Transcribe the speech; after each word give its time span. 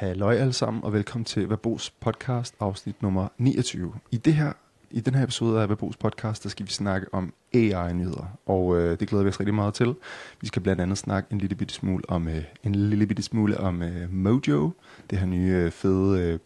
Halløj 0.00 0.34
alle 0.34 0.52
sammen, 0.52 0.84
og 0.84 0.92
velkommen 0.92 1.24
til 1.24 1.50
Verbos 1.50 1.90
podcast, 1.90 2.54
afsnit 2.60 3.02
nummer 3.02 3.28
29. 3.38 3.94
I, 4.10 4.16
det 4.16 4.34
her, 4.34 4.52
I 4.90 5.00
den 5.00 5.14
her 5.14 5.24
episode 5.24 5.62
af 5.62 5.68
Verbos 5.68 5.96
podcast, 5.96 6.42
der 6.42 6.48
skal 6.48 6.66
vi 6.66 6.70
snakke 6.70 7.14
om 7.14 7.32
AI-nyheder, 7.54 8.38
og 8.46 8.76
øh, 8.76 9.00
det 9.00 9.08
glæder 9.08 9.24
vi 9.24 9.28
os 9.28 9.40
rigtig 9.40 9.54
meget 9.54 9.74
til. 9.74 9.94
Vi 10.40 10.46
skal 10.46 10.62
blandt 10.62 10.82
andet 10.82 10.98
snakke 10.98 11.32
en 11.32 11.38
lille 11.38 11.56
bitte 11.56 11.74
smule 11.74 12.02
om, 12.08 12.28
øh, 12.28 12.44
en 12.64 12.74
lille 12.74 13.06
bitte 13.06 13.22
smule 13.22 13.60
om 13.60 13.82
øh, 13.82 14.12
Mojo, 14.12 14.70
det 15.10 15.18
her 15.18 15.26
nye 15.26 15.52
øh, 15.52 15.70
fede 15.70 16.20
øh, 16.20 16.38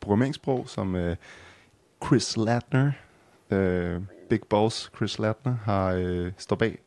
programmeringssprog, 0.00 0.68
som 0.68 0.96
øh, 0.96 1.16
Chris 2.06 2.36
Latner, 2.36 2.92
øh, 3.50 4.00
Big 4.28 4.40
Boss 4.50 4.90
Chris 4.96 5.18
Latner, 5.18 5.56
har 5.64 5.92
øh, 5.92 6.32
står 6.38 6.56
bag 6.56 6.78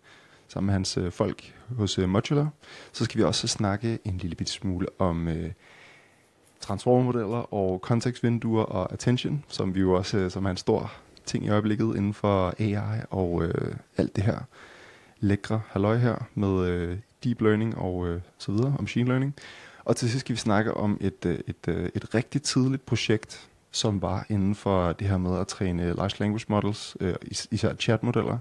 sammen 0.48 0.66
med 0.66 0.74
hans 0.74 0.98
øh, 0.98 1.12
folk 1.12 1.56
hos 1.78 2.00
øh, 2.00 2.10
Modular. 2.10 2.50
Så 2.92 3.06
skal 3.06 3.18
vi 3.18 3.24
også 3.24 3.48
snakke 3.48 4.00
en 4.04 4.18
lille 4.18 4.36
bitte 4.36 4.54
smule 4.54 4.88
om 5.00 5.28
øh, 5.28 5.52
transformermodeller 6.66 7.54
og 7.54 7.82
kontekstvinduer 7.82 8.64
og 8.64 8.94
attention, 8.94 9.44
som 9.48 9.76
vi 9.76 9.80
jo 9.80 9.94
også 9.94 10.18
øh, 10.18 10.32
som 10.32 10.46
er 10.46 10.50
en 10.50 10.58
stor 10.58 10.92
ting 11.26 11.46
i 11.46 11.50
øjeblikket 11.50 11.96
inden 11.96 12.14
for 12.14 12.54
AI 12.60 13.02
og 13.10 13.44
øh, 13.44 13.76
alt 13.98 14.16
det 14.16 14.24
her 14.24 14.40
lækre 15.20 15.62
halløj 15.70 15.98
her 15.98 16.16
med 16.36 16.68
øh, 16.68 16.98
deep 17.24 17.42
learning 17.42 17.78
og 17.78 18.08
øh, 18.08 18.22
så 18.38 18.52
videre, 18.52 18.74
og 18.78 18.84
machine 18.84 19.10
learning. 19.10 19.36
Og 19.86 19.96
til 19.96 20.10
sidst 20.10 20.20
skal 20.20 20.34
vi 20.34 20.40
snakke 20.40 20.74
om 20.74 20.98
et, 21.02 21.26
øh, 21.26 21.40
et, 21.48 21.68
øh, 21.68 21.90
et 21.96 22.16
rigtig 22.16 22.42
tidligt 22.42 22.86
projekt, 22.86 23.50
som 23.72 24.02
var 24.02 24.26
inden 24.30 24.56
for 24.56 24.94
det 24.94 25.08
her 25.08 25.18
med 25.18 25.40
at 25.40 25.48
træne 25.48 25.94
large 25.94 26.16
language 26.20 26.46
models, 26.48 26.98
øh, 27.00 27.16
især 27.52 27.74
chatmodeller, 27.74 28.38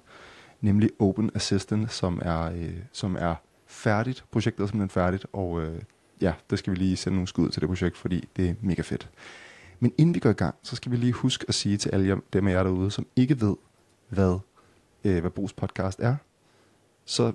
nemlig 0.61 0.91
Open 0.99 1.31
Assistant, 1.35 1.93
som 1.93 2.21
er, 2.23 2.45
øh, 2.45 2.77
som 2.93 3.17
er 3.21 3.35
færdigt. 3.67 4.25
Projektet 4.31 4.63
er 4.63 4.67
simpelthen 4.67 4.91
færdigt, 4.91 5.27
og 5.33 5.63
øh, 5.63 5.83
ja, 6.21 6.33
det 6.51 6.59
skal 6.59 6.71
vi 6.71 6.77
lige 6.77 6.97
sende 6.97 7.17
nogle 7.17 7.29
skud 7.29 7.51
til 7.51 7.61
det 7.61 7.69
projekt, 7.69 7.97
fordi 7.97 8.29
det 8.37 8.49
er 8.49 8.55
mega 8.61 8.83
fedt. 8.83 9.11
Men 9.81 9.93
inden 9.99 10.15
vi 10.15 10.21
går 10.21 10.31
i 10.31 10.33
gang, 10.33 10.55
så 10.63 10.77
skal 10.77 10.93
vi 10.93 10.97
lige 10.97 11.13
huske 11.13 11.45
at 11.49 11.55
sige 11.55 11.77
til 11.77 11.91
alle 11.91 12.07
jer, 12.07 12.17
dem 12.33 12.47
af 12.47 12.53
jer 12.53 12.63
derude, 12.63 12.91
som 12.91 13.07
ikke 13.17 13.41
ved, 13.41 13.57
hvad, 14.09 14.39
øh, 15.05 15.21
hvad 15.21 15.31
Brugs 15.31 15.53
podcast 15.53 16.01
er, 16.01 16.17
så 17.05 17.33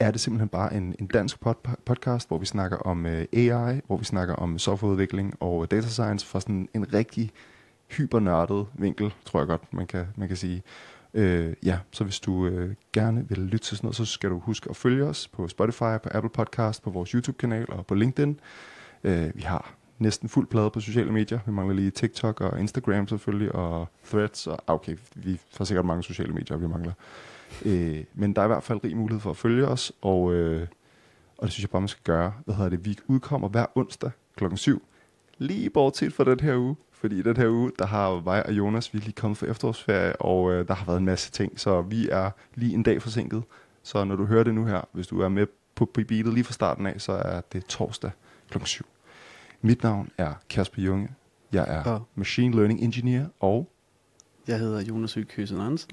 er 0.00 0.10
det 0.10 0.20
simpelthen 0.20 0.48
bare 0.48 0.74
en, 0.74 0.94
en 0.98 1.06
dansk 1.06 1.36
pod- 1.46 1.74
podcast, 1.84 2.28
hvor 2.28 2.38
vi 2.38 2.46
snakker 2.46 2.76
om 2.76 3.06
øh, 3.06 3.26
AI, 3.32 3.80
hvor 3.86 3.96
vi 3.96 4.04
snakker 4.04 4.34
om 4.34 4.58
softwareudvikling 4.58 5.34
og 5.40 5.62
øh, 5.62 5.68
data 5.70 5.88
science 5.88 6.26
fra 6.26 6.40
sådan 6.40 6.68
en 6.74 6.94
rigtig 6.94 7.30
hypernørdet 7.90 8.66
vinkel, 8.74 9.14
tror 9.24 9.40
jeg 9.40 9.46
godt, 9.46 9.74
man 9.74 9.86
kan, 9.86 10.06
man 10.16 10.28
kan 10.28 10.36
sige. 10.36 10.62
Øh, 11.14 11.54
ja, 11.64 11.78
så 11.90 12.04
hvis 12.04 12.20
du 12.20 12.46
øh, 12.46 12.74
gerne 12.92 13.28
vil 13.28 13.38
lytte 13.38 13.58
til 13.66 13.76
sådan 13.76 13.86
noget, 13.86 13.96
så 13.96 14.04
skal 14.04 14.30
du 14.30 14.38
huske 14.38 14.70
at 14.70 14.76
følge 14.76 15.04
os 15.04 15.28
på 15.28 15.48
Spotify, 15.48 15.98
på 16.02 16.08
Apple 16.10 16.30
Podcast, 16.30 16.82
på 16.82 16.90
vores 16.90 17.10
YouTube-kanal 17.10 17.66
og 17.68 17.86
på 17.86 17.94
LinkedIn. 17.94 18.40
Øh, 19.04 19.30
vi 19.34 19.42
har 19.42 19.74
næsten 19.98 20.28
fuld 20.28 20.46
plade 20.46 20.70
på 20.70 20.80
sociale 20.80 21.12
medier. 21.12 21.38
Vi 21.46 21.52
mangler 21.52 21.74
lige 21.74 21.90
TikTok 21.90 22.40
og 22.40 22.60
Instagram 22.60 23.08
selvfølgelig, 23.08 23.54
og 23.54 23.88
Threads. 24.06 24.46
Og, 24.46 24.58
ah, 24.68 24.74
okay, 24.74 24.96
vi 25.14 25.40
har 25.58 25.64
sikkert 25.64 25.84
mange 25.84 26.02
sociale 26.02 26.32
medier, 26.32 26.56
vi 26.56 26.66
mangler. 26.66 26.92
Øh, 27.64 28.04
men 28.14 28.36
der 28.36 28.42
er 28.42 28.46
i 28.46 28.48
hvert 28.48 28.62
fald 28.62 28.84
rig 28.84 28.96
mulighed 28.96 29.20
for 29.20 29.30
at 29.30 29.36
følge 29.36 29.66
os, 29.66 29.92
og, 30.00 30.34
øh, 30.34 30.66
og 31.38 31.44
det 31.44 31.52
synes 31.52 31.62
jeg 31.62 31.70
bare, 31.70 31.80
man 31.80 31.88
skal 31.88 32.02
gøre. 32.04 32.32
Hvad 32.44 32.54
hedder 32.54 32.70
det? 32.70 32.84
Vi 32.84 32.98
udkommer 33.06 33.48
hver 33.48 33.66
onsdag 33.74 34.10
klokken 34.36 34.56
7. 34.56 34.82
Lige 35.38 35.70
bortset 35.70 36.12
fra 36.12 36.24
den 36.24 36.40
her 36.40 36.56
uge, 36.56 36.76
fordi 37.00 37.18
i 37.18 37.22
den 37.22 37.36
her 37.36 37.48
uge, 37.48 37.72
der 37.78 37.86
har 37.86 38.20
mig 38.24 38.46
og 38.46 38.52
Jonas, 38.52 38.94
vi 38.94 38.98
er 38.98 39.02
lige 39.02 39.12
kommet 39.12 39.38
for 39.38 39.46
efterårsferie, 39.46 40.16
og 40.16 40.52
øh, 40.52 40.68
der 40.68 40.74
har 40.74 40.86
været 40.86 40.98
en 40.98 41.04
masse 41.04 41.30
ting, 41.30 41.60
så 41.60 41.80
vi 41.82 42.08
er 42.08 42.30
lige 42.54 42.74
en 42.74 42.82
dag 42.82 43.02
forsinket. 43.02 43.42
Så 43.82 44.04
når 44.04 44.16
du 44.16 44.24
hører 44.24 44.44
det 44.44 44.54
nu 44.54 44.64
her, 44.64 44.80
hvis 44.92 45.06
du 45.06 45.20
er 45.20 45.28
med 45.28 45.46
på, 45.74 45.84
på 45.84 46.00
beatet 46.08 46.34
lige 46.34 46.44
fra 46.44 46.52
starten 46.52 46.86
af, 46.86 47.00
så 47.00 47.12
er 47.12 47.40
det 47.52 47.64
torsdag 47.64 48.10
kl. 48.50 48.58
7. 48.64 48.84
Mit 49.62 49.82
navn 49.82 50.08
er 50.18 50.32
Kasper 50.50 50.82
Junge. 50.82 51.08
Jeg 51.52 51.64
er 51.68 51.84
Og- 51.84 52.08
Machine 52.14 52.56
Learning 52.56 52.80
Engineer, 52.80 53.26
og 53.40 53.68
Jeg 54.48 54.58
hedder 54.58 54.80
Jonas 54.80 55.14
Høgh 55.14 55.26
Køsen 55.26 55.60
Andersen. 55.60 55.90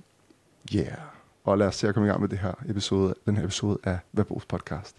yeah. 0.75 0.97
Og 1.43 1.57
lad 1.57 1.67
os 1.67 1.75
se 1.75 1.87
at 1.87 1.93
komme 1.93 2.07
i 2.07 2.09
gang 2.09 2.21
med 2.21 2.29
det 2.29 2.39
her 2.39 2.53
episode, 2.69 3.15
den 3.25 3.37
her 3.37 3.43
episode 3.43 3.77
af 3.83 3.99
Verbos 4.13 4.45
podcast. 4.45 4.95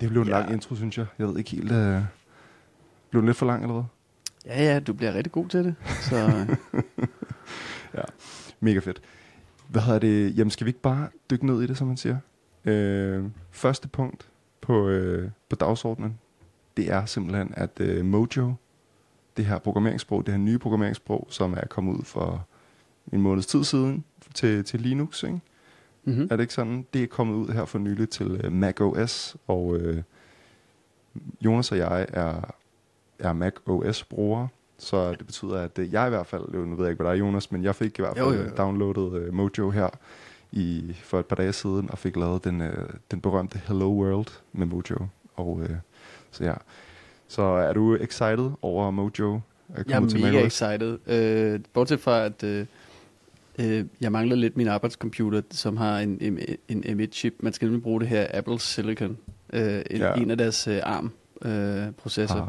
Det 0.00 0.08
blev 0.08 0.22
en 0.22 0.28
Ja. 0.28 0.40
lang 0.40 0.52
intro, 0.52 0.74
synes 0.74 0.98
jeg. 0.98 1.06
Jeg 1.18 1.28
ved 1.28 1.38
ikke 1.38 1.50
helt... 1.50 1.72
Øh, 1.72 2.02
blev 3.10 3.20
den 3.22 3.26
lidt 3.26 3.36
for 3.36 3.46
lang, 3.46 3.62
eller 3.62 3.72
hvad? 3.74 3.84
Ja, 4.46 4.64
ja, 4.64 4.80
du 4.80 4.92
bliver 4.92 5.14
rigtig 5.14 5.32
god 5.32 5.48
til 5.48 5.64
det. 5.64 5.74
Så 6.00 6.46
Mega 8.60 8.78
fedt. 8.78 9.02
Hvad 9.68 9.82
hedder 9.82 9.98
det? 9.98 10.38
Jamen, 10.38 10.50
skal 10.50 10.64
vi 10.64 10.68
ikke 10.68 10.80
bare 10.80 11.08
dykke 11.30 11.46
ned 11.46 11.62
i 11.62 11.66
det, 11.66 11.76
som 11.76 11.86
man 11.86 11.96
siger? 11.96 12.16
Øh, 12.64 13.24
første 13.50 13.88
punkt 13.88 14.28
på, 14.60 14.88
øh, 14.88 15.30
på 15.48 15.56
dagsordenen, 15.56 16.18
det 16.76 16.90
er 16.90 17.04
simpelthen, 17.04 17.52
at 17.56 17.80
øh, 17.80 18.04
Mojo, 18.04 18.54
det 19.36 19.44
her 19.44 19.58
programmeringssprog, 19.58 20.26
det 20.26 20.34
her 20.34 20.38
nye 20.38 20.58
programmeringssprog, 20.58 21.26
som 21.30 21.54
er 21.54 21.66
kommet 21.66 21.96
ud 21.96 22.04
for 22.04 22.46
en 23.12 23.20
måneds 23.20 23.46
tid 23.46 23.64
siden 23.64 24.04
til, 24.34 24.64
til 24.64 24.80
Linux, 24.80 25.22
ikke? 25.22 25.40
mm-hmm. 26.04 26.28
Er 26.30 26.36
det 26.36 26.40
ikke 26.40 26.54
sådan? 26.54 26.86
Det 26.92 27.02
er 27.02 27.06
kommet 27.06 27.34
ud 27.34 27.48
her 27.48 27.64
for 27.64 27.78
nylig 27.78 28.08
til 28.08 28.40
øh, 28.44 28.52
Mac 28.52 28.80
OS, 28.80 29.36
og 29.46 29.76
øh, 29.76 30.02
Jonas 31.40 31.72
og 31.72 31.78
jeg 31.78 32.06
er, 32.08 32.54
er 33.20 33.32
Mac 33.32 33.52
OS 33.66 34.04
brugere, 34.04 34.48
så 34.78 35.10
det 35.10 35.26
betyder, 35.26 35.56
at 35.60 35.78
øh, 35.78 35.92
jeg 35.92 36.06
i 36.06 36.10
hvert 36.10 36.26
fald, 36.26 36.42
nu 36.52 36.76
ved 36.76 36.84
jeg 36.84 36.90
ikke, 36.90 37.02
hvad 37.02 37.06
der 37.06 37.16
er 37.16 37.18
Jonas, 37.26 37.52
men 37.52 37.64
jeg 37.64 37.74
fik 37.74 37.98
i 37.98 38.02
hvert 38.02 38.16
fald 38.16 38.26
Jo, 38.28 38.32
jo, 38.34 38.42
jo. 38.42 38.50
downloadet 38.56 39.12
øh, 39.22 39.34
Mojo 39.34 39.70
her 39.70 39.88
i, 40.52 40.96
for 41.02 41.18
et 41.20 41.26
par 41.26 41.36
dage 41.36 41.52
siden, 41.52 41.90
og 41.90 41.98
fik 41.98 42.16
lavet 42.16 42.44
den, 42.44 42.60
øh, 42.60 42.88
den 43.10 43.20
berømte 43.20 43.60
Hello 43.66 43.88
World 44.02 44.26
med 44.52 44.66
Mojo. 44.66 45.06
Og, 45.36 45.60
øh, 45.62 45.70
så 46.30 46.44
ja. 46.44 46.54
Så 47.28 47.42
er 47.42 47.72
du 47.72 47.94
excited 47.96 48.50
over 48.62 48.90
Mojo? 48.90 49.40
at 49.74 49.86
jeg 49.88 50.02
er 50.02 50.08
til 50.08 50.20
mega 50.20 50.32
macOS? 50.32 50.46
excited. 50.62 50.98
Øh, 51.06 51.60
bortset 51.72 52.00
fra, 52.00 52.24
at 52.24 52.42
øh, 52.44 52.66
øh, 53.58 53.84
jeg 54.00 54.12
mangler 54.12 54.36
lidt 54.36 54.56
min 54.56 54.68
arbejdscomputer, 54.68 55.42
som 55.50 55.76
har 55.76 55.98
en, 55.98 56.18
en, 56.20 56.38
en 56.68 57.00
M1-chip. 57.00 57.34
Man 57.40 57.52
skal 57.52 57.66
nemlig 57.66 57.82
bruge 57.82 58.00
det 58.00 58.08
her 58.08 58.26
Apple 58.34 58.60
Silicon. 58.60 59.18
Øh, 59.52 59.82
en, 59.90 59.96
Ja. 60.00 60.14
en 60.14 60.30
af 60.30 60.38
deres 60.38 60.66
øh, 60.68 60.80
ARM-processor. 60.82 62.40
Ah, 62.40 62.48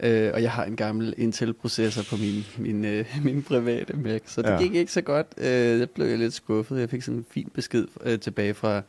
Øh, 0.00 0.30
og 0.34 0.42
jeg 0.42 0.50
har 0.52 0.64
en 0.64 0.76
gammel 0.76 1.14
Intel-processor 1.18 2.02
på 2.16 2.16
min, 2.16 2.44
min, 2.58 2.84
øh, 2.84 3.04
min 3.24 3.42
private 3.42 3.96
Mac, 3.96 4.20
så 4.26 4.42
det 4.42 4.48
Ja. 4.48 4.58
gik 4.62 4.74
ikke 4.74 4.92
så 4.92 5.00
godt. 5.00 5.26
Øh, 5.38 5.46
jeg 5.78 5.90
blev 5.90 6.18
lidt 6.18 6.34
skuffet. 6.34 6.80
Jeg 6.80 6.90
fik 6.90 7.02
sådan 7.02 7.18
en 7.18 7.26
fin 7.30 7.50
besked 7.54 7.86
øh, 8.04 8.18
tilbage 8.18 8.54
fra 8.54 8.82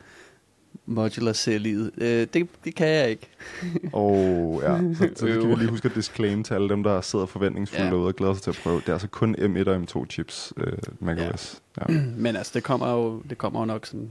modular 0.86 1.58
livet 1.58 1.90
øh, 1.98 2.26
det, 2.34 2.48
det 2.64 2.74
kan 2.74 2.88
jeg 2.88 3.10
ikke. 3.10 3.28
Og 3.92 4.60
ja, 4.62 4.78
så, 4.94 5.08
så 5.16 5.26
det 5.26 5.40
kan 5.40 5.50
vi 5.50 5.54
lige 5.54 5.70
huske 5.70 5.88
at 5.88 5.94
disclaim 5.94 6.44
til 6.44 6.54
alle 6.54 6.68
dem, 6.68 6.82
der 6.82 7.00
sidder 7.00 7.26
forventningsfulde 7.26 7.84
ja. 7.84 7.90
Derude 7.90 8.06
og 8.06 8.16
glæder 8.16 8.34
sig 8.34 8.42
til 8.42 8.50
at 8.50 8.60
prøve. 8.62 8.80
Det 8.80 8.88
er 8.88 8.92
altså 8.92 9.08
kun 9.08 9.34
M1 9.38 9.68
og 9.68 9.76
M2 9.76 10.06
chips, 10.10 10.52
øh, 10.56 10.72
macOS. 11.00 11.62
Ja. 11.78 11.92
Ja. 11.92 12.00
Men 12.16 12.36
altså, 12.36 12.52
det 12.54 12.62
kommer 12.62 12.92
jo, 12.92 13.22
det 13.30 13.38
kommer 13.38 13.60
jo 13.60 13.66
nok 13.66 13.86
sådan, 13.86 14.10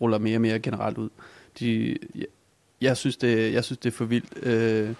ruller 0.00 0.18
mere 0.18 0.36
og 0.36 0.40
mere 0.40 0.58
generelt 0.58 0.98
ud. 0.98 1.08
De, 1.60 1.96
jeg, 2.14 2.26
jeg, 2.80 2.96
synes, 2.96 3.16
det, 3.16 3.52
jeg 3.52 3.64
synes, 3.64 3.78
det 3.78 3.90
er 3.90 3.94
for 3.96 4.04
vildt. 4.04 4.46
Øh, 4.46 4.94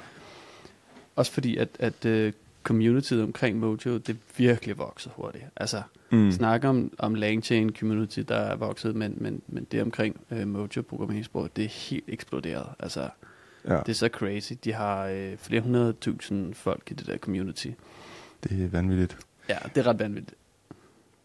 også 1.17 1.33
fordi, 1.33 1.57
at, 1.57 1.69
at 1.79 2.05
øh, 2.05 2.33
communityet 2.63 3.23
omkring 3.23 3.59
Mojo, 3.59 3.97
det 3.99 4.17
virkelig 4.37 4.79
vokset 4.79 5.13
hurtigt. 5.17 5.45
Altså, 5.57 5.83
Mm. 6.11 6.33
snakke 6.33 6.69
om, 6.69 6.93
om 6.99 7.15
Langchain 7.15 7.75
community, 7.77 8.21
der 8.21 8.37
er 8.37 8.57
vokset, 8.57 8.97
men, 8.97 9.15
men, 9.21 9.43
men 9.49 9.67
det 9.73 9.83
omkring 9.83 10.21
øh, 10.31 10.49
Mojo 10.49 10.83
programmeringssproget, 10.89 11.57
det 11.57 11.65
er 11.65 11.69
helt 11.69 12.05
eksploderet. 12.09 12.67
Altså, 12.79 13.09
Ja, 13.69 13.77
det 13.77 13.89
er 13.89 13.93
så 13.93 14.09
crazy. 14.09 14.53
De 14.65 14.73
har 14.73 15.07
øh, 15.07 15.37
flere 15.39 15.61
hundrede 15.61 15.93
tusind 15.93 16.55
folk 16.55 16.83
i 16.91 16.95
det 16.95 17.07
der 17.07 17.17
community. 17.19 17.69
det 18.45 18.65
er 18.65 18.69
vanvittigt. 18.69 19.17
Ja, 19.49 19.57
det 19.75 19.81
er 19.81 19.87
ret 19.87 19.99
vanvittigt. 19.99 20.35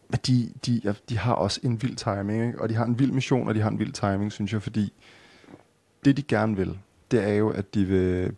Men 0.10 0.20
de, 0.28 0.52
de, 0.66 0.82
ja, 0.84 0.94
de 1.10 1.18
har 1.18 1.34
også 1.34 1.60
en 1.64 1.82
vild 1.82 1.96
timing, 1.96 2.48
ikke? 2.48 2.62
og 2.62 2.70
de 2.70 2.76
har 2.76 2.86
en 2.86 3.00
vild 3.00 3.12
mission, 3.12 3.48
og 3.48 3.56
de 3.56 3.62
har 3.62 3.70
en 3.70 3.80
vild 3.80 3.92
timing, 3.94 4.32
synes 4.32 4.54
jeg, 4.54 4.62
fordi 4.62 4.94
det, 6.06 6.18
de 6.18 6.22
gerne 6.24 6.56
vil, 6.58 6.78
det 7.12 7.24
er 7.24 7.34
jo, 7.34 7.50
at 7.50 7.74
de 7.74 7.86
vil, 7.86 8.32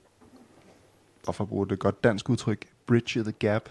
og 1.31 1.35
for 1.35 1.43
at 1.43 1.49
bruge 1.49 1.67
det 1.67 1.79
godt 1.79 2.03
dansk 2.03 2.29
udtryk, 2.29 2.65
bridge 2.85 3.23
the 3.23 3.31
gap 3.39 3.69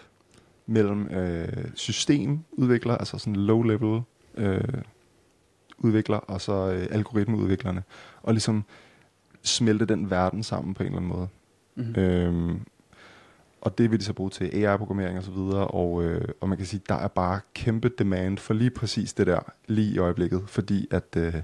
mellem 0.66 1.08
øh, 1.08 1.64
systemudviklere, 1.74 2.98
altså 2.98 3.18
sådan 3.18 3.36
low-level 3.36 4.02
øh, 4.34 4.82
udviklere, 5.78 6.20
og 6.20 6.40
så 6.40 6.52
øh, 6.52 6.86
algoritmeudviklerne, 6.90 7.82
og 8.22 8.32
ligesom 8.32 8.64
smelte 9.42 9.84
den 9.84 10.10
verden 10.10 10.42
sammen 10.42 10.74
på 10.74 10.82
en 10.82 10.86
eller 10.86 10.98
anden 10.98 11.12
måde. 11.16 11.28
Mm-hmm. 11.74 12.02
Øhm, 12.02 12.60
og 13.60 13.78
det 13.78 13.90
vil 13.90 14.00
de 14.00 14.04
så 14.04 14.12
bruge 14.12 14.30
til 14.30 14.44
AI-programmering 14.44 15.18
og 15.18 15.24
så 15.24 15.30
videre, 15.30 15.66
og, 15.66 16.04
øh, 16.04 16.28
og 16.40 16.48
man 16.48 16.58
kan 16.58 16.66
sige, 16.66 16.82
der 16.88 16.94
er 16.94 17.08
bare 17.08 17.40
kæmpe 17.54 17.88
demand 17.88 18.38
for 18.38 18.54
lige 18.54 18.70
præcis 18.70 19.12
det 19.12 19.26
der 19.26 19.40
lige 19.66 19.94
i 19.94 19.98
øjeblikket, 19.98 20.42
fordi 20.46 20.88
at 20.90 21.16
øh, 21.16 21.34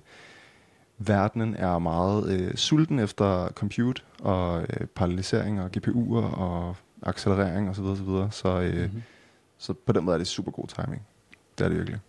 verdenen 0.98 1.54
er 1.54 1.78
meget 1.78 2.30
øh, 2.30 2.54
sulten 2.54 2.98
efter 2.98 3.48
compute 3.48 4.02
og 4.22 4.62
øh, 4.62 4.86
parallelisering 4.86 5.60
og 5.60 5.70
GPU'er 5.76 6.36
og 6.38 6.76
accelerering 7.02 7.68
og 7.68 7.76
så 7.76 7.82
videre, 7.82 8.30
så. 8.30 8.38
Så, 8.40 8.60
øh, 8.60 8.82
Mm-hmm. 8.82 9.02
så 9.58 9.72
på 9.72 9.92
den 9.92 10.04
måde 10.04 10.14
er 10.14 10.18
det 10.18 10.26
super 10.26 10.50
god 10.50 10.66
timing. 10.66 11.02
Det 11.58 11.64
er 11.64 11.68
det 11.68 11.78
virkelig. 11.78 12.00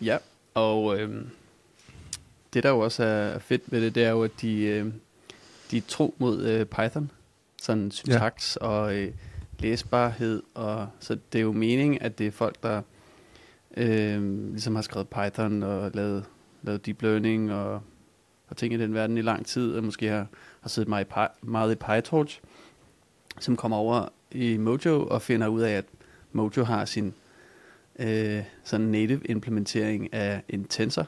Ja, 0.00 0.16
og 0.54 1.00
øhm, 1.00 1.28
det 2.54 2.62
der 2.62 2.70
jo 2.70 2.78
også 2.78 3.04
er 3.04 3.38
fedt 3.38 3.62
ved 3.72 3.80
det, 3.82 3.94
det 3.94 4.04
er 4.04 4.10
jo, 4.10 4.22
at 4.24 4.30
de, 4.40 4.60
øh, 4.62 4.86
de 5.70 5.76
er 5.76 5.82
tro 5.88 6.14
mod 6.18 6.44
øh, 6.44 6.66
Python. 6.66 7.10
sådan 7.62 7.90
syntaks 7.90 8.58
ja. 8.60 8.66
og 8.66 8.94
øh, 8.96 9.12
læsbarhed. 9.58 10.42
Og, 10.54 10.88
så 11.00 11.18
det 11.32 11.38
er 11.38 11.42
jo 11.42 11.52
meningen, 11.52 11.98
at 12.00 12.18
det 12.18 12.26
er 12.26 12.30
folk, 12.30 12.62
der 12.62 12.82
øh, 13.76 14.48
ligesom 14.50 14.74
har 14.74 14.82
skrevet 14.82 15.08
Python 15.08 15.62
og 15.62 15.90
lavet, 15.94 16.24
lavet 16.62 16.86
deep 16.86 17.02
learning 17.02 17.52
og, 17.52 17.82
og 18.48 18.56
ting 18.56 18.74
i 18.74 18.76
den 18.76 18.94
verden 18.94 19.18
i 19.18 19.22
lang 19.22 19.46
tid, 19.46 19.74
og 19.74 19.84
måske 19.84 20.08
har, 20.08 20.26
har 20.60 20.68
siddet 20.68 20.88
meget 20.88 21.06
i, 21.06 21.10
meget 21.42 21.72
i 21.72 21.74
PyTorch, 21.74 22.40
som 23.40 23.56
kommer 23.56 23.76
over 23.76 24.08
i 24.30 24.56
Mojo 24.56 25.06
og 25.06 25.22
finder 25.22 25.48
ud 25.48 25.60
af, 25.60 25.72
at 25.72 25.84
Mojo 26.32 26.64
har 26.64 26.84
sin 26.84 27.14
øh, 27.98 28.42
sådan 28.64 28.86
native 28.86 29.20
implementering 29.24 30.14
af 30.14 30.42
en 30.48 30.64
tensor. 30.64 31.06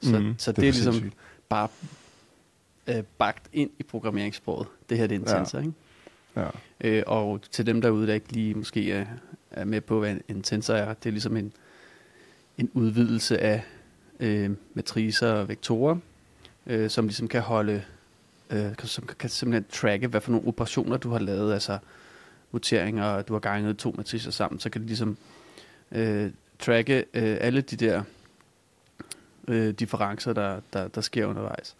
Så, 0.00 0.18
mm, 0.18 0.34
så 0.38 0.52
det, 0.52 0.56
det 0.56 0.68
er, 0.68 0.72
ligesom 0.72 0.92
sindssygt. 0.92 1.16
bare 1.48 1.68
øh, 2.86 3.02
bagt 3.18 3.48
ind 3.52 3.70
i 3.78 3.82
programmeringssproget. 3.82 4.68
Det 4.88 4.98
her 4.98 5.06
det 5.06 5.14
er 5.14 5.20
en 5.20 5.26
tensor, 5.26 5.58
ja. 5.58 5.64
ikke? 5.64 5.74
Ja. 6.36 6.48
Øh, 6.80 7.02
og 7.06 7.40
til 7.50 7.66
dem 7.66 7.80
derude, 7.80 8.06
der 8.06 8.14
ikke 8.14 8.32
lige 8.32 8.54
måske 8.54 8.92
er, 8.92 9.06
er 9.50 9.64
med 9.64 9.80
på, 9.80 9.98
hvad 9.98 10.16
en 10.28 10.42
tensor 10.42 10.74
er, 10.74 10.94
det 10.94 11.08
er 11.08 11.12
ligesom 11.12 11.36
en, 11.36 11.52
en 12.58 12.70
udvidelse 12.74 13.38
af 13.38 13.62
øh, 14.20 14.50
matricer 14.74 15.32
og 15.32 15.48
vektorer, 15.48 15.96
øh, 16.66 16.90
som 16.90 17.06
ligesom 17.06 17.28
kan 17.28 17.42
holde, 17.42 17.82
øh, 18.50 18.72
som 18.84 19.06
kan, 19.06 19.16
kan 19.18 19.30
simpelthen 19.30 19.64
tracke, 19.70 20.06
hvad 20.06 20.20
for 20.20 20.30
nogle 20.30 20.48
operationer 20.48 20.96
du 20.96 21.10
har 21.10 21.18
lavet, 21.18 21.52
altså 21.52 21.78
muteringer, 22.52 23.22
du 23.22 23.32
har 23.32 23.40
ganget 23.40 23.76
to 23.76 23.94
matricer 23.96 24.30
sammen, 24.30 24.60
så 24.60 24.70
kan 24.70 24.80
det 24.80 24.88
ligesom 24.88 25.16
øh, 25.92 26.30
tracke 26.58 26.98
øh, 27.14 27.36
alle 27.40 27.60
de 27.60 27.76
der 27.76 28.02
øh, 29.48 29.74
differencer, 29.74 30.32
der, 30.32 30.60
der, 30.72 30.88
der 30.88 31.00
sker 31.00 31.26
undervejs. 31.26 31.76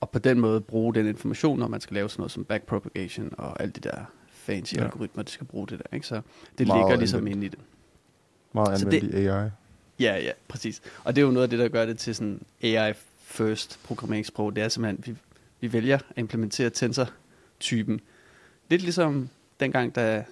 Og 0.00 0.10
på 0.10 0.18
den 0.18 0.40
måde 0.40 0.60
bruge 0.60 0.94
den 0.94 1.06
information, 1.06 1.58
når 1.58 1.68
man 1.68 1.80
skal 1.80 1.94
lave 1.94 2.10
sådan 2.10 2.20
noget 2.20 2.32
som 2.32 2.44
backpropagation 2.44 3.34
og 3.38 3.60
alle 3.60 3.72
de 3.72 3.80
der 3.80 4.04
fancy 4.30 4.74
ja. 4.74 4.84
algoritmer, 4.84 5.22
der 5.22 5.30
skal 5.30 5.46
bruge 5.46 5.66
det 5.66 5.78
der. 5.78 5.96
Ikke? 5.96 6.06
Så 6.06 6.20
det 6.58 6.66
Meget 6.66 6.80
ligger 6.80 6.96
ligesom 6.96 7.26
ind 7.26 7.44
i 7.44 7.48
det. 7.48 7.58
Meget 8.52 8.82
anvendt 8.82 9.14
i 9.14 9.26
AI. 9.26 9.50
Ja, 10.00 10.18
ja, 10.18 10.32
præcis. 10.48 10.82
Og 11.04 11.16
det 11.16 11.22
er 11.22 11.26
jo 11.26 11.32
noget 11.32 11.42
af 11.42 11.50
det, 11.50 11.58
der 11.58 11.68
gør 11.68 11.86
det 11.86 11.98
til 11.98 12.14
sådan 12.14 12.40
AI 12.62 12.92
first 13.24 13.78
programmeringssprog. 13.84 14.56
Det 14.56 14.64
er 14.64 14.68
simpelthen, 14.68 15.04
vi, 15.06 15.20
vi 15.60 15.72
vælger 15.72 15.94
at 15.94 16.02
implementere 16.16 16.70
tensor-typen. 16.70 18.00
Lidt 18.68 18.82
ligesom 18.82 19.28
dengang, 19.60 19.94
da 19.94 20.24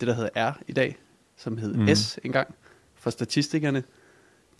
det, 0.00 0.08
der 0.08 0.14
hedder 0.14 0.50
R 0.50 0.58
i 0.68 0.72
dag, 0.72 0.96
som 1.36 1.58
hed 1.58 1.74
mm. 1.74 1.94
S 1.94 2.18
engang, 2.24 2.54
for 2.94 3.10
statistikerne, 3.10 3.82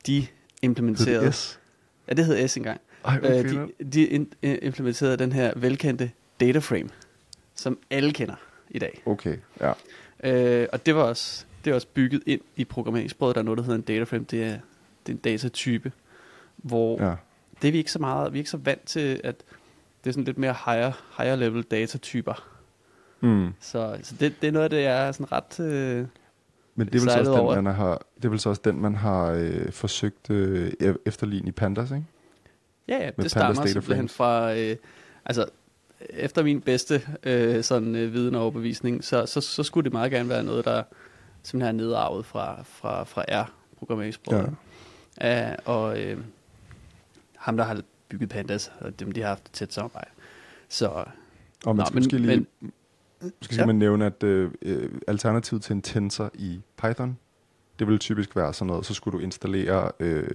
de 0.06 0.26
implementerede... 0.62 1.24
Hed 1.24 1.32
S? 1.32 1.60
Ja, 2.08 2.14
det 2.14 2.26
hed 2.26 2.48
S 2.48 2.56
engang. 2.56 2.80
Ej, 3.04 3.18
okay, 3.18 3.44
uh, 3.44 3.68
de, 3.78 3.84
de 3.92 4.06
in, 4.06 4.32
uh, 4.42 4.54
implementerede 4.62 5.16
den 5.16 5.32
her 5.32 5.52
velkendte 5.56 6.10
data 6.40 6.58
frame, 6.58 6.88
som 7.54 7.78
alle 7.90 8.12
kender 8.12 8.34
i 8.70 8.78
dag. 8.78 9.02
Okay, 9.06 9.36
ja. 9.60 9.70
Uh, 10.62 10.68
og 10.72 10.86
det 10.86 10.94
var 10.94 11.02
også 11.02 11.44
det 11.64 11.70
er 11.70 11.74
også 11.74 11.86
bygget 11.94 12.22
ind 12.26 12.40
i 12.56 12.64
programmeringssproget. 12.64 13.34
Der 13.34 13.40
er 13.40 13.44
noget, 13.44 13.58
der 13.58 13.64
hedder 13.64 13.76
en 13.76 13.82
data 13.82 14.04
frame. 14.04 14.24
Det 14.30 14.44
er, 14.44 14.58
det 15.06 15.12
er 15.12 15.12
en 15.12 15.16
datatype, 15.16 15.92
hvor 16.56 17.02
ja. 17.02 17.14
det 17.62 17.68
er 17.68 17.72
vi 17.72 17.78
ikke 17.78 17.92
så 17.92 17.98
meget, 17.98 18.32
vi 18.32 18.38
er 18.38 18.40
ikke 18.40 18.50
så 18.50 18.56
vant 18.56 18.86
til, 18.86 19.20
at 19.24 19.42
det 20.04 20.10
er 20.10 20.12
sådan 20.12 20.24
lidt 20.24 20.38
mere 20.38 20.54
higher, 20.64 20.92
higher 21.16 21.36
level 21.36 21.62
datatyper. 21.62 22.48
Mm. 23.20 23.52
Så, 23.60 23.98
så 24.02 24.14
det, 24.20 24.34
det 24.40 24.48
er 24.48 24.52
noget 24.52 24.70
det, 24.70 24.86
er 24.86 25.12
sådan 25.12 25.32
ret 25.32 25.60
øh, 25.60 26.06
Men 26.74 26.86
det 26.86 26.94
er 26.94 27.00
vel 27.00 27.10
så 27.10 27.18
også 27.18 27.54
den, 27.54 27.64
man 27.64 27.74
har, 27.74 28.02
det 28.16 28.24
er 28.24 28.28
vel 28.28 28.40
så 28.40 28.48
også 28.48 28.62
den, 28.64 28.80
man 28.80 28.94
har 28.94 29.30
øh, 29.30 29.72
forsøgt 29.72 30.30
øh, 30.30 30.72
efterligne 31.06 31.48
i 31.48 31.52
Pandas, 31.52 31.90
ikke? 31.90 32.04
Ja, 32.88 32.98
ja, 32.98 33.10
Med 33.16 33.22
det 33.22 33.30
stammer 33.30 33.66
simpelthen 33.66 34.08
fra, 34.08 34.54
øh, 34.56 34.76
altså 35.24 35.46
efter 36.00 36.42
min 36.42 36.60
bedste 36.60 37.02
øh, 37.22 37.64
sådan 37.64 37.96
øh, 37.96 38.12
viden 38.12 38.34
og 38.34 38.42
overbevisning, 38.42 39.04
så, 39.04 39.26
så, 39.26 39.40
så 39.40 39.62
skulle 39.62 39.84
det 39.84 39.92
meget 39.92 40.10
gerne 40.10 40.28
være 40.28 40.42
noget, 40.42 40.64
der 40.64 40.82
simpelthen 41.48 41.80
er 41.80 41.84
nedarvet 41.84 42.26
fra, 42.26 42.62
fra, 42.62 43.04
fra 43.04 43.24
R-programmeringssproget. 43.28 44.54
Ja. 45.20 45.50
Uh, 45.50 45.56
og 45.64 46.02
øh, 46.02 46.18
ham, 47.36 47.56
der 47.56 47.64
har 47.64 47.82
bygget 48.08 48.28
Pandas, 48.28 48.72
og 48.80 49.00
dem, 49.00 49.12
de 49.12 49.20
har 49.20 49.28
haft 49.28 49.46
et 49.46 49.52
tæt 49.52 49.72
samarbejde. 49.72 50.10
Så, 50.68 50.88
og 51.66 51.76
man 51.76 51.76
nå, 51.76 51.84
skal 51.84 51.94
men, 51.94 52.00
måske 52.00 52.18
lige, 52.18 52.46
men, 52.60 52.72
skal 53.42 53.56
ja. 53.56 53.66
man 53.66 53.76
nævne, 53.76 54.06
at 54.06 54.22
øh, 54.22 54.50
øh, 54.62 54.90
alternativet 55.06 55.62
til 55.62 55.72
en 55.72 55.82
tensor 55.82 56.30
i 56.34 56.60
Python, 56.76 57.18
det 57.78 57.86
vil 57.88 57.98
typisk 57.98 58.36
være 58.36 58.54
sådan 58.54 58.66
noget, 58.66 58.86
så 58.86 58.94
skulle 58.94 59.18
du 59.18 59.24
installere 59.24 59.92
øh, 60.00 60.30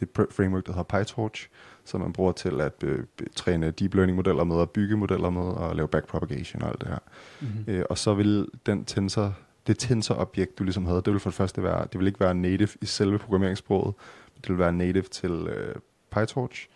det 0.00 0.08
framework, 0.30 0.66
der 0.66 0.72
hedder 0.72 0.98
PyTorch, 0.98 1.48
som 1.84 2.00
man 2.00 2.12
bruger 2.12 2.32
til 2.32 2.60
at 2.60 2.84
øh, 2.84 3.04
træne 3.36 3.70
deep 3.70 3.94
learning 3.94 4.16
modeller 4.16 4.44
med, 4.44 4.56
og 4.56 4.70
bygge 4.70 4.96
modeller 4.96 5.30
med, 5.30 5.42
og 5.42 5.76
lave 5.76 5.88
backpropagation 5.88 6.62
og 6.62 6.68
alt 6.68 6.80
det 6.80 6.88
her. 6.88 6.98
Mm-hmm. 7.40 7.64
Øh, 7.66 7.84
og 7.90 7.98
så 7.98 8.14
vil 8.14 8.48
den 8.66 8.84
tensor 8.84 9.34
det 9.66 9.78
tensor-objekt, 9.78 10.58
du 10.58 10.64
ligesom 10.64 10.86
havde, 10.86 11.02
det 11.04 11.12
vil 11.12 11.20
for 11.20 11.30
det 11.30 11.36
første 11.36 11.62
være, 11.62 11.86
det 11.92 11.98
vil 11.98 12.06
ikke 12.06 12.20
være 12.20 12.34
native 12.34 12.68
i 12.80 12.86
selve 12.86 13.18
programmeringssproget, 13.18 13.94
men 14.34 14.40
det 14.42 14.48
vil 14.48 14.58
være 14.58 14.72
native 14.72 15.02
til 15.02 15.30
øh, 15.30 15.74
PyTorch, 16.10 16.68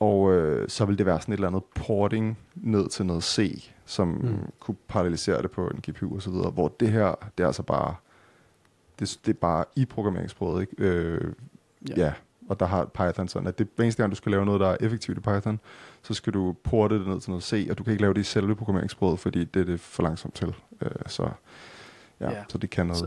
og 0.00 0.32
øh, 0.32 0.68
så 0.68 0.84
vil 0.84 0.98
det 0.98 1.06
være 1.06 1.20
sådan 1.20 1.32
et 1.32 1.36
eller 1.36 1.48
andet 1.48 1.64
porting 1.74 2.38
ned 2.54 2.88
til 2.88 3.06
noget 3.06 3.24
C, 3.24 3.70
som 3.86 4.08
mm. 4.08 4.52
kunne 4.60 4.76
parallelisere 4.88 5.42
det 5.42 5.50
på 5.50 5.68
en 5.68 5.80
GPU 5.88 6.14
og 6.14 6.22
så 6.22 6.30
videre, 6.30 6.50
hvor 6.50 6.74
det 6.80 6.88
her, 6.88 7.14
det 7.38 7.42
er 7.42 7.46
altså 7.46 7.62
bare, 7.62 7.94
det, 8.98 9.20
det 9.26 9.32
er 9.32 9.38
bare 9.38 9.64
i 9.76 9.84
programmeringssproget, 9.84 10.60
ikke? 10.60 10.74
Øh, 10.78 11.32
ja. 11.88 11.94
ja. 11.96 12.12
Og 12.48 12.60
der 12.60 12.66
har 12.66 12.84
Python 12.84 13.28
sådan, 13.28 13.48
at 13.48 13.58
det 13.58 13.68
eneste 13.78 14.02
gang, 14.02 14.10
du 14.10 14.16
skal 14.16 14.32
lave 14.32 14.46
noget, 14.46 14.60
der 14.60 14.68
er 14.68 14.76
effektivt 14.80 15.18
i 15.18 15.20
Python, 15.20 15.60
så 16.02 16.14
skal 16.14 16.32
du 16.32 16.54
porte 16.64 16.98
det 16.98 17.06
ned 17.06 17.20
til 17.20 17.30
noget 17.30 17.44
C, 17.44 17.66
og 17.70 17.78
du 17.78 17.84
kan 17.84 17.90
ikke 17.90 18.02
lave 18.02 18.14
det 18.14 18.20
i 18.20 18.24
selve 18.24 18.56
programmeringssproget, 18.56 19.18
fordi 19.18 19.44
det 19.44 19.60
er 19.60 19.64
det 19.64 19.80
for 19.80 20.02
langsomt 20.02 20.34
til. 20.34 20.54
Øh, 20.82 20.90
så 21.06 21.30
Ja, 22.20 22.30
ja. 22.30 22.42
så 22.48 22.58
det 22.58 22.70
kan 22.70 22.86
noget. 22.86 22.98
Så, 22.98 23.06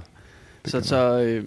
det 0.64 0.72
så, 0.72 0.78
kan 0.78 0.84
så 0.84 0.96
noget. 0.96 1.28
Øh, 1.28 1.46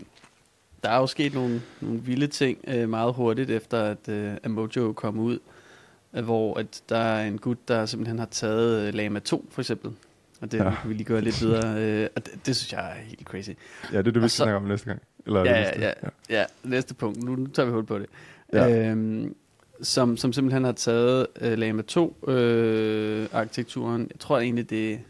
der 0.83 0.91
er 0.91 0.99
jo 0.99 1.07
sket 1.07 1.35
nogle, 1.35 1.63
nogle 1.81 2.01
vilde 2.01 2.27
ting 2.27 2.59
øh, 2.69 2.89
meget 2.89 3.15
hurtigt 3.15 3.51
efter, 3.51 3.83
at, 3.83 4.09
øh, 4.09 4.35
at 4.43 4.51
Mojo 4.51 4.93
kom 4.93 5.19
ud, 5.19 5.39
øh, 6.15 6.25
hvor 6.25 6.59
at 6.59 6.83
der 6.89 6.99
er 6.99 7.27
en 7.27 7.39
gut, 7.39 7.69
der 7.69 7.87
simpelthen 7.87 8.19
har 8.19 8.27
taget 8.27 8.89
øh, 8.89 8.95
Lama 8.95 9.19
2 9.19 9.49
for 9.51 9.61
eksempel. 9.61 9.93
Og 10.41 10.53
det 10.53 10.59
ja. 10.59 10.75
kan 10.81 10.89
vi 10.89 10.95
lige 10.95 11.05
gøre 11.05 11.21
lidt 11.21 11.41
videre. 11.41 11.83
Øh, 11.83 12.09
og 12.17 12.27
det, 12.27 12.47
det 12.47 12.57
synes 12.57 12.73
jeg 12.73 12.91
er 12.91 12.95
helt 12.95 13.27
crazy. 13.27 13.51
Ja, 13.93 13.99
det 13.99 14.07
er 14.07 14.13
det, 14.13 14.23
vi 14.23 14.29
skal 14.29 14.31
snakke 14.31 14.57
om 14.57 14.63
næste 14.63 14.87
gang. 14.87 15.03
Eller 15.27 15.41
ja, 15.41 15.61
næste, 15.61 15.81
ja, 15.81 15.93
ja, 16.03 16.41
ja, 16.41 16.45
næste 16.63 16.95
punkt. 16.95 17.23
Nu, 17.23 17.37
nu 17.37 17.47
tager 17.47 17.67
vi 17.67 17.73
hul 17.73 17.87
på 17.87 17.99
det. 17.99 18.07
Ja. 18.53 18.89
Øhm, 18.91 19.37
som, 19.83 20.17
som 20.17 20.33
simpelthen 20.33 20.65
har 20.65 20.73
taget 20.73 21.27
øh, 21.41 21.59
Lama 21.59 21.83
2 21.83 22.17
øh, 22.29 23.27
arkitekturen. 23.33 24.01
Jeg 24.01 24.21
tror 24.21 24.39
egentlig, 24.39 24.71
det 24.71 25.01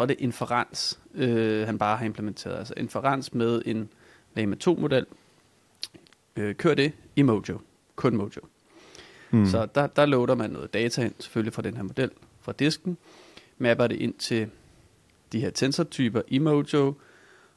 tror, 0.00 0.06
det 0.06 0.16
er 0.20 0.24
inferens, 0.24 1.00
øh, 1.14 1.66
han 1.66 1.78
bare 1.78 1.96
har 1.96 2.04
implementeret. 2.04 2.58
Altså 2.58 2.74
inferens 2.76 3.34
med 3.34 3.62
en 3.66 3.88
Lama 4.34 4.56
2-model. 4.64 5.06
Øh, 6.36 6.54
kør 6.54 6.74
det 6.74 6.92
i 7.16 7.22
Mojo. 7.22 7.60
Kun 7.96 8.16
Mojo. 8.16 8.40
Mm. 9.30 9.46
Så 9.46 9.66
der, 9.74 9.86
der 9.86 10.06
loader 10.06 10.34
man 10.34 10.50
noget 10.50 10.74
data 10.74 11.04
ind, 11.04 11.14
selvfølgelig 11.18 11.52
fra 11.52 11.62
den 11.62 11.76
her 11.76 11.82
model, 11.82 12.10
fra 12.40 12.52
disken, 12.52 12.96
mapper 13.58 13.86
det 13.86 13.96
ind 13.96 14.14
til 14.14 14.48
de 15.32 15.40
her 15.40 15.50
tensortyper 15.50 16.22
i 16.28 16.38
Mojo, 16.38 16.94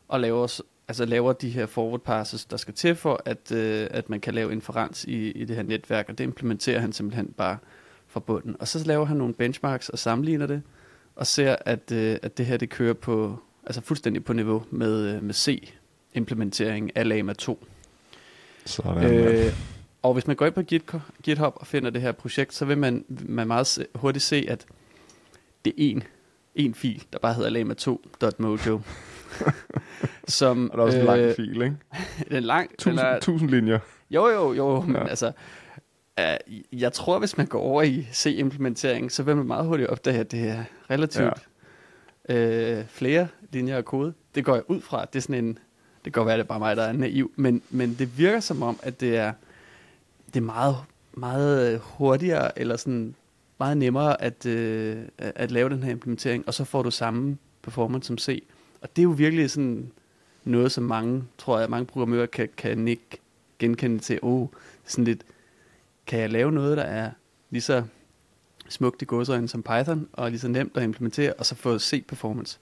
og 0.07 0.19
laver, 0.19 0.61
altså 0.87 1.05
laver 1.05 1.33
de 1.33 1.49
her 1.49 1.65
forward 1.65 2.01
passes, 2.01 2.45
der 2.45 2.57
skal 2.57 2.73
til 2.73 2.95
for, 2.95 3.21
at, 3.25 3.51
øh, 3.51 3.87
at 3.91 4.09
man 4.09 4.19
kan 4.19 4.33
lave 4.33 4.51
inferens 4.51 5.05
i, 5.05 5.31
i 5.31 5.45
det 5.45 5.55
her 5.55 5.63
netværk, 5.63 6.09
og 6.09 6.17
det 6.17 6.23
implementerer 6.23 6.79
han 6.79 6.93
simpelthen 6.93 7.33
bare 7.37 7.57
fra 8.07 8.19
bunden. 8.19 8.55
Og 8.59 8.67
så 8.67 8.87
laver 8.87 9.05
han 9.05 9.17
nogle 9.17 9.33
benchmarks 9.33 9.89
og 9.89 9.99
sammenligner 9.99 10.47
det, 10.47 10.61
og 11.15 11.27
ser, 11.27 11.55
at, 11.65 11.91
øh, 11.91 12.17
at 12.21 12.37
det 12.37 12.45
her 12.45 12.57
det 12.57 12.69
kører 12.69 12.93
på, 12.93 13.39
altså 13.65 13.81
fuldstændig 13.81 14.25
på 14.25 14.33
niveau 14.33 14.63
med, 14.69 15.15
øh, 15.15 15.23
med 15.23 15.33
C-implementering 15.33 16.97
af 16.97 17.09
Lama 17.09 17.33
2. 17.33 17.65
Sådan, 18.65 19.13
øh, 19.13 19.53
og 20.01 20.13
hvis 20.13 20.27
man 20.27 20.35
går 20.35 20.45
ind 20.45 20.53
på 20.53 20.61
GitHub 21.23 21.53
og 21.55 21.67
finder 21.67 21.89
det 21.89 22.01
her 22.01 22.11
projekt, 22.11 22.53
så 22.53 22.65
vil 22.65 22.77
man, 22.77 23.05
man 23.07 23.47
meget 23.47 23.87
hurtigt 23.95 24.23
se, 24.23 24.45
at 24.49 24.65
det 25.65 25.71
er 25.71 25.77
en, 25.77 26.03
en 26.55 26.73
fil, 26.73 27.03
der 27.13 27.19
bare 27.19 27.33
hedder 27.33 27.49
lama2.mojo. 27.49 28.81
som, 30.27 30.71
og 30.71 30.77
der 30.77 30.83
er 30.83 30.87
også 30.87 30.97
øh, 30.97 31.03
en 31.03 31.07
lang 31.07 31.21
øh, 31.21 31.35
fil, 31.35 31.61
ikke? 31.61 31.75
den 32.29 32.35
er 32.35 32.39
lang. 32.39 32.69
Tusind, 32.77 32.97
den 32.97 33.05
er, 33.05 33.19
tusind 33.19 33.49
linjer. 33.49 33.79
Jo, 34.11 34.27
jo, 34.29 34.53
jo, 34.53 34.81
men 34.81 34.95
ja. 34.95 35.07
altså, 35.07 35.31
Uh, 36.21 36.81
jeg 36.81 36.93
tror, 36.93 37.19
hvis 37.19 37.37
man 37.37 37.47
går 37.47 37.59
over 37.59 37.81
i 37.81 38.07
C-implementering, 38.13 39.11
så 39.11 39.23
vil 39.23 39.35
man 39.35 39.45
meget 39.45 39.65
hurtigt 39.65 39.89
opdage, 39.89 40.19
at 40.19 40.31
det 40.31 40.47
er 40.47 40.63
relativt 40.89 41.47
ja. 42.29 42.79
uh, 42.79 42.85
flere 42.87 43.27
linjer 43.51 43.77
af 43.77 43.85
kode. 43.85 44.13
Det 44.35 44.45
går 44.45 44.53
jeg 44.53 44.63
ud 44.67 44.81
fra. 44.81 45.05
Det 45.05 45.15
er 45.15 45.21
sådan 45.21 45.45
en, 45.45 45.47
det 45.47 46.03
kan 46.03 46.11
godt 46.11 46.27
være, 46.27 46.37
det 46.37 46.43
er 46.43 46.47
bare 46.47 46.59
mig, 46.59 46.75
der 46.75 46.83
er 46.83 46.91
naiv, 46.91 47.31
men, 47.35 47.61
men 47.69 47.95
det 47.99 48.17
virker 48.17 48.39
som 48.39 48.63
om, 48.63 48.79
at 48.83 48.99
det 48.99 49.17
er, 49.17 49.33
det 50.27 50.35
er 50.35 50.43
meget, 50.43 50.75
meget 51.13 51.79
hurtigere, 51.83 52.59
eller 52.59 52.77
sådan 52.77 53.15
meget 53.59 53.77
nemmere 53.77 54.21
at, 54.21 54.45
uh, 54.45 55.03
at 55.19 55.51
lave 55.51 55.69
den 55.69 55.83
her 55.83 55.91
implementering, 55.91 56.47
og 56.47 56.53
så 56.53 56.63
får 56.63 56.83
du 56.83 56.91
samme 56.91 57.37
performance 57.61 58.07
som 58.07 58.17
C. 58.17 58.43
Og 58.81 58.89
det 58.95 59.01
er 59.01 59.03
jo 59.03 59.09
virkelig 59.09 59.51
sådan 59.51 59.91
noget, 60.43 60.71
som 60.71 60.83
mange, 60.83 61.23
tror 61.37 61.59
jeg, 61.59 61.69
mange 61.69 61.85
programmører 61.85 62.25
kan, 62.25 62.49
kan 62.57 62.87
ikke 62.87 63.17
genkende 63.59 63.99
til, 63.99 64.19
oh, 64.21 64.47
sådan 64.85 65.05
lidt, 65.05 65.23
kan 66.07 66.19
jeg 66.19 66.29
lave 66.29 66.51
noget, 66.51 66.77
der 66.77 66.83
er 66.83 67.11
lige 67.49 67.61
så 67.61 67.83
smukt 68.69 69.01
i 69.01 69.05
godsøjne 69.05 69.47
som 69.47 69.63
Python, 69.63 70.07
og 70.13 70.29
lige 70.29 70.39
så 70.39 70.47
nemt 70.47 70.77
at 70.77 70.83
implementere, 70.83 71.33
og 71.33 71.45
så 71.45 71.55
få 71.55 71.79
C-performance. 71.79 72.59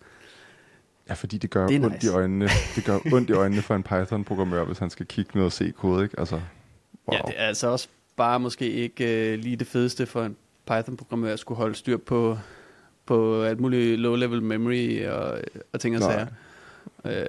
Ja, 1.09 1.13
fordi 1.13 1.37
det 1.37 1.49
gør 1.49 1.67
Det 1.67 1.83
ondt 1.83 1.93
nice. 1.93 2.07
i 2.07 2.09
øjnene. 2.09 2.49
Det 2.75 2.85
gør 2.85 2.99
ondt 3.13 3.29
i 3.29 3.33
øjnene 3.33 3.61
for 3.61 3.75
en 3.75 3.83
Python-programmør, 3.83 4.63
hvis 4.63 4.77
han 4.77 4.89
skal 4.89 5.05
kigge 5.05 5.31
noget 5.35 5.53
C-kode, 5.53 6.03
ikke? 6.03 6.19
Altså, 6.19 6.35
wow. 6.35 7.17
Ja, 7.17 7.21
det 7.27 7.33
er 7.37 7.47
altså 7.47 7.67
også 7.67 7.87
bare 8.15 8.39
måske 8.39 8.71
ikke 8.71 9.33
øh, 9.33 9.39
lige 9.39 9.55
det 9.55 9.67
fedeste 9.67 10.05
for 10.05 10.23
en 10.23 10.35
Python-programmør 10.67 11.33
at 11.33 11.39
skulle 11.39 11.57
holde 11.57 11.75
styr 11.75 11.97
på, 11.97 12.37
på 13.05 13.43
alt 13.43 13.59
muligt 13.59 13.99
low-level 13.99 14.41
memory 14.41 15.05
og, 15.05 15.41
og 15.73 15.79
ting 15.79 15.95
og 15.95 16.01
sager. 16.01 16.27
Øh, 17.05 17.25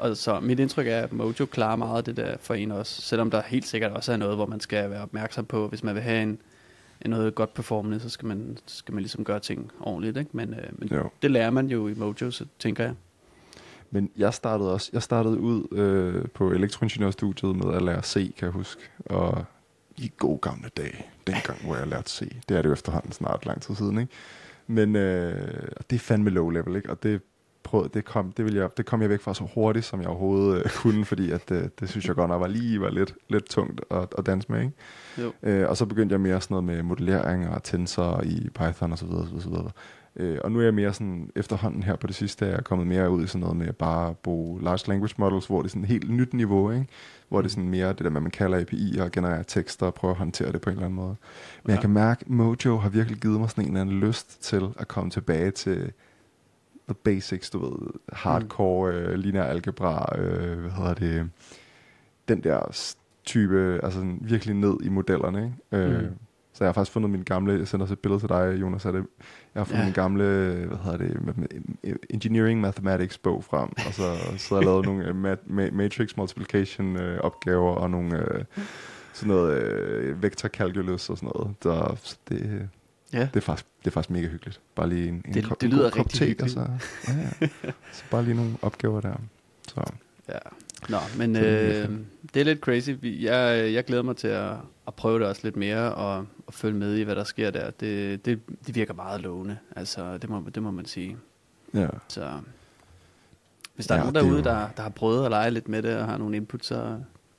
og 0.00 0.16
så 0.16 0.40
mit 0.40 0.60
indtryk 0.60 0.86
er, 0.86 1.00
at 1.00 1.12
Mojo 1.12 1.46
klarer 1.46 1.76
meget 1.76 1.96
af 1.98 2.04
det 2.04 2.16
der 2.16 2.36
for 2.40 2.54
en 2.54 2.72
også, 2.72 3.02
selvom 3.02 3.30
der 3.30 3.42
helt 3.42 3.66
sikkert 3.66 3.92
også 3.92 4.12
er 4.12 4.16
noget, 4.16 4.36
hvor 4.36 4.46
man 4.46 4.60
skal 4.60 4.90
være 4.90 5.02
opmærksom 5.02 5.44
på, 5.44 5.68
hvis 5.68 5.82
man 5.82 5.94
vil 5.94 6.02
have 6.02 6.22
en, 6.22 6.38
en 7.00 7.10
noget 7.10 7.34
godt 7.34 7.54
performende, 7.54 8.00
så 8.00 8.08
skal 8.08 8.28
man, 8.28 8.58
så 8.66 8.76
skal 8.76 8.94
man 8.94 9.02
ligesom 9.02 9.24
gøre 9.24 9.40
ting 9.40 9.70
ordentligt, 9.80 10.16
ikke? 10.16 10.30
Men, 10.32 10.54
øh, 10.54 10.64
men 10.78 10.88
Jo. 10.88 11.10
det 11.22 11.30
lærer 11.30 11.50
man 11.50 11.66
jo 11.66 11.88
i 11.88 11.94
Mojo, 11.94 12.30
så 12.30 12.44
tænker 12.58 12.84
jeg. 12.84 12.94
Men 13.90 14.10
jeg 14.16 14.34
startede 14.34 14.72
også, 14.72 14.90
jeg 14.92 15.02
startede 15.02 15.38
ud 15.38 15.66
øh, 15.78 16.28
på 16.34 16.50
elektroingeniørstudiet 16.50 17.56
med 17.56 17.74
at 17.74 17.82
lære 17.82 18.02
C, 18.02 18.14
kan 18.36 18.46
jeg 18.46 18.52
huske. 18.52 18.82
Og 19.06 19.44
i 19.96 20.12
gode 20.18 20.38
gamle 20.38 20.68
dage, 20.76 21.06
dengang 21.26 21.64
hvor 21.64 21.76
jeg 21.76 21.86
lærte 21.86 22.10
C. 22.10 22.18
Det 22.48 22.56
er 22.56 22.62
det 22.62 22.68
jo 22.68 22.72
efterhånden 22.72 23.12
snart 23.12 23.46
lang 23.46 23.62
tid 23.62 23.74
siden, 23.74 23.98
ikke? 23.98 24.12
Men 24.66 24.96
øh, 24.96 25.68
det 25.90 25.96
er 25.96 26.00
fandme 26.00 26.30
low 26.30 26.48
level, 26.48 26.76
ikke? 26.76 26.90
Og 26.90 27.02
det, 27.02 27.20
prøvede, 27.62 27.90
det, 27.94 28.04
kom, 28.04 28.32
det, 28.32 28.44
vil 28.44 28.54
jeg, 28.54 28.68
det 28.76 28.86
kom 28.86 29.02
jeg 29.02 29.10
væk 29.10 29.20
fra 29.20 29.34
så 29.34 29.48
hurtigt, 29.54 29.84
som 29.84 30.00
jeg 30.00 30.08
overhovedet 30.08 30.62
øh, 30.64 30.70
kunne, 30.76 31.04
fordi 31.04 31.30
at, 31.30 31.50
øh, 31.50 31.62
det 31.80 31.88
synes 31.88 32.08
jeg 32.08 32.14
godt 32.14 32.28
nok 32.28 32.40
var 32.40 32.46
lige 32.46 32.80
var 32.80 32.90
lidt, 32.90 33.14
lidt 33.28 33.44
tungt 33.44 33.80
at, 33.90 34.14
at 34.18 34.26
danse 34.26 34.52
med, 34.52 34.60
ikke? 34.60 34.72
Jo. 35.18 35.32
Øh, 35.42 35.68
og 35.68 35.76
så 35.76 35.86
begyndte 35.86 36.12
jeg 36.12 36.20
mere 36.20 36.40
sådan 36.40 36.54
noget 36.54 36.64
med 36.64 36.82
modellering 36.82 37.48
og 37.48 37.62
tensor 37.62 38.22
i 38.22 38.48
Python 38.54 38.92
osv. 38.92 39.06
osv., 39.12 39.34
osv. 39.34 39.54
Øh, 40.16 40.38
og 40.44 40.52
nu 40.52 40.58
er 40.58 40.64
jeg 40.64 40.74
mere 40.74 40.92
sådan, 40.92 41.30
efterhånden 41.36 41.82
her 41.82 41.96
på 41.96 42.06
det 42.06 42.14
sidste, 42.14 42.46
er 42.46 42.50
jeg 42.50 42.64
kommet 42.64 42.86
mere 42.86 43.10
ud 43.10 43.24
i 43.24 43.26
sådan 43.26 43.40
noget 43.40 43.56
med 43.56 43.72
bare 43.72 44.08
at 44.08 44.18
bruge 44.18 44.62
large 44.62 44.88
language 44.88 45.14
models, 45.16 45.46
hvor 45.46 45.62
det 45.62 45.68
er 45.68 45.70
sådan 45.70 45.82
et 45.82 45.88
helt 45.88 46.10
nyt 46.10 46.34
niveau, 46.34 46.70
ikke? 46.70 46.86
Hvor 47.28 47.42
det 47.42 47.48
er 47.48 47.50
sådan 47.50 47.68
mere 47.68 47.88
det 47.88 47.98
der, 47.98 48.10
man 48.10 48.30
kalder 48.30 48.60
API 48.60 48.98
og 49.00 49.10
genererer 49.10 49.42
tekster 49.42 49.86
og 49.86 49.94
prøver 49.94 50.14
at 50.14 50.18
håndtere 50.18 50.52
det 50.52 50.60
på 50.60 50.70
en 50.70 50.76
eller 50.76 50.86
anden 50.86 50.96
måde. 50.96 51.16
Men 51.62 51.70
ja. 51.70 51.72
Jeg 51.72 51.80
kan 51.80 51.90
mærke, 51.90 52.24
Mojo 52.26 52.78
har 52.78 52.88
virkelig 52.88 53.18
givet 53.18 53.40
mig 53.40 53.50
sådan 53.50 53.64
en 53.64 53.70
eller 53.70 53.80
anden 53.80 54.00
lyst 54.00 54.42
til 54.42 54.68
at 54.78 54.88
komme 54.88 55.10
tilbage 55.10 55.50
til 55.50 55.92
the 56.90 56.94
basics, 56.94 57.50
du 57.50 57.58
ved, 57.58 57.90
hardcore, 58.12 58.92
øh, 58.94 59.14
linear 59.14 59.44
algebra, 59.44 60.18
øh, 60.18 60.60
hvad 60.60 60.70
hedder 60.70 60.94
det, 60.94 61.30
den 62.28 62.42
der 62.44 62.90
type, 63.24 63.80
altså 63.82 63.98
sådan 63.98 64.18
virkelig 64.22 64.54
ned 64.54 64.76
i 64.82 64.88
modellerne, 64.88 65.54
ikke? 65.72 65.84
Øh, 65.86 66.02
Mm. 66.02 66.08
Så 66.52 66.64
jeg 66.64 66.68
har 66.68 66.72
faktisk 66.72 66.92
fundet 66.92 67.10
min 67.10 67.22
gamle, 67.22 67.52
jeg 67.58 67.68
sender 67.68 67.84
også 67.84 67.92
et 67.94 67.98
billede 67.98 68.20
til 68.20 68.28
dig, 68.28 68.58
Jonas, 68.60 68.86
af 68.86 68.92
det. 68.92 69.06
Jeg 69.54 69.60
har 69.60 69.64
fundet 69.64 69.80
ja. 69.80 69.84
Min 69.84 69.94
gamle, 69.94 70.24
hvad 70.68 70.78
hedder 70.84 70.96
det, 70.98 71.96
Engineering 72.10 72.60
Mathematics 72.60 73.18
bog 73.18 73.44
frem, 73.44 73.68
og 73.86 73.94
så, 73.94 74.02
så 74.38 74.54
har 74.54 74.56
jeg 74.56 74.64
lavet 74.64 74.84
nogle 74.86 75.04
øh, 75.08 75.14
mat- 75.16 75.46
ma- 75.48 75.74
matrix 75.74 76.16
multiplication 76.16 76.96
øh, 76.96 77.20
opgaver, 77.20 77.72
og 77.72 77.90
nogle 77.90 78.18
øh, 78.18 78.44
sådan 79.12 79.34
noget 79.34 79.62
øh, 79.62 80.22
vector 80.22 80.48
calculus 80.48 81.10
og 81.10 81.18
sådan 81.18 81.30
noget. 81.34 81.54
Der, 81.62 81.94
så 82.02 82.16
det, 82.28 82.68
Ja. 83.12 83.20
det, 83.34 83.36
er 83.36 83.40
faktisk, 83.40 83.66
det 83.80 83.86
er 83.86 83.90
faktisk 83.90 84.10
mega 84.10 84.26
hyggeligt. 84.28 84.60
Bare 84.74 84.88
lige 84.88 85.08
en, 85.08 85.22
en, 85.26 85.34
Det- 85.34 85.44
kop, 85.44 85.60
det 85.60 85.66
en 85.66 85.72
lyder 85.72 85.84
god 85.84 85.90
kop 85.90 85.98
rigtig 86.06 86.18
te, 86.20 86.26
hyggeligt. 86.26 86.56
Og 86.56 86.66
så, 86.66 87.12
ja, 87.12 87.46
ja. 87.64 87.70
så 87.92 88.02
bare 88.10 88.24
lige 88.24 88.34
nogle 88.34 88.52
opgaver 88.62 89.00
der. 89.00 89.14
Så, 89.68 89.82
Ja. 90.28 90.38
Nå, 90.88 90.96
men 91.18 91.34
Så 91.34 91.40
det 91.40 91.76
er 91.78 91.82
øh, 91.90 91.96
det 92.34 92.40
er 92.40 92.44
lidt 92.44 92.60
crazy. 92.60 92.90
Jeg, 93.02 93.72
jeg 93.74 93.84
glæder 93.84 94.02
mig 94.02 94.16
til 94.16 94.28
at, 94.28 94.50
at 94.86 94.94
prøve 94.94 95.18
det 95.18 95.26
også 95.28 95.40
lidt 95.44 95.56
mere 95.56 95.94
og, 95.94 96.26
og 96.46 96.54
følge 96.54 96.76
med 96.78 96.96
i, 96.96 97.02
hvad 97.02 97.16
der 97.16 97.24
sker 97.24 97.50
der. 97.50 97.70
Det, 97.70 98.24
det, 98.24 98.40
det 98.66 98.74
virker 98.74 98.94
meget 98.94 99.20
lovende, 99.20 99.56
altså 99.76 100.18
det 100.18 100.30
må, 100.30 100.42
det 100.54 100.62
må 100.62 100.70
man 100.70 100.84
sige. 100.86 101.16
ja. 101.74 101.88
Så 102.08 102.30
hvis 103.74 103.86
der 103.86 103.94
er 103.94 103.98
Ja, 103.98 104.04
nogen 104.04 104.16
er 104.16 104.20
derude, 104.20 104.36
jo- 104.38 104.44
der, 104.44 104.68
der 104.76 104.82
har 104.82 104.90
prøvet 104.90 105.24
at 105.24 105.30
lege 105.30 105.50
lidt 105.50 105.68
med 105.68 105.82
det 105.82 105.96
og 105.96 106.04
har 106.06 106.16
nogle 106.18 106.36
input, 106.36 106.64
så 106.64 106.98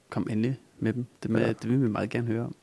kom 0.09 0.27
endelig 0.29 0.59
med 0.79 0.93
dem. 0.93 1.05
Det, 1.23 1.31
med, 1.31 1.41
Ja. 1.41 1.47
det 1.47 1.69
vil 1.69 1.81
vi 1.83 1.87
meget 1.87 2.09
gerne 2.09 2.27
høre 2.27 2.41
om. 2.45 2.55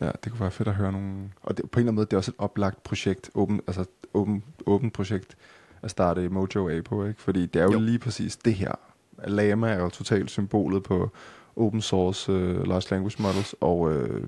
Ja, 0.00 0.10
det 0.24 0.32
kunne 0.32 0.40
være 0.40 0.50
fedt 0.50 0.68
at 0.68 0.74
høre 0.74 0.92
nogle... 0.92 1.30
Og 1.42 1.56
det, 1.56 1.70
på 1.70 1.80
en 1.80 1.82
eller 1.82 1.88
anden 1.90 1.94
måde, 1.94 2.06
det 2.06 2.12
er 2.12 2.16
også 2.16 2.30
et 2.30 2.34
oplagt 2.38 2.82
projekt, 2.82 3.30
åben, 3.34 3.60
altså 3.66 3.84
åben, 4.14 4.44
åben 4.66 4.90
projekt 4.90 5.36
at 5.82 5.90
starte 5.90 6.28
Mojo 6.28 6.68
af 6.68 6.84
på, 6.84 7.04
ikke? 7.06 7.22
Fordi 7.22 7.46
det 7.46 7.60
er 7.60 7.64
jo, 7.64 7.72
Jo. 7.72 7.78
lige 7.78 7.98
præcis 7.98 8.36
det 8.36 8.54
her. 8.54 8.72
Lama 9.26 9.68
er 9.70 9.80
jo 9.82 9.88
totalt 9.88 10.30
symbolet 10.30 10.82
på 10.82 11.10
open 11.56 11.80
source 11.80 12.32
uh, 12.32 12.38
large 12.68 12.90
language 12.90 13.22
models, 13.22 13.54
og, 13.60 13.78
uh, 13.80 14.20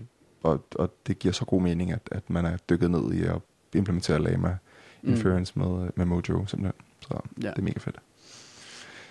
og, 0.42 0.64
og 0.74 0.94
det 1.06 1.18
giver 1.18 1.32
så 1.32 1.44
god 1.44 1.62
mening, 1.62 1.92
at, 1.92 2.00
at 2.10 2.30
man 2.30 2.44
er 2.46 2.56
dykket 2.56 2.90
ned 2.90 3.12
i 3.12 3.22
at 3.24 3.38
implementere 3.74 4.22
Lama 4.22 4.56
Mm. 5.02 5.10
Inference 5.10 5.58
med, 5.58 5.90
med 5.96 6.04
Mojo, 6.06 6.46
simpelthen. 6.46 6.72
Så 7.00 7.20
Ja, 7.42 7.48
det 7.50 7.58
er 7.58 7.62
mega 7.62 7.78
fedt. 7.78 7.98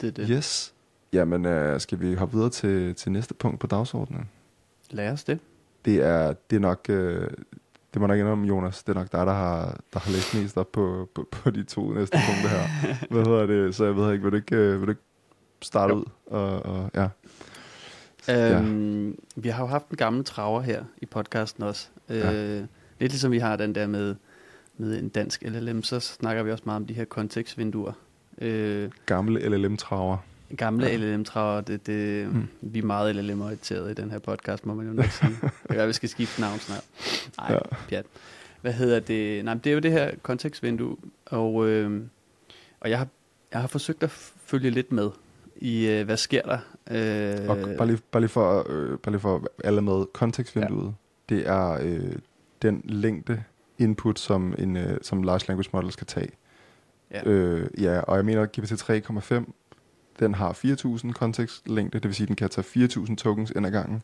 det 0.01 0.07
er 0.07 0.11
det. 0.11 0.27
Yes. 0.29 0.73
Jamen, 1.13 1.45
uh, 1.45 1.79
skal 1.79 1.99
vi 1.99 2.13
hoppe 2.13 2.33
videre 2.35 2.49
til, 2.49 2.95
til 2.95 3.11
næste 3.11 3.33
punkt 3.33 3.59
på 3.59 3.67
dagsordenen? 3.67 4.29
Lad 4.91 5.11
os 5.11 5.23
det. 5.23 5.39
Det 5.85 6.01
er, 6.05 6.33
det 6.49 6.55
er 6.55 6.59
nok, 6.59 6.85
øh, 6.89 7.27
det 7.93 8.01
må 8.01 8.07
nok 8.07 8.17
indrømme, 8.19 8.47
Jonas, 8.47 8.83
det 8.83 8.95
er 8.95 8.99
nok 8.99 9.11
dig, 9.11 9.25
der 9.25 9.33
har, 9.33 9.79
der 9.93 9.99
har 9.99 10.11
læst 10.11 10.35
mest 10.35 10.57
op 10.57 10.71
på, 10.71 11.09
på, 11.15 11.27
på 11.31 11.49
de 11.49 11.63
to 11.63 11.91
næste 11.91 12.17
punkter 12.27 12.49
her. 12.49 12.67
Hvad 13.11 13.25
hedder 13.25 13.45
det? 13.45 13.75
Så 13.75 13.85
jeg 13.85 13.95
ved 13.95 14.11
ikke, 14.11 14.23
vil 14.23 14.31
du 14.31 14.37
ikke, 14.37 14.55
øh, 14.55 14.79
vil 14.79 14.87
du 14.87 14.91
ikke 14.91 15.01
starte 15.61 15.93
Jo. 15.93 15.99
ud? 15.99 16.05
Og, 16.25 16.65
og, 16.65 16.89
ja. 16.95 17.07
Ja. 18.27 18.59
Øhm, 18.59 19.17
Vi 19.35 19.49
har 19.49 19.63
jo 19.63 19.67
haft 19.67 19.89
en 19.89 19.97
gammel 19.97 20.25
traver 20.25 20.61
her 20.61 20.83
i 21.01 21.05
podcasten 21.05 21.63
også. 21.63 21.87
Ja. 22.09 22.33
Øh, 22.33 22.59
lidt 22.99 23.11
ligesom 23.11 23.31
vi 23.31 23.39
har 23.39 23.55
den 23.55 23.75
der 23.75 23.87
med, 23.87 24.15
med 24.77 24.99
en 24.99 25.09
dansk 25.09 25.43
LLM, 25.45 25.83
så 25.83 25.99
snakker 25.99 26.43
vi 26.43 26.51
også 26.51 26.63
meget 26.65 26.75
om 26.81 26.85
de 26.87 26.93
her 26.93 27.05
kontekstvinduer. 27.05 27.91
Øh, 28.41 28.89
Gamle 29.05 29.49
LLM-traver. 29.49 30.17
Gamle 30.57 30.87
Ja. 30.87 30.97
LLM-traver, 30.97 31.61
det, 31.61 31.87
det, 31.87 32.27
Mm. 32.33 32.47
vi 32.61 32.79
er 32.79 32.83
meget 32.83 33.15
LLM-orienteret 33.15 33.91
i 33.91 33.93
den 34.01 34.11
her 34.11 34.19
podcast, 34.19 34.65
må 34.65 34.73
man 34.73 34.87
jo 34.87 34.93
nok 34.93 35.05
sige. 35.05 35.29
Det 35.41 35.51
kan 35.69 35.77
være, 35.77 35.87
vi 35.87 35.93
skal 35.93 36.09
skifte 36.09 36.41
navn 36.41 36.59
snart. 36.59 36.83
Nej, 37.37 37.47
Ja. 37.51 37.53
ja. 37.53 37.75
pjat. 37.89 38.05
Hvad 38.61 38.73
hedder 38.73 38.99
det? 38.99 39.45
Nej, 39.45 39.53
det 39.53 39.67
er 39.67 39.73
jo 39.73 39.79
det 39.79 39.91
her 39.91 40.11
kontekstvindue, 40.21 40.97
og, 41.25 41.67
øh, 41.69 42.01
og 42.79 42.89
jeg, 42.89 42.97
har, 42.97 43.07
jeg 43.53 43.61
har 43.61 43.67
forsøgt 43.67 44.03
at 44.03 44.09
følge 44.45 44.69
lidt 44.69 44.91
med 44.91 45.09
i, 45.57 45.87
øh, 45.87 46.05
hvad 46.05 46.17
sker 46.17 46.41
der. 46.41 46.57
Øh, 46.91 47.49
Og 47.49 47.57
bare 47.77 47.87
lige, 47.87 47.99
bare 48.11 48.21
lige 48.21 48.29
for, 48.29 48.65
øh, 48.69 48.97
bare 48.97 49.11
lige 49.11 49.19
for 49.21 49.47
alle 49.63 49.81
med 49.81 50.05
kontekstvinduet. 50.13 50.93
Ja. 51.29 51.35
Det 51.35 51.47
er 51.47 51.77
øh, 51.81 52.15
den 52.61 52.81
længde 52.85 53.43
input, 53.77 54.19
som 54.19 54.55
en 54.57 54.77
øh, 54.77 54.97
som 55.01 55.23
large 55.23 55.45
language 55.47 55.69
model 55.73 55.91
skal 55.91 56.07
tage. 56.07 56.29
Ja. 57.11 57.21
Øh, 57.29 57.67
ja, 57.81 57.99
og 57.99 58.15
jeg 58.17 58.25
mener, 58.25 58.45
GPT 58.45 58.71
3,5, 59.41 59.53
den 60.19 60.33
har 60.33 60.53
4.000 61.05 61.11
kontekstlængde, 61.11 61.99
det 61.99 62.03
vil 62.07 62.15
sige, 62.15 62.25
at 62.25 62.27
den 62.27 62.35
kan 62.35 62.49
tage 62.49 62.85
4.000 63.07 63.15
tokens 63.15 63.51
ind 63.55 63.65
ad 63.65 63.71
gangen. 63.71 64.03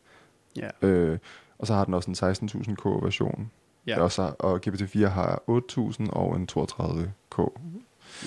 ja, 0.55 0.69
Øh, 0.81 1.17
og 1.59 1.67
så 1.67 1.73
har 1.73 1.85
den 1.85 1.93
også 1.93 2.09
en 2.11 2.15
16.000K 2.15 3.03
version. 3.05 3.51
ja. 3.87 3.91
Ja. 3.97 4.01
Også, 4.01 4.33
og 4.39 4.59
GPT-4 4.67 5.05
har 5.07 5.41
8.000 5.49 6.09
og 6.09 6.35
en 6.35 6.47
32K. 6.51 7.59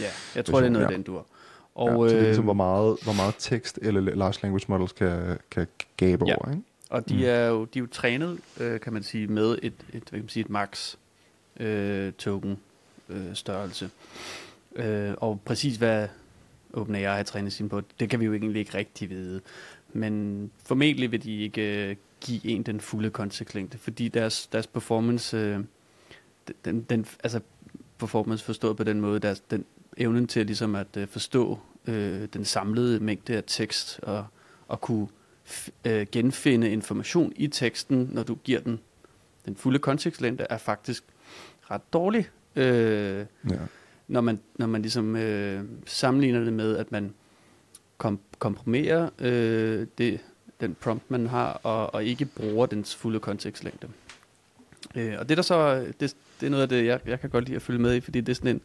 Ja, 0.00 0.06
jeg 0.34 0.44
tror, 0.44 0.58
det 0.60 0.66
er 0.66 0.70
noget, 0.70 0.86
Ja. 0.90 0.92
den 0.94 1.02
dur. 1.02 1.26
Og, 1.74 1.88
Og, 1.88 1.88
ja, 1.88 1.94
så 1.96 2.04
det 2.04 2.12
er 2.14 2.18
øh, 2.18 2.24
ligesom, 2.24 2.44
hvor 2.44 2.52
meget, 2.54 2.96
hvor 3.02 3.12
meget 3.12 3.34
tekst 3.38 3.78
eller 3.82 4.00
large 4.00 4.38
language 4.42 4.64
models 4.68 4.92
kan, 4.92 5.38
kan 5.50 5.66
gabe 5.96 6.24
Ja. 6.26 6.34
over. 6.34 6.50
Ikke? 6.50 6.62
og 6.90 7.08
de, 7.08 7.14
Mm. 7.14 7.22
er 7.24 7.46
jo, 7.46 7.64
de 7.64 7.78
er 7.78 7.80
jo 7.80 7.86
trænet, 7.92 8.38
øh, 8.60 8.80
kan 8.80 8.92
man 8.92 9.02
sige, 9.02 9.26
med 9.26 9.58
et, 9.62 9.64
et, 9.64 9.74
hvad 9.92 10.00
kan 10.10 10.18
man 10.18 10.28
sige, 10.28 10.40
et 10.44 10.50
max 10.50 10.94
øh, 11.60 12.12
token 12.12 12.58
øh, 13.08 13.34
størrelse. 13.34 13.90
Øh, 14.76 15.14
og 15.16 15.40
præcis 15.44 15.76
hvad 15.76 16.08
OpenAI 16.74 17.02
har 17.02 17.22
trænet 17.22 17.52
sin 17.52 17.68
på, 17.68 17.82
det 18.00 18.10
kan 18.10 18.20
vi 18.20 18.24
jo 18.24 18.32
egentlig 18.34 18.60
ikke 18.60 18.74
rigtig 18.74 19.10
vide. 19.10 19.40
Men 19.92 20.50
formentlig 20.64 21.12
vil 21.12 21.22
de 21.24 21.36
ikke 21.38 21.88
øh, 21.90 21.96
give 22.20 22.44
en 22.46 22.62
den 22.62 22.80
fulde 22.80 23.10
konsekvente, 23.10 23.78
fordi 23.78 24.08
deres, 24.08 24.46
deres 24.46 24.66
performance, 24.66 25.36
øh, 25.36 25.58
den, 26.64 26.82
den, 26.82 27.06
altså 27.24 27.40
performance 27.98 28.44
forstået 28.44 28.76
på 28.76 28.84
den 28.84 29.00
måde, 29.00 29.20
deres, 29.20 29.40
den 29.40 29.64
evnen 29.96 30.26
til 30.26 30.46
ligesom 30.46 30.74
at 30.74 30.96
øh, 30.96 31.08
forstå 31.08 31.58
øh, 31.86 32.28
den 32.34 32.44
samlede 32.44 33.00
mængde 33.00 33.36
af 33.36 33.42
tekst 33.46 34.00
og, 34.02 34.26
og 34.68 34.80
kunne 34.80 35.08
f- 35.46 35.68
øh, 35.84 36.06
genfinde 36.12 36.70
information 36.72 37.32
i 37.36 37.48
teksten, 37.48 38.08
når 38.12 38.22
du 38.22 38.34
giver 38.34 38.60
den 38.60 38.80
den 39.46 39.56
fulde 39.56 39.78
kontekstlængde, 39.78 40.46
er 40.50 40.58
faktisk 40.58 41.04
ret 41.70 41.92
dårlig. 41.92 42.28
Øh, 42.56 43.26
Ja 43.50 43.56
når 44.12 44.20
man, 44.20 44.40
når 44.56 44.66
man 44.66 44.82
ligesom 44.82 45.16
øh, 45.16 45.64
sammenligner 45.86 46.44
det 46.44 46.52
med, 46.52 46.76
at 46.76 46.92
man 46.92 47.14
kom, 47.98 48.20
komprimerer 48.38 49.10
øh, 49.18 49.86
det, 49.98 50.20
den 50.60 50.74
prompt, 50.80 51.10
man 51.10 51.26
har, 51.26 51.60
og, 51.62 51.94
og 51.94 52.04
ikke 52.04 52.24
bruger 52.24 52.66
dens 52.66 52.94
fulde 52.94 53.20
kontekstlængde. 53.20 53.88
Øh, 54.94 55.14
og 55.18 55.28
det 55.28 55.36
der 55.36 55.42
så, 55.42 55.86
det, 56.00 56.16
det 56.40 56.46
er 56.46 56.50
noget 56.50 56.62
af 56.62 56.68
det, 56.68 56.86
jeg, 56.86 57.00
jeg 57.06 57.20
kan 57.20 57.30
godt 57.30 57.44
lide 57.44 57.56
at 57.56 57.62
følge 57.62 57.80
med 57.80 57.94
i, 57.94 58.00
fordi 58.00 58.20
det 58.20 58.32
er 58.32 58.34
sådan, 58.34 58.56
en, 58.56 58.62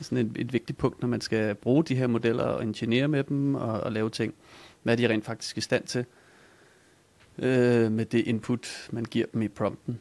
sådan 0.00 0.18
et, 0.18 0.32
et 0.36 0.52
vigtigt 0.52 0.78
punkt, 0.78 1.00
når 1.00 1.08
man 1.08 1.20
skal 1.20 1.54
bruge 1.54 1.84
de 1.84 1.94
her 1.94 2.06
modeller 2.06 2.44
og 2.44 2.62
ingeniere 2.62 3.08
med 3.08 3.24
dem 3.24 3.54
og, 3.54 3.80
og 3.80 3.92
lave 3.92 4.10
ting. 4.10 4.34
Hvad 4.82 4.92
er 4.92 4.96
de 4.96 5.08
rent 5.08 5.24
faktisk 5.24 5.58
i 5.58 5.60
stand 5.60 5.84
til 5.84 6.04
øh, 7.38 7.92
med 7.92 8.04
det 8.04 8.26
input, 8.26 8.88
man 8.90 9.04
giver 9.04 9.26
dem 9.32 9.42
i 9.42 9.48
prompten. 9.48 9.98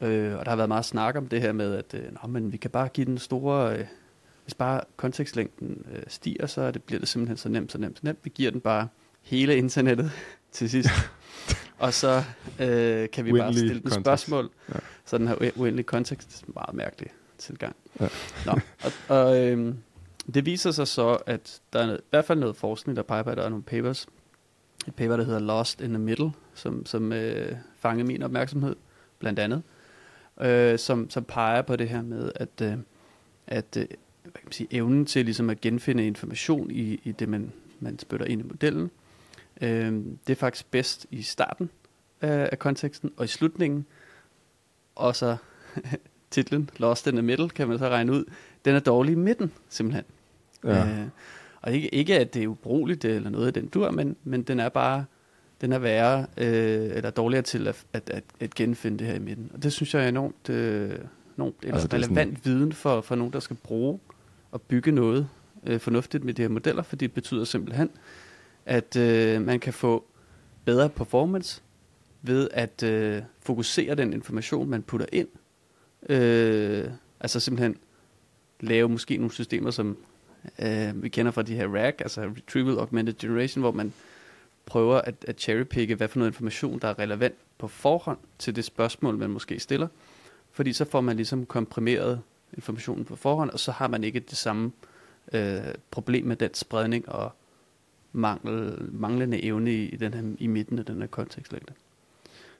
Øh, 0.00 0.38
og 0.38 0.44
der 0.44 0.50
har 0.50 0.56
været 0.56 0.68
meget 0.68 0.84
snak 0.84 1.16
om 1.16 1.26
det 1.26 1.40
her 1.40 1.52
med, 1.52 1.74
at 1.74 1.94
øh, 1.94 2.12
nå, 2.12 2.28
men 2.28 2.52
vi 2.52 2.56
kan 2.56 2.70
bare 2.70 2.88
give 2.88 3.06
den 3.06 3.18
store... 3.18 3.78
Øh, 3.78 3.84
hvis 4.44 4.54
bare 4.54 4.80
kontekstlængden 4.96 5.86
øh, 5.92 6.02
stiger, 6.08 6.46
så 6.46 6.70
det, 6.70 6.82
bliver 6.82 6.98
det 6.98 7.08
simpelthen 7.08 7.36
så 7.36 7.48
nemt, 7.48 7.72
så 7.72 7.78
nemt, 7.78 7.98
så 7.98 8.06
nemt. 8.06 8.18
Vi 8.22 8.32
giver 8.34 8.50
den 8.50 8.60
bare 8.60 8.88
hele 9.22 9.56
internettet 9.56 10.10
til 10.52 10.70
sidst. 10.70 10.88
og 11.78 11.94
så 11.94 12.22
øh, 12.60 13.10
kan 13.10 13.24
vi 13.24 13.32
Uendelig 13.32 13.38
bare 13.38 13.52
stille 13.52 13.80
den 13.80 13.90
spørgsmål. 13.90 14.50
Ja. 14.68 14.78
Så 15.04 15.18
den 15.18 15.28
her 15.28 15.34
ue- 15.34 15.60
uendelige 15.60 15.84
kontekst 15.86 16.42
er 16.42 16.46
meget 16.54 16.74
mærkelig 16.74 17.10
tilgang. 17.38 17.76
Ja. 18.00 18.08
Nå, 18.46 18.52
og, 18.84 18.92
og 19.08 19.46
øh, 19.46 19.74
det 20.34 20.46
viser 20.46 20.70
sig 20.70 20.88
så, 20.88 21.18
at 21.26 21.60
der 21.72 21.78
er 21.80 21.86
noget, 21.86 22.00
i 22.00 22.04
hvert 22.10 22.24
fald 22.24 22.38
noget 22.38 22.56
forskning, 22.56 22.96
der 22.96 23.02
peger 23.02 23.22
på, 23.22 23.30
at 23.30 23.36
der 23.36 23.42
er 23.42 23.48
nogle 23.48 23.62
papers. 23.62 24.06
Et 24.86 24.94
paper, 24.94 25.16
der 25.16 25.24
hedder 25.24 25.40
Lost 25.40 25.80
in 25.80 25.88
the 25.88 25.98
Middle, 25.98 26.32
som, 26.54 26.86
som 26.86 27.12
øh, 27.12 27.56
fangede 27.76 28.06
min 28.06 28.22
opmærksomhed, 28.22 28.76
blandt 29.18 29.38
andet. 29.38 29.62
Øh, 30.40 30.78
som, 30.78 31.10
som 31.10 31.24
peger 31.24 31.62
på 31.62 31.76
det 31.76 31.88
her 31.88 32.02
med, 32.02 32.32
at, 32.34 32.60
øh, 32.62 32.74
at 33.46 33.76
øh, 33.76 33.86
hvad 34.34 34.40
kan 34.40 34.46
man 34.46 34.52
sige, 34.52 34.68
evnen 34.70 35.06
til 35.06 35.24
ligesom 35.24 35.50
at 35.50 35.60
genfinde 35.60 36.06
information 36.06 36.70
i, 36.70 37.00
i 37.04 37.12
det, 37.12 37.28
man, 37.28 37.52
man 37.80 37.98
spytter 37.98 38.26
ind 38.26 38.40
i 38.40 38.44
modellen, 38.44 38.90
øh, 39.60 39.92
det 40.26 40.32
er 40.32 40.34
faktisk 40.34 40.70
bedst 40.70 41.06
i 41.10 41.22
starten 41.22 41.70
af, 42.20 42.48
af 42.52 42.58
konteksten, 42.58 43.10
og 43.16 43.24
i 43.24 43.28
slutningen, 43.28 43.86
og 44.94 45.16
så 45.16 45.36
titlen 46.30 46.70
Lost 46.76 47.06
in 47.06 47.12
the 47.12 47.22
Middle, 47.22 47.48
kan 47.48 47.68
man 47.68 47.78
så 47.78 47.88
regne 47.88 48.12
ud, 48.12 48.24
den 48.64 48.74
er 48.74 48.80
dårlig 48.80 49.12
i 49.12 49.14
midten, 49.14 49.52
simpelthen. 49.68 50.04
Ja. 50.64 50.86
Øh, 50.86 51.06
og 51.62 51.72
ikke, 51.72 51.94
ikke 51.94 52.18
at 52.18 52.34
det 52.34 52.42
er 52.42 52.48
ubrugeligt 52.48 53.04
eller 53.04 53.30
noget 53.30 53.46
af 53.46 53.52
den 53.52 53.66
dur, 53.66 53.90
men, 53.90 54.16
men 54.24 54.42
den 54.42 54.60
er 54.60 54.68
bare 54.68 55.04
den 55.60 55.72
er 55.72 55.78
værre, 55.78 56.26
øh, 56.36 56.96
eller 56.96 57.10
dårligere 57.10 57.42
til 57.42 57.68
at, 57.68 57.86
at, 57.92 58.10
at, 58.10 58.24
at 58.40 58.54
genfinde 58.54 58.98
det 58.98 59.06
her 59.06 59.14
i 59.14 59.18
midten. 59.18 59.50
Og 59.54 59.62
det 59.62 59.72
synes 59.72 59.94
jeg 59.94 60.04
er 60.04 60.08
enormt, 60.08 60.50
øh, 60.50 60.98
enormt 61.36 61.56
Altså, 61.64 61.88
relevant 61.92 62.38
sådan... 62.38 62.40
viden 62.44 62.72
for, 62.72 63.00
for 63.00 63.14
nogen, 63.14 63.32
der 63.32 63.40
skal 63.40 63.56
bruge 63.56 63.98
at 64.54 64.62
bygge 64.62 64.92
noget 64.92 65.28
øh, 65.66 65.80
fornuftigt 65.80 66.24
med 66.24 66.34
de 66.34 66.42
her 66.42 66.48
modeller, 66.48 66.82
fordi 66.82 67.06
det 67.06 67.14
betyder 67.14 67.44
simpelthen, 67.44 67.90
at 68.66 68.96
øh, 68.96 69.42
man 69.42 69.60
kan 69.60 69.72
få 69.72 70.04
bedre 70.64 70.88
performance 70.88 71.62
ved 72.22 72.48
at 72.52 72.82
øh, 72.82 73.22
fokusere 73.40 73.94
den 73.94 74.12
information, 74.12 74.70
man 74.70 74.82
putter 74.82 75.06
ind. 75.12 75.28
Øh, 76.08 76.90
altså 77.20 77.40
simpelthen 77.40 77.76
lave 78.60 78.88
måske 78.88 79.16
nogle 79.16 79.32
systemer, 79.32 79.70
som 79.70 79.96
øh, 80.58 81.02
vi 81.02 81.08
kender 81.08 81.32
fra 81.32 81.42
de 81.42 81.54
her 81.54 81.68
RAG, 81.74 81.94
altså 81.98 82.22
Retrieval 82.22 82.78
Augmented 82.78 83.14
Generation, 83.14 83.62
hvor 83.62 83.72
man 83.72 83.92
prøver 84.66 85.00
at, 85.00 85.14
at 85.28 85.40
cherrypicke, 85.40 85.94
hvad 85.94 86.08
for 86.08 86.18
noget 86.18 86.30
information, 86.30 86.78
der 86.78 86.88
er 86.88 86.98
relevant 86.98 87.34
på 87.58 87.68
forhånd 87.68 88.18
til 88.38 88.56
det 88.56 88.64
spørgsmål, 88.64 89.18
man 89.18 89.30
måske 89.30 89.60
stiller. 89.60 89.88
Fordi 90.52 90.72
så 90.72 90.84
får 90.84 91.00
man 91.00 91.16
ligesom 91.16 91.46
komprimeret 91.46 92.20
informationen 92.56 93.04
på 93.04 93.16
forhånd, 93.16 93.50
og 93.50 93.60
så 93.60 93.72
har 93.72 93.88
man 93.88 94.04
ikke 94.04 94.20
det 94.20 94.36
samme 94.36 94.72
øh, 95.32 95.60
problem 95.90 96.26
med 96.26 96.36
den 96.36 96.54
spredning 96.54 97.08
og 97.08 97.32
mangel, 98.12 98.88
manglende 98.92 99.44
evne 99.44 99.72
i, 99.72 99.88
i, 99.88 99.96
den 99.96 100.14
her, 100.14 100.22
i 100.38 100.46
midten 100.46 100.78
af 100.78 100.84
den 100.84 101.00
her 101.00 101.06
kontekstlængde. 101.06 101.72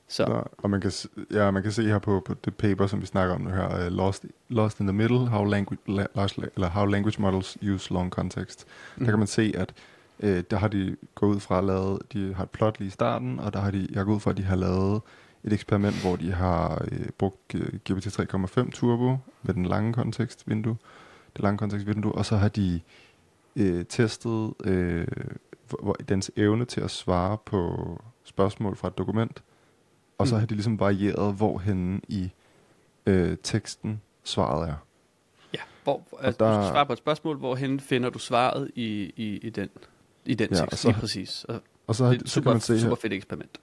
Så 0.08 0.24
Der, 0.24 0.50
og 0.58 0.70
man 0.70 0.80
kan, 0.80 0.92
ja, 1.30 1.50
man 1.50 1.62
kan 1.62 1.72
se 1.72 1.82
her 1.82 1.98
på, 1.98 2.22
på 2.26 2.34
det 2.44 2.54
paper, 2.54 2.86
som 2.86 3.00
vi 3.00 3.06
snakker 3.06 3.34
om 3.34 3.40
nu 3.40 3.50
her, 3.50 3.86
uh, 3.86 3.92
Lost, 3.92 4.24
Lost 4.48 4.80
in 4.80 4.86
the 4.86 4.96
Middle, 4.96 5.18
how 5.18 5.44
language, 5.44 5.80
la, 5.86 6.06
eller 6.54 6.68
how 6.68 6.86
language 6.86 7.22
models 7.22 7.58
use 7.62 7.92
long 7.92 8.10
context. 8.10 8.66
Mm. 8.96 9.04
Der 9.04 9.12
kan 9.12 9.18
man 9.18 9.28
se, 9.28 9.52
at 9.56 9.74
øh, 10.20 10.44
der 10.50 10.56
har 10.56 10.68
de 10.68 10.96
gået 11.14 11.34
ud 11.34 11.40
fra 11.40 11.58
at 11.58 11.64
lave, 11.64 11.98
de 12.12 12.34
har 12.34 12.42
et 12.42 12.50
plot 12.50 12.78
lige 12.78 12.86
i 12.86 12.90
starten, 12.90 13.40
og 13.40 13.52
der 13.52 13.60
har 13.60 13.70
de, 13.70 13.88
jeg 13.90 14.04
gået 14.04 14.14
ud 14.14 14.20
fra, 14.20 14.30
at 14.30 14.36
de 14.36 14.42
har 14.42 14.56
lavet 14.56 15.00
et 15.44 15.52
eksperiment, 15.52 16.00
hvor 16.02 16.16
de 16.16 16.32
har 16.32 16.84
øh, 16.92 17.08
brugt 17.18 17.48
GPT 17.84 18.06
3,5 18.20 18.70
Turbo 18.70 19.16
med 19.42 19.54
den 19.54 19.66
lange 19.66 19.92
kontekstvindue, 19.92 20.76
det 21.36 21.42
lange 21.42 21.58
kontekstvindue, 21.58 22.12
og 22.12 22.26
så 22.26 22.36
har 22.36 22.48
de 22.48 22.80
øh, 23.56 23.84
testet 23.84 24.54
øh, 24.64 25.06
hvor, 25.68 25.78
hvor, 25.82 25.92
dens 26.08 26.30
evne 26.36 26.64
til 26.64 26.80
at 26.80 26.90
svare 26.90 27.38
på 27.44 28.02
spørgsmål 28.24 28.76
fra 28.76 28.88
et 28.88 28.98
dokument, 28.98 29.42
og 30.18 30.28
så 30.28 30.34
Mm. 30.34 30.38
har 30.40 30.46
de 30.46 30.54
ligesom 30.54 30.80
varieret, 30.80 31.34
hvorhenne 31.34 32.00
i 32.08 32.30
øh, 33.06 33.36
teksten 33.42 34.00
svaret 34.24 34.68
er. 34.68 34.74
ja, 35.54 35.58
hvor, 35.84 36.02
altså, 36.20 36.44
der- 36.44 36.50
der... 36.50 36.56
du 36.58 36.64
skal 36.64 36.72
svare 36.74 36.86
på 36.86 36.92
et 36.92 36.98
spørgsmål, 36.98 37.36
hvorhen 37.36 37.80
finder 37.80 38.10
du 38.10 38.18
svaret 38.18 38.70
i, 38.74 39.12
i, 39.16 39.38
i 39.42 39.50
den, 39.50 39.68
i 40.24 40.34
den 40.34 40.48
Ja, 40.50 40.56
ja, 40.56 40.62
og 40.62 40.68
tekst, 40.70 40.82
så- 40.82 40.88
lige 40.88 41.00
præcis. 41.00 41.44
Og 41.44 41.60
Og 41.86 41.94
så, 41.94 42.04
har, 42.04 42.10
det 42.12 42.18
er 42.20 42.22
et 42.24 42.30
så 42.30 42.34
kan 42.34 42.42
super, 42.42 42.50
man 42.52 42.60
se 42.60 42.80
super 42.80 42.94
fedt 42.96 43.12
eksperiment. 43.12 43.58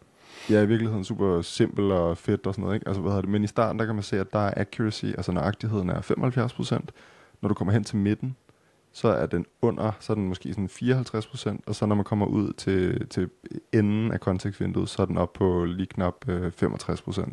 Ja, 0.50 0.62
i 0.62 0.68
virkeligheden 0.68 1.04
super 1.04 1.42
simpel 1.42 1.92
og 1.92 2.18
fedt 2.18 2.48
og 2.48 2.54
sådan 2.54 2.62
noget, 2.62 2.76
ikke? 2.76 2.88
Altså, 2.88 3.02
hvad 3.02 3.14
det? 3.14 3.30
Men 3.30 3.44
i 3.44 3.48
starten, 3.48 3.80
der 3.80 3.86
kan 3.86 3.96
man 3.96 4.04
se, 4.04 4.20
at 4.20 4.34
der 4.34 4.40
er 4.40 4.54
accuracy, 4.58 5.06
altså 5.06 5.32
nøjagtigheden 5.32 5.90
er 5.90 6.02
75%. 6.02 6.86
Når 7.42 7.50
du 7.50 7.54
kommer 7.54 7.74
hen 7.74 7.84
til 7.84 7.98
midten, 7.98 8.36
så 8.92 9.08
er 9.08 9.26
den 9.26 9.46
under, 9.62 9.92
så 10.00 10.14
er 10.14 10.16
den 10.16 10.28
måske 10.28 10.54
sådan 10.54 10.70
54%, 11.58 11.60
og 11.66 11.76
så 11.76 11.86
når 11.86 11.96
man 11.96 12.06
kommer 12.06 12.26
ud 12.26 12.54
til, 12.54 13.08
til 13.08 13.30
enden 13.72 14.12
af 14.12 14.20
kontekstvinduet, 14.20 14.90
så 14.90 15.02
er 15.02 15.06
den 15.06 15.18
op 15.18 15.34
på 15.34 15.66
lige 15.66 15.88
knap 15.88 16.28
øh, 16.28 16.52
65%. 16.64 17.32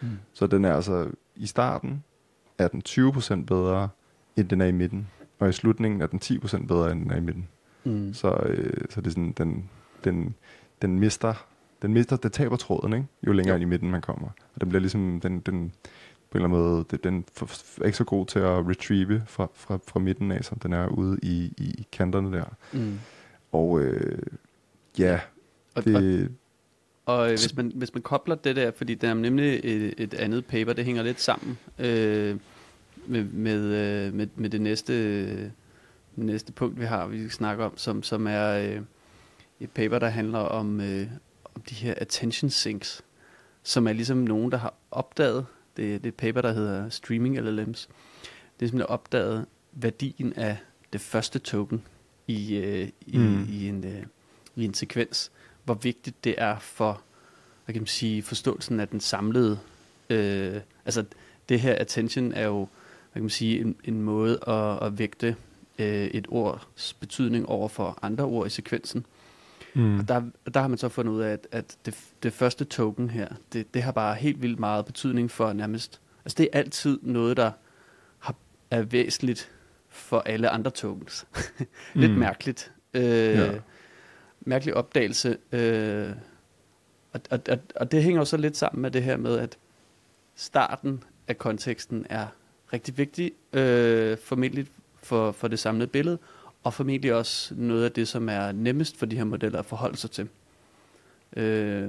Mm. 0.00 0.08
Så 0.32 0.46
den 0.46 0.64
er 0.64 0.74
altså, 0.74 1.10
i 1.36 1.46
starten 1.46 2.04
er 2.58 2.68
den 2.68 2.82
20% 2.88 3.44
bedre, 3.44 3.88
end 4.36 4.48
den 4.48 4.60
er 4.60 4.66
i 4.66 4.72
midten. 4.72 5.08
Og 5.38 5.48
i 5.48 5.52
slutningen 5.52 6.00
er 6.00 6.06
den 6.06 6.20
10% 6.24 6.66
bedre, 6.66 6.92
end 6.92 7.02
den 7.02 7.10
er 7.10 7.16
i 7.16 7.20
midten. 7.20 7.48
Mm. 7.84 8.14
Så, 8.14 8.32
øh, 8.46 8.84
så 8.90 9.00
det 9.00 9.06
er 9.06 9.10
sådan, 9.10 9.32
den, 9.32 9.70
den, 10.04 10.34
den 10.82 10.98
mister, 10.98 11.46
den 11.82 11.92
mister, 11.92 12.16
det 12.16 12.32
taber 12.32 12.56
tråden, 12.56 12.92
ikke? 12.92 13.06
jo 13.26 13.32
længere 13.32 13.54
Jo. 13.54 13.56
ind 13.56 13.62
i 13.62 13.70
midten 13.70 13.90
man 13.90 14.00
kommer. 14.00 14.28
Og 14.54 14.60
den 14.60 14.68
bliver 14.68 14.80
ligesom, 14.80 15.20
den, 15.20 15.40
den 15.40 15.72
på 16.30 16.38
en 16.38 16.44
eller 16.44 16.56
anden 16.56 16.72
måde, 16.72 16.84
den 17.04 17.24
er 17.80 17.84
ikke 17.84 17.98
så 17.98 18.04
god 18.04 18.26
til 18.26 18.38
at 18.38 18.68
retrieve 18.68 19.22
fra, 19.26 19.48
fra, 19.54 19.78
fra 19.86 20.00
midten 20.00 20.30
af, 20.32 20.44
som 20.44 20.58
den 20.58 20.72
er 20.72 20.88
ude 20.88 21.18
i, 21.22 21.52
i, 21.58 21.74
i 21.78 21.86
kanterne 21.92 22.36
der. 22.36 22.44
Mm. 22.72 22.98
Og 23.52 23.80
øh, 23.80 24.18
ja, 24.98 25.20
Og, 25.74 25.76
og, 25.76 25.84
det, 25.84 26.30
Og 27.06 27.24
øh, 27.24 27.30
hvis 27.30 27.56
man, 27.56 27.72
hvis 27.74 27.94
man 27.94 28.02
kobler 28.02 28.34
det 28.34 28.56
der, 28.56 28.70
fordi 28.76 28.94
der 28.94 29.08
er 29.08 29.14
nemlig 29.14 29.60
et, 29.64 29.94
et 29.98 30.14
andet 30.14 30.46
paper, 30.46 30.72
det 30.72 30.84
hænger 30.84 31.02
lidt 31.02 31.20
sammen 31.20 31.58
øh, 31.78 32.36
med, 33.06 33.24
med, 33.24 33.64
øh, 33.64 34.14
med, 34.14 34.26
med 34.36 34.50
det 34.50 34.60
næste, 34.60 35.52
næste 36.16 36.52
punkt, 36.52 36.80
vi 36.80 36.84
har, 36.84 37.06
vi 37.06 37.18
skal 37.18 37.30
snakke 37.30 37.64
om, 37.64 37.72
som, 37.76 38.02
som 38.02 38.26
er 38.26 38.48
øh, 38.58 38.80
et 39.60 39.70
paper, 39.70 39.98
der 39.98 40.08
handler 40.08 40.38
om, 40.38 40.80
øh, 40.80 41.06
om 41.58 41.62
de 41.70 41.74
her 41.74 41.94
attention 41.96 42.50
sinks, 42.50 43.02
som 43.62 43.86
er 43.88 43.92
ligesom 43.92 44.16
nogen, 44.18 44.52
der 44.52 44.58
har 44.58 44.74
opdaget, 44.90 45.46
det, 45.76 46.02
det 46.02 46.06
er 46.06 46.08
et 46.08 46.14
paper, 46.14 46.40
der 46.40 46.52
hedder 46.52 46.88
Streaming 46.88 47.40
LLMs, 47.40 47.88
det 48.60 48.66
er 48.66 48.68
simpelthen 48.68 48.86
opdaget 48.86 49.46
værdien 49.72 50.32
af 50.32 50.56
det 50.92 51.00
første 51.00 51.38
token 51.38 51.82
i, 52.26 52.56
øh, 52.56 52.88
i, 53.06 53.18
Mm. 53.18 53.24
mm. 53.24 53.46
i, 53.50 53.68
en, 53.68 53.84
øh, 53.84 54.02
i 54.56 54.64
en 54.64 54.74
sekvens 54.74 55.30
hvor 55.64 55.74
vigtigt 55.74 56.24
det 56.24 56.34
er 56.38 56.58
for, 56.58 57.00
hvad 57.64 57.72
kan 57.72 57.82
man 57.82 57.86
sige, 57.86 58.22
forståelsen 58.22 58.80
af 58.80 58.88
den 58.88 59.00
samlede, 59.00 59.58
øh, 60.10 60.60
altså 60.84 61.04
det 61.48 61.60
her 61.60 61.74
attention 61.74 62.32
er 62.32 62.46
jo, 62.46 62.58
hvad 62.58 63.14
kan 63.14 63.22
man 63.22 63.30
sige, 63.30 63.60
en, 63.60 63.76
en 63.84 64.02
måde 64.02 64.38
at, 64.46 64.86
at 64.86 64.98
vægte 64.98 65.36
øh, 65.78 66.06
et 66.06 66.26
ords 66.28 66.92
betydning 67.00 67.48
over 67.48 67.68
for 67.68 67.98
andre 68.02 68.24
ord 68.24 68.46
i 68.46 68.50
sekvensen. 68.50 69.06
Mm, 69.78 69.98
Og 69.98 70.08
der, 70.08 70.22
der 70.54 70.60
har 70.60 70.68
man 70.68 70.78
så 70.78 70.88
fundet 70.88 71.12
ud 71.12 71.20
af, 71.20 71.32
at, 71.32 71.46
at 71.52 71.76
det, 71.86 71.94
det 72.22 72.32
første 72.32 72.64
token 72.64 73.10
her, 73.10 73.28
det, 73.52 73.74
det 73.74 73.82
har 73.82 73.92
bare 73.92 74.14
helt 74.14 74.42
vildt 74.42 74.58
meget 74.60 74.84
betydning 74.86 75.30
for 75.30 75.52
nærmest, 75.52 76.00
altså 76.24 76.34
det 76.38 76.48
er 76.52 76.58
altid 76.58 76.98
noget, 77.02 77.36
der 77.36 77.50
har, 78.18 78.34
er 78.70 78.82
væsentligt 78.82 79.50
for 79.88 80.20
alle 80.20 80.48
andre 80.48 80.70
tokens. 80.70 81.26
Lidt 81.94 82.12
Mm. 82.12 82.18
mærkeligt. 82.18 82.72
Øh, 82.94 83.02
Ja. 83.04 83.52
Mærkelig 84.40 84.74
opdagelse. 84.74 85.36
Øh, 85.52 86.10
og, 87.12 87.20
og, 87.30 87.40
og, 87.50 87.58
og 87.76 87.92
det 87.92 88.02
hænger 88.02 88.20
jo 88.20 88.24
så 88.24 88.36
lidt 88.36 88.56
sammen 88.56 88.82
med 88.82 88.90
det 88.90 89.02
her 89.02 89.16
med, 89.16 89.38
at 89.38 89.58
starten 90.34 91.04
af 91.28 91.38
konteksten 91.38 92.06
er 92.10 92.26
rigtig 92.72 92.98
vigtig, 92.98 93.32
øh, 93.52 94.18
formentlig 94.18 94.66
for, 95.02 95.32
for 95.32 95.48
det 95.48 95.58
samlede 95.58 95.86
billede, 95.86 96.18
og 96.62 96.74
formentlig 96.74 97.14
også 97.14 97.54
noget 97.56 97.84
af 97.84 97.92
det, 97.92 98.08
som 98.08 98.28
er 98.28 98.52
nemmest 98.52 98.96
for 98.98 99.06
de 99.06 99.16
her 99.16 99.24
modeller 99.24 99.58
at 99.58 99.66
forholde 99.66 99.96
sig 99.96 100.10
til. 100.10 100.28
Øh, 101.36 101.88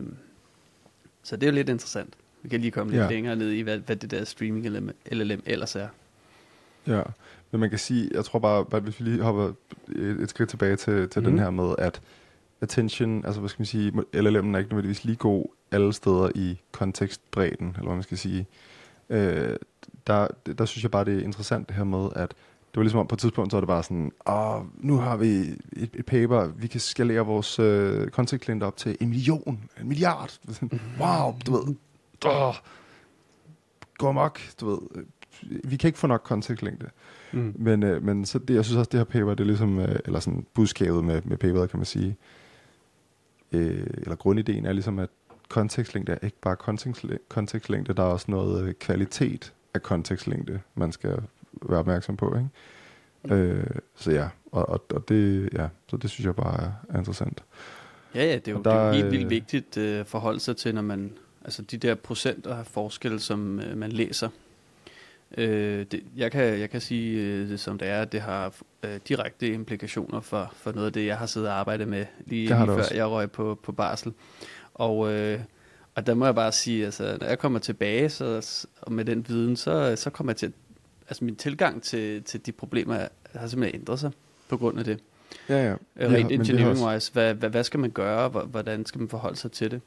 så 1.24 1.36
det 1.36 1.44
er 1.44 1.52
jo 1.52 1.56
lidt 1.56 1.70
interessant. 1.70 2.14
Vi 2.44 2.50
kan 2.50 2.62
lige 2.62 2.72
komme 2.72 2.92
lidt 2.92 3.04
Ja. 3.04 3.10
længere 3.10 3.36
ned 3.36 3.50
i, 3.52 3.62
hvad, 3.62 3.78
hvad 3.78 3.96
det 3.96 4.12
der 4.12 4.24
streaming 4.24 4.70
LLM, 4.70 4.92
LLM 5.12 5.42
ellers 5.46 5.76
er. 5.76 5.88
Ja, 6.88 7.02
men 7.52 7.60
man 7.62 7.70
kan 7.70 7.80
sige, 7.80 8.10
jeg 8.14 8.26
tror 8.26 8.40
bare, 8.40 8.66
bare 8.66 8.82
hvis 8.82 9.00
vi 9.00 9.06
lige 9.06 9.22
hopper 9.22 9.54
et, 9.96 9.96
et 10.22 10.30
skridt 10.30 10.50
tilbage 10.50 10.76
til, 10.76 11.10
til 11.10 11.22
mm. 11.22 11.26
Mhm. 11.28 11.32
den 11.36 11.44
her 11.44 11.50
med, 11.50 11.76
at 11.78 12.02
attention, 12.62 13.26
altså 13.26 13.40
hvad 13.40 13.50
skal 13.50 13.62
man 13.62 13.66
sige, 13.66 13.92
LLM'en 13.92 14.16
er 14.16 14.58
ikke 14.58 14.70
nødvendigvis 14.70 15.04
lige 15.04 15.16
god 15.16 15.46
alle 15.72 15.94
steder 15.94 16.30
i 16.36 16.60
kontekstbredden, 16.72 17.68
eller 17.68 17.84
hvad 17.84 17.94
man 17.94 18.04
skal 18.04 18.18
sige. 18.18 18.48
Øh, 19.10 19.56
der, 20.08 20.28
der 20.58 20.66
synes 20.66 20.84
jeg 20.84 20.92
bare, 20.92 21.06
det 21.06 21.18
er 21.20 21.24
interessant 21.24 21.68
det 21.68 21.76
her 21.76 21.84
med, 21.84 22.10
at 22.16 22.34
det 22.72 22.78
var 22.78 22.84
ligesom 22.84 23.00
om 23.00 23.08
på 23.08 23.16
et 23.16 23.20
tidspunkt, 23.20 23.52
så 23.52 23.58
var 23.58 23.62
det 23.62 23.68
bare 23.68 23.84
sådan, 23.84 24.12
Åh, 24.28 24.62
nu 24.78 24.98
har 24.98 25.18
vi 25.18 25.28
et, 25.28 25.90
et 25.94 26.06
paper, 26.06 26.48
vi 26.48 26.68
kan 26.68 26.80
skalere 26.80 27.26
vores 27.26 27.60
øh, 27.60 28.08
kontekstklient 28.08 28.64
op 28.64 28.78
til 28.78 28.98
en 29.02 29.10
million, 29.10 29.70
en 29.82 29.88
milliard. 29.88 30.40
Sådan, 30.50 30.82
Wow, 31.00 31.36
du 31.46 31.52
ved, 31.52 31.76
åh, 32.26 32.56
gå 33.98 34.08
amok, 34.08 34.40
du 34.60 34.70
ved. 34.70 35.06
Vi 35.64 35.78
kan 35.78 35.88
ikke 35.88 36.00
få 36.00 36.08
nok 36.08 36.22
kontekstlængde. 36.24 36.90
Mm. 37.34 37.54
Men, 37.56 37.84
øh, 37.84 38.04
men 38.04 38.26
så 38.26 38.40
det, 38.40 38.56
jeg 38.56 38.66
synes 38.66 38.78
også, 38.78 38.90
det 38.92 39.00
her 39.00 39.06
paper, 39.06 39.30
det 39.30 39.40
er 39.40 39.48
ligesom, 39.48 39.80
øh, 39.80 40.00
eller 40.06 40.20
sådan 40.20 40.46
budskabet 40.54 41.04
med, 41.04 41.22
med 41.26 41.38
paperet, 41.38 41.70
kan 41.70 41.80
man 41.80 41.86
sige, 41.86 42.18
øh, 43.52 43.88
eller 43.98 44.16
grundideen 44.16 44.66
er 44.66 44.74
ligesom, 44.74 45.00
at 45.00 45.10
kontekstlængde 45.50 46.12
er 46.12 46.26
ikke 46.26 46.40
bare 46.42 46.56
kontekstlængde, 46.56 47.24
kontekstlængde 47.30 47.94
der 47.94 48.04
er 48.04 48.08
også 48.08 48.26
noget 48.32 48.64
øh, 48.64 48.74
kvalitet 48.74 49.54
af 49.74 49.82
kontekstlængde, 49.82 50.60
man 50.76 50.92
skal 50.92 51.22
være 51.70 51.80
opmærksom 51.80 52.18
på, 52.18 52.38
ikke? 52.38 52.50
Øh, 53.36 53.66
så 53.96 54.12
ja, 54.12 54.30
og, 54.52 54.70
og, 54.70 54.86
og 54.94 55.10
det, 55.10 55.50
ja, 55.54 55.68
så 55.88 55.98
det 55.98 56.10
synes 56.10 56.26
jeg 56.26 56.36
bare 56.36 56.64
er, 56.64 56.72
er 56.90 56.98
interessant. 56.98 57.44
Ja, 58.16 58.26
ja, 58.26 58.36
det 58.36 58.48
er 58.48 58.52
jo, 58.52 58.58
Og 58.58 58.66
der, 58.66 58.72
det 58.72 58.80
er 58.80 58.88
jo 58.88 58.94
helt 58.94 59.12
vildt 59.12 59.24
øh, 59.24 59.30
vigtigt 59.30 59.78
øh, 59.78 60.06
forhold 60.06 60.40
sig 60.40 60.58
til, 60.58 60.76
når 60.76 60.82
man, 60.82 61.12
altså 61.46 61.62
de 61.62 61.78
der 61.78 61.96
procenter 61.96 62.56
af 62.56 62.66
forskel, 62.66 63.20
som 63.20 63.60
øh, 63.60 63.78
man 63.78 63.92
læser. 63.92 64.30
Øh, 65.38 65.86
det, 65.92 66.04
jeg, 66.16 66.32
kan, 66.32 66.60
jeg 66.60 66.70
kan 66.70 66.82
sige 66.82 67.22
øh, 67.22 67.50
det 67.50 67.60
som 67.60 67.78
det 67.78 67.88
er, 67.88 68.02
at 68.02 68.12
det 68.12 68.22
har 68.22 68.54
øh, 68.84 69.00
direkte 69.08 69.54
implikationer 69.54 70.20
for, 70.20 70.54
for 70.56 70.72
noget 70.72 70.88
af 70.88 70.94
det, 70.94 71.06
jeg 71.06 71.18
har 71.18 71.26
siddet 71.26 71.50
og 71.50 71.60
arbejdet 71.60 71.88
med 71.88 72.06
lige, 72.26 72.48
lige 72.48 72.66
før 72.66 72.74
også. 72.74 72.96
jeg 72.96 73.08
røg 73.08 73.32
på, 73.32 73.60
på 73.64 73.72
barsel. 73.72 74.14
Og, 74.74 75.14
øh, 75.14 75.40
og 75.96 76.08
der 76.08 76.14
må 76.14 76.26
jeg 76.26 76.36
bare 76.36 76.52
sige, 76.52 76.86
altså 76.86 77.18
når 77.22 77.28
jeg 77.28 77.40
kommer 77.40 77.60
tilbage 77.60 78.10
så, 78.10 78.68
og 78.82 78.92
med 78.92 79.06
den 79.06 79.26
viden, 79.28 79.56
så, 79.56 79.96
så 79.96 80.10
kommer 80.10 80.32
jeg 80.32 80.38
til, 80.38 80.54
altså 81.10 81.24
min 81.26 81.36
tilgang 81.36 81.84
til, 81.84 82.24
til 82.24 82.46
de 82.46 82.52
problemer 82.52 83.08
har 83.36 83.48
simpelthen 83.48 83.82
ændret 83.82 84.00
sig 84.00 84.12
på 84.50 84.58
grund 84.58 84.80
af 84.80 84.86
det. 84.86 85.00
Ja, 85.50 85.56
ja. 85.66 85.72
Øh, 85.72 85.78
Ja, 86.00 86.06
Rent 86.06 86.30
det 86.30 86.36
er 86.36 86.40
også- 86.40 86.52
engineering-wise, 86.54 87.14
hvad, 87.14 87.34
hvad, 87.34 87.50
hvad 87.50 87.64
skal 87.64 87.80
man 87.80 87.92
gøre, 87.92 88.30
Hvor- 88.30 88.44
hvordan 88.46 88.86
skal 88.86 89.00
man 89.00 89.10
forholde 89.10 89.36
sig 89.38 89.52
til 89.52 89.72
det? 89.72 89.82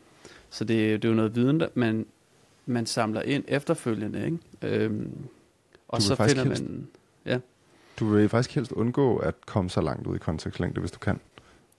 Så 0.51 0.65
det, 0.65 1.03
det 1.03 1.09
er 1.09 1.13
jo 1.13 1.17
noget 1.17 1.35
viden, 1.35 1.61
der 1.61 1.69
man, 1.75 2.07
man 2.67 2.87
samler 2.87 3.23
ind 3.23 3.45
efterfølgende, 3.49 4.25
ikke? 4.25 4.39
Øhm, 4.85 5.11
og 5.89 6.03
så 6.03 6.15
finder 6.15 6.45
helst- 6.45 6.63
man... 6.63 6.89
Du 7.99 8.09
vil 8.09 8.29
faktisk 8.29 8.55
helst 8.55 8.73
undgå 8.73 9.17
at 9.17 9.35
komme 9.47 9.71
så 9.71 9.81
langt 9.81 10.07
ud 10.07 10.17
i 10.17 10.19
kontekstlængde, 10.19 10.81
hvis 10.81 10.91
du 10.91 10.99
kan. 10.99 11.21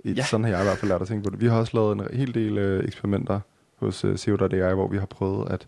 I, 0.03 0.11
Ja. 0.11 0.23
Sådan 0.25 0.43
har 0.43 0.51
jeg 0.51 0.61
i 0.61 0.63
hvert 0.63 0.77
fald 0.77 0.89
lært 0.91 1.01
at 1.01 1.07
tænke 1.07 1.23
på 1.23 1.29
det. 1.29 1.41
Vi 1.41 1.47
har 1.47 1.57
også 1.59 1.71
lavet 1.77 1.97
en 2.11 2.17
hel 2.17 2.33
del 2.33 2.57
øh, 2.57 2.83
eksperimenter 2.85 3.39
hos 3.75 4.03
øh, 4.05 4.17
CO.ai, 4.17 4.73
hvor 4.73 4.87
vi 4.87 4.97
har 4.97 5.05
prøvet 5.05 5.51
at 5.51 5.67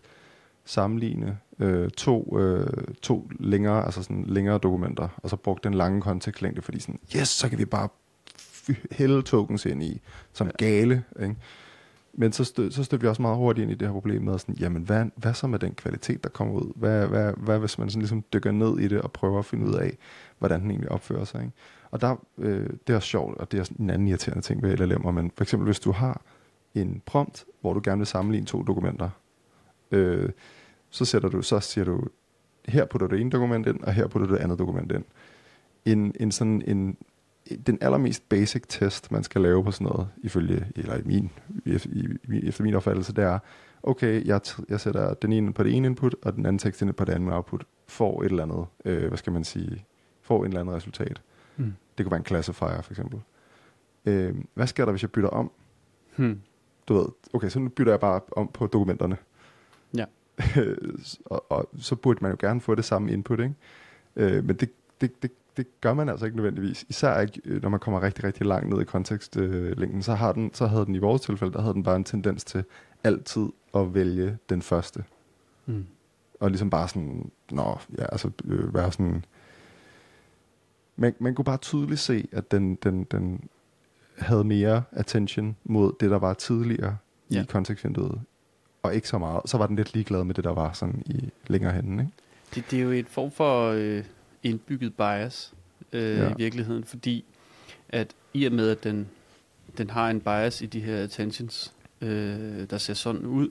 sammenligne 0.64 1.38
øh, 1.58 1.90
to, 1.90 2.38
øh, 2.40 2.66
to 3.02 3.30
længere, 3.40 3.84
altså 3.84 4.02
sådan 4.02 4.24
længere 4.26 4.58
dokumenter, 4.58 5.08
og 5.16 5.30
så 5.30 5.36
brugt 5.36 5.64
den 5.64 5.74
lange 5.74 6.00
kontekstlængde, 6.00 6.62
fordi 6.62 6.80
sådan, 6.80 7.00
yes, 7.16 7.28
så 7.28 7.48
kan 7.48 7.58
vi 7.58 7.64
bare 7.64 7.88
hælde 8.92 9.22
tokens 9.22 9.66
ind 9.66 9.82
i, 9.82 10.00
som 10.32 10.46
ja. 10.46 10.52
Gale. 10.66 11.04
Ikke? 11.22 11.36
Men 12.18 12.32
så, 12.32 12.44
stød, 12.44 12.70
så 12.70 12.84
stødte 12.84 13.02
vi 13.02 13.08
også 13.08 13.22
meget 13.22 13.36
hurtigt 13.36 13.62
ind 13.62 13.72
i 13.72 13.74
det 13.74 13.88
her 13.88 13.92
problem 13.92 14.22
med, 14.22 14.38
sådan, 14.38 14.54
jamen 14.54 14.82
hvad, 14.82 15.04
hvad 15.16 15.34
så 15.34 15.46
med 15.46 15.58
den 15.58 15.74
kvalitet, 15.74 16.24
der 16.24 16.30
kommer 16.30 16.54
ud? 16.54 16.72
Hvad, 16.76 17.06
hvad, 17.06 17.32
hvad 17.36 17.58
hvis 17.58 17.78
man 17.78 17.90
sådan 17.90 18.02
ligesom 18.02 18.24
dykker 18.32 18.50
ned 18.50 18.78
i 18.78 18.88
det 18.88 19.00
og 19.00 19.12
prøver 19.12 19.38
at 19.38 19.44
finde 19.44 19.66
ud 19.66 19.74
af, 19.74 19.96
hvordan 20.38 20.60
den 20.60 20.70
egentlig 20.70 20.92
opfører 20.92 21.24
sig? 21.24 21.40
Ikke? 21.40 21.52
Og 21.90 22.00
der, 22.00 22.16
øh, 22.38 22.70
det 22.86 22.92
er 22.92 22.96
også 22.96 23.08
sjovt, 23.08 23.38
og 23.38 23.52
det 23.52 23.60
er 23.60 23.64
sådan 23.64 23.84
en 23.84 23.90
anden 23.90 24.08
irriterende 24.08 24.42
ting 24.42 24.62
ved 24.62 24.80
LLM'er, 24.80 25.10
men 25.10 25.30
for 25.36 25.44
eksempel 25.44 25.64
hvis 25.64 25.80
du 25.80 25.92
har 25.92 26.20
en 26.74 27.02
prompt, 27.06 27.44
hvor 27.60 27.72
du 27.72 27.80
gerne 27.84 27.98
vil 27.98 28.06
sammenligne 28.06 28.46
to 28.46 28.62
dokumenter, 28.62 29.10
øh, 29.90 30.30
så, 30.96 31.04
sætter 31.04 31.28
du, 31.28 31.42
så 31.42 31.60
siger 31.60 31.84
du, 31.84 32.04
her 32.68 32.84
putter 32.84 33.06
du 33.06 33.14
det 33.14 33.20
ene 33.20 33.30
dokument 33.30 33.66
ind, 33.66 33.80
og 33.80 33.92
her 33.92 34.06
putter 34.06 34.28
du 34.28 34.34
det 34.34 34.40
andet 34.40 34.58
dokument 34.58 34.92
ind. 34.92 35.04
En, 35.84 36.14
en 36.20 36.32
sådan 36.32 36.62
en, 36.66 36.96
den 37.66 37.78
allermest 37.80 38.28
basic 38.28 38.62
test, 38.68 39.12
man 39.12 39.24
skal 39.24 39.40
lave 39.40 39.64
på 39.64 39.70
sådan 39.70 39.84
noget, 39.84 40.08
ifølge, 40.22 40.66
eller 40.76 40.96
i 40.96 41.02
min, 41.04 41.30
i, 41.64 41.78
i, 42.28 42.48
efter 42.48 42.64
min 42.64 42.74
opfattelse, 42.74 43.12
det 43.12 43.24
er, 43.24 43.38
okay, 43.82 44.26
jeg, 44.26 44.40
jeg 44.68 44.80
sætter 44.80 45.14
den 45.14 45.32
ene 45.32 45.52
på 45.52 45.62
det 45.62 45.74
ene 45.74 45.86
input, 45.86 46.14
og 46.22 46.34
den 46.34 46.46
anden 46.46 46.58
tekst 46.58 46.82
ind 46.82 46.92
på 46.92 47.04
det 47.04 47.12
andet 47.12 47.34
output, 47.34 47.64
får 47.86 48.22
et 48.22 48.30
eller 48.30 48.42
andet, 48.42 48.66
øh, 48.84 49.08
hvad 49.08 49.18
skal 49.18 49.32
man 49.32 49.44
sige, 49.44 49.84
får 50.22 50.42
et 50.42 50.48
eller 50.48 50.60
andet 50.60 50.74
resultat. 50.74 51.22
Hmm. 51.56 51.74
Det 51.98 52.06
kunne 52.06 52.10
være 52.10 52.20
en 52.20 52.26
classifier, 52.26 52.82
for 52.82 52.92
eksempel. 52.92 53.20
Øh, 54.06 54.34
hvad 54.54 54.66
sker 54.66 54.84
der, 54.84 54.92
hvis 54.92 55.02
jeg 55.02 55.10
bytter 55.10 55.30
om? 55.30 55.50
Hmm. 56.16 56.40
Du 56.88 56.94
ved, 56.94 57.06
okay, 57.32 57.48
så 57.48 57.58
nu 57.58 57.68
bytter 57.68 57.92
jeg 57.92 58.00
bare 58.00 58.20
om 58.36 58.50
på 58.54 58.66
dokumenterne. 58.66 59.16
Ja. 59.96 60.04
og, 61.24 61.52
og 61.52 61.68
så 61.78 61.96
burde 61.96 62.18
man 62.22 62.30
jo 62.30 62.36
gerne 62.40 62.60
få 62.60 62.74
det 62.74 62.84
samme 62.84 63.12
input, 63.12 63.40
ikke? 63.40 63.54
Øh, 64.16 64.44
men 64.44 64.56
det, 64.56 64.70
det, 65.00 65.22
det, 65.22 65.30
det 65.56 65.80
gør 65.80 65.94
man 65.94 66.08
altså 66.08 66.24
ikke 66.24 66.36
nødvendigvis. 66.36 66.84
Især 66.88 67.20
ikke, 67.20 67.40
øh, 67.44 67.62
når 67.62 67.68
man 67.68 67.80
kommer 67.80 68.02
rigtig, 68.02 68.24
rigtig 68.24 68.46
langt 68.46 68.68
ned 68.68 68.80
i 68.80 68.84
kontekstlængden. 68.84 70.02
Så, 70.02 70.14
har 70.14 70.32
den, 70.32 70.54
så 70.54 70.66
havde 70.66 70.86
den 70.86 70.94
i 70.94 70.98
vores 70.98 71.22
tilfælde, 71.22 71.52
der 71.52 71.60
havde 71.60 71.74
den 71.74 71.82
bare 71.82 71.96
en 71.96 72.04
tendens 72.04 72.44
til 72.44 72.64
altid 73.04 73.46
at 73.74 73.94
vælge 73.94 74.38
den 74.48 74.62
første. 74.62 75.04
Hmm. 75.64 75.86
Og 76.40 76.50
ligesom 76.50 76.70
bare 76.70 76.88
sådan, 76.88 77.30
nå, 77.50 77.78
ja, 77.98 78.04
altså 78.12 78.30
øh, 78.44 78.74
være 78.74 78.92
sådan... 78.92 79.24
Man, 80.96 81.14
man 81.18 81.34
kunne 81.34 81.44
bare 81.44 81.56
tydeligt 81.56 82.00
se, 82.00 82.28
at 82.32 82.50
den, 82.50 82.74
den, 82.74 83.04
den 83.04 83.48
havde 84.18 84.44
mere 84.44 84.82
attention 84.92 85.56
mod 85.64 85.92
det, 86.00 86.10
der 86.10 86.18
var 86.18 86.34
tidligere. 86.34 86.96
Ja. 87.30 87.42
i 87.42 87.44
kontekstvinduet. 87.44 88.20
Og 88.86 88.94
ikke 88.94 89.08
så 89.08 89.18
meget. 89.18 89.42
Så 89.50 89.58
var 89.58 89.66
den 89.66 89.76
lidt 89.76 89.94
ligeglad 89.94 90.24
med 90.24 90.34
det, 90.34 90.44
der 90.44 90.52
var 90.54 90.72
sådan 90.72 91.02
i 91.06 91.30
længere 91.46 91.72
henne, 91.72 92.02
ikke? 92.02 92.12
Det, 92.54 92.70
det 92.70 92.78
er 92.78 92.82
jo 92.82 92.90
en 92.90 93.04
form 93.06 93.30
for 93.30 93.70
øh, 93.70 94.04
indbygget 94.42 94.94
bias 94.94 95.52
øh, 95.92 96.18
Ja. 96.18 96.30
i 96.30 96.34
virkeligheden, 96.36 96.84
fordi 96.84 97.24
at 97.88 98.14
i 98.34 98.44
og 98.44 98.52
med, 98.52 98.70
at 98.70 98.84
den, 98.84 99.08
den 99.78 99.90
har 99.90 100.10
en 100.10 100.20
bias 100.20 100.62
i 100.62 100.66
de 100.66 100.80
her 100.80 100.96
attentions, 101.02 101.72
øh, 102.00 102.70
der 102.70 102.78
ser 102.78 102.94
sådan 102.94 103.22
ud, 103.26 103.48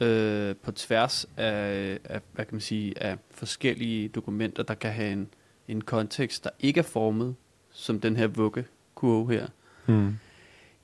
øh, 0.00 0.56
på 0.62 0.72
tværs 0.72 1.26
af, 1.36 1.98
af, 2.04 2.20
hvad 2.32 2.44
kan 2.44 2.54
man 2.54 2.60
sige, 2.60 3.02
af 3.02 3.16
forskellige 3.30 4.08
dokumenter, 4.08 4.62
der 4.62 4.74
kan 4.74 4.92
have 4.92 5.12
en, 5.12 5.28
en 5.68 5.80
kontekst, 5.80 6.44
der 6.44 6.50
ikke 6.60 6.78
er 6.78 6.82
formet 6.84 7.34
som 7.72 8.00
den 8.00 8.16
her 8.16 8.26
vuggekurve 8.26 9.32
her, 9.32 9.46
Mm. 9.88 10.16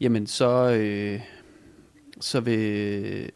jamen 0.01 0.27
så, 0.27 0.71
øh, 0.73 1.21
så 2.23 2.41
vil 2.41 2.59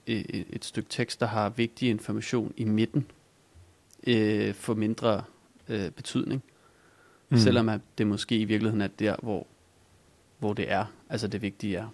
et, 0.06 0.46
et 0.50 0.64
stykke 0.64 0.88
tekst, 0.88 1.20
der 1.20 1.26
har 1.26 1.48
vigtig 1.48 1.88
information 1.88 2.54
i 2.56 2.64
midten, 2.64 3.10
øh, 4.06 4.54
få 4.54 4.74
mindre 4.74 5.24
øh, 5.68 5.90
betydning. 5.90 6.42
Mm. 7.28 7.36
Selvom 7.36 7.68
at 7.68 7.80
det 7.98 8.06
måske 8.06 8.38
i 8.38 8.44
virkeligheden 8.44 8.80
er 8.80 8.86
der, 8.86 9.16
hvor, 9.22 9.46
hvor 10.38 10.52
det 10.52 10.72
er, 10.72 10.84
altså 11.10 11.28
det 11.28 11.42
vigtige 11.42 11.76
er. 11.76 11.88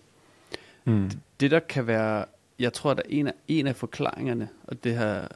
Mm. 0.85 1.11
Det 1.41 1.51
der 1.51 1.61
kan 1.61 1.87
være, 1.87 2.25
jeg 2.59 2.73
tror, 2.73 2.91
at 2.91 2.97
der 2.97 3.03
er 3.03 3.09
en 3.09 3.27
af, 3.27 3.35
en 3.49 3.67
af 3.67 3.77
forklaringerne, 3.77 4.49
og 4.65 4.85
det 4.85 4.95
har 4.95 5.07
jeg 5.07 5.29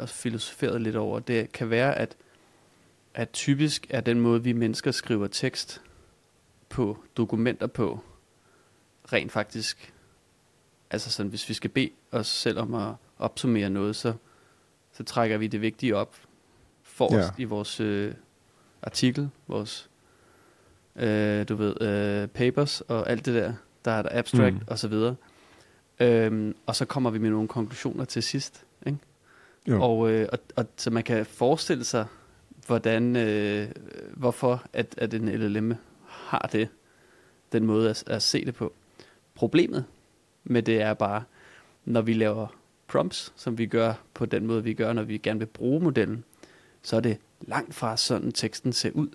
også 0.00 0.14
filosoferet 0.14 0.80
lidt 0.80 0.96
over, 0.96 1.18
det 1.18 1.52
kan 1.52 1.70
være, 1.70 1.98
at, 1.98 2.16
at 3.14 3.30
typisk 3.30 3.86
er 3.90 4.00
den 4.00 4.20
måde, 4.20 4.42
vi 4.42 4.52
mennesker 4.52 4.90
skriver 4.90 5.26
tekst 5.26 5.82
på, 6.68 6.98
dokumenter 7.16 7.66
på, 7.66 8.00
rent 9.12 9.32
faktisk, 9.32 9.93
altså 10.94 11.10
sådan, 11.10 11.30
hvis 11.30 11.48
vi 11.48 11.54
skal 11.54 11.70
bede 11.70 11.90
os 12.12 12.26
selv 12.26 12.58
om 12.58 12.74
at 12.74 12.94
opsummere 13.18 13.70
noget, 13.70 13.96
så, 13.96 14.12
så 14.92 15.04
trækker 15.04 15.38
vi 15.38 15.46
det 15.46 15.60
vigtige 15.60 15.96
op 15.96 16.16
forrest 16.82 17.28
Ja. 17.38 17.42
i 17.42 17.44
vores 17.44 17.80
øh, 17.80 18.14
artikel, 18.82 19.30
vores, 19.46 19.90
øh, 20.96 21.48
du 21.48 21.54
ved, 21.54 21.82
øh, 21.82 22.28
papers 22.28 22.80
og 22.80 23.10
alt 23.10 23.26
det 23.26 23.34
der, 23.34 23.54
der 23.84 23.90
er 23.90 24.02
der 24.02 24.18
abstract 24.18 24.54
mm. 24.54 24.60
og 24.66 24.78
så 24.78 24.88
videre. 24.88 25.16
Øhm, 26.00 26.56
og 26.66 26.76
så 26.76 26.84
kommer 26.84 27.10
vi 27.10 27.18
med 27.18 27.30
nogle 27.30 27.48
konklusioner 27.48 28.04
til 28.04 28.22
sidst, 28.22 28.64
ikke? 28.86 28.98
Jo. 29.68 29.82
Og, 29.82 30.10
øh, 30.10 30.28
og, 30.32 30.38
og 30.56 30.66
så 30.76 30.90
man 30.90 31.02
kan 31.02 31.26
forestille 31.26 31.84
sig, 31.84 32.06
hvordan, 32.66 33.16
øh, 33.16 33.68
hvorfor 34.16 34.62
at, 34.72 34.94
at 34.98 35.14
en 35.14 35.28
LLM 35.28 35.74
har 36.06 36.48
det, 36.52 36.68
den 37.52 37.66
måde 37.66 37.90
at, 37.90 38.04
at 38.06 38.22
se 38.22 38.44
det 38.44 38.54
på. 38.54 38.72
Problemet 39.34 39.84
med 40.44 40.62
det 40.62 40.80
er 40.80 40.94
bare, 40.94 41.22
når 41.84 42.02
vi 42.02 42.12
laver 42.12 42.46
prompts, 42.86 43.32
som 43.36 43.58
vi 43.58 43.66
gør 43.66 43.94
på 44.14 44.26
den 44.26 44.46
måde, 44.46 44.64
vi 44.64 44.74
gør, 44.74 44.92
når 44.92 45.02
vi 45.02 45.18
gerne 45.18 45.38
vil 45.38 45.46
bruge 45.46 45.80
modellen, 45.80 46.24
så 46.82 46.96
er 46.96 47.00
det 47.00 47.18
langt 47.40 47.74
fra 47.74 47.96
sådan 47.96 48.32
teksten 48.32 48.72
ser 48.72 48.90
ud, 48.90 49.08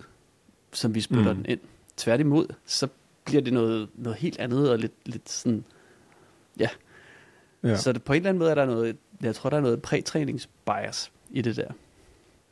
som 0.72 0.94
vi 0.94 1.00
spytter 1.00 1.32
Mm. 1.32 1.36
den 1.36 1.46
ind. 1.48 1.60
Tværtimod, 1.96 2.46
så 2.66 2.88
bliver 3.24 3.42
det 3.42 3.52
noget, 3.52 3.88
noget 3.94 4.18
helt 4.18 4.38
andet 4.38 4.70
og 4.70 4.78
lidt, 4.78 4.92
lidt 5.04 5.30
sådan, 5.30 5.64
ja. 6.58 6.68
Ja. 7.62 7.76
Så 7.76 7.92
det, 7.92 8.02
på 8.02 8.12
en 8.12 8.16
eller 8.16 8.28
anden 8.28 8.38
måde 8.38 8.50
er 8.50 8.54
der 8.54 8.66
noget, 8.66 8.96
jeg 9.22 9.34
tror, 9.34 9.50
der 9.50 9.56
er 9.56 9.60
noget 9.60 9.82
prætræningsbias 9.82 11.12
i 11.30 11.42
det 11.42 11.56
der. 11.56 11.70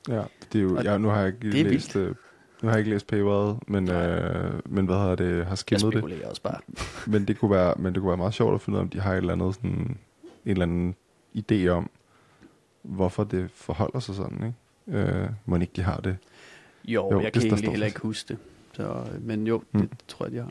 Ja, 0.08 0.22
det 0.52 0.58
er 0.58 0.62
jo, 0.62 0.76
Og 0.76 0.84
ja, 0.84 0.98
nu 0.98 1.08
har 1.08 1.18
jeg 1.20 1.26
ikke 1.26 1.62
læst, 1.62 1.96
øh, 1.96 2.14
nu 2.62 2.68
har 2.68 2.70
jeg 2.70 2.78
ikke 2.78 2.90
læst 2.90 3.06
paperet, 3.06 3.58
men, 3.66 3.84
Nej. 3.84 3.94
øh, 4.08 4.60
men 4.66 4.86
hvad 4.86 4.96
hedder 4.96 5.14
det, 5.14 5.44
har 5.44 5.50
Jeg 5.50 5.58
skimmet 5.58 5.82
det. 5.82 5.92
spekulerer 5.92 6.28
også 6.28 6.42
bare. 6.42 6.60
Men 7.12 7.24
det 7.28 7.38
kunne 7.38 7.50
være, 7.50 7.74
men 7.78 7.94
det 7.94 8.00
kunne 8.00 8.08
være 8.08 8.16
meget 8.16 8.34
sjovt 8.34 8.54
at 8.54 8.60
finde 8.60 8.76
ud 8.76 8.78
af, 8.80 8.82
om 8.84 8.88
de 8.90 9.00
har 9.00 9.12
et 9.12 9.16
eller 9.16 9.32
andet 9.32 9.54
sådan, 9.54 9.70
en 9.70 9.96
eller 10.44 10.62
anden 10.62 10.94
idé 11.36 11.68
om, 11.68 11.90
hvorfor 12.82 13.24
det 13.24 13.50
forholder 13.50 14.00
sig 14.00 14.14
sådan, 14.14 14.54
ikke? 14.86 14.98
Øh, 15.00 15.28
må 15.46 15.56
ikke 15.56 15.72
de 15.76 15.82
har 15.82 15.96
det. 16.00 16.16
Jo, 16.84 17.08
Jo, 17.12 17.20
jeg 17.20 17.34
det- 17.34 17.42
kan 17.42 17.50
egentlig 17.52 17.70
heller 17.70 17.86
ikke 17.86 18.00
huske 18.00 18.28
det. 18.28 18.38
Så, 18.72 18.82
øh, 19.14 19.22
men 19.22 19.46
jo, 19.46 19.62
Mm. 19.72 19.80
det 19.88 19.98
tror 20.08 20.24
jeg, 20.26 20.32
de 20.32 20.38
har. 20.38 20.50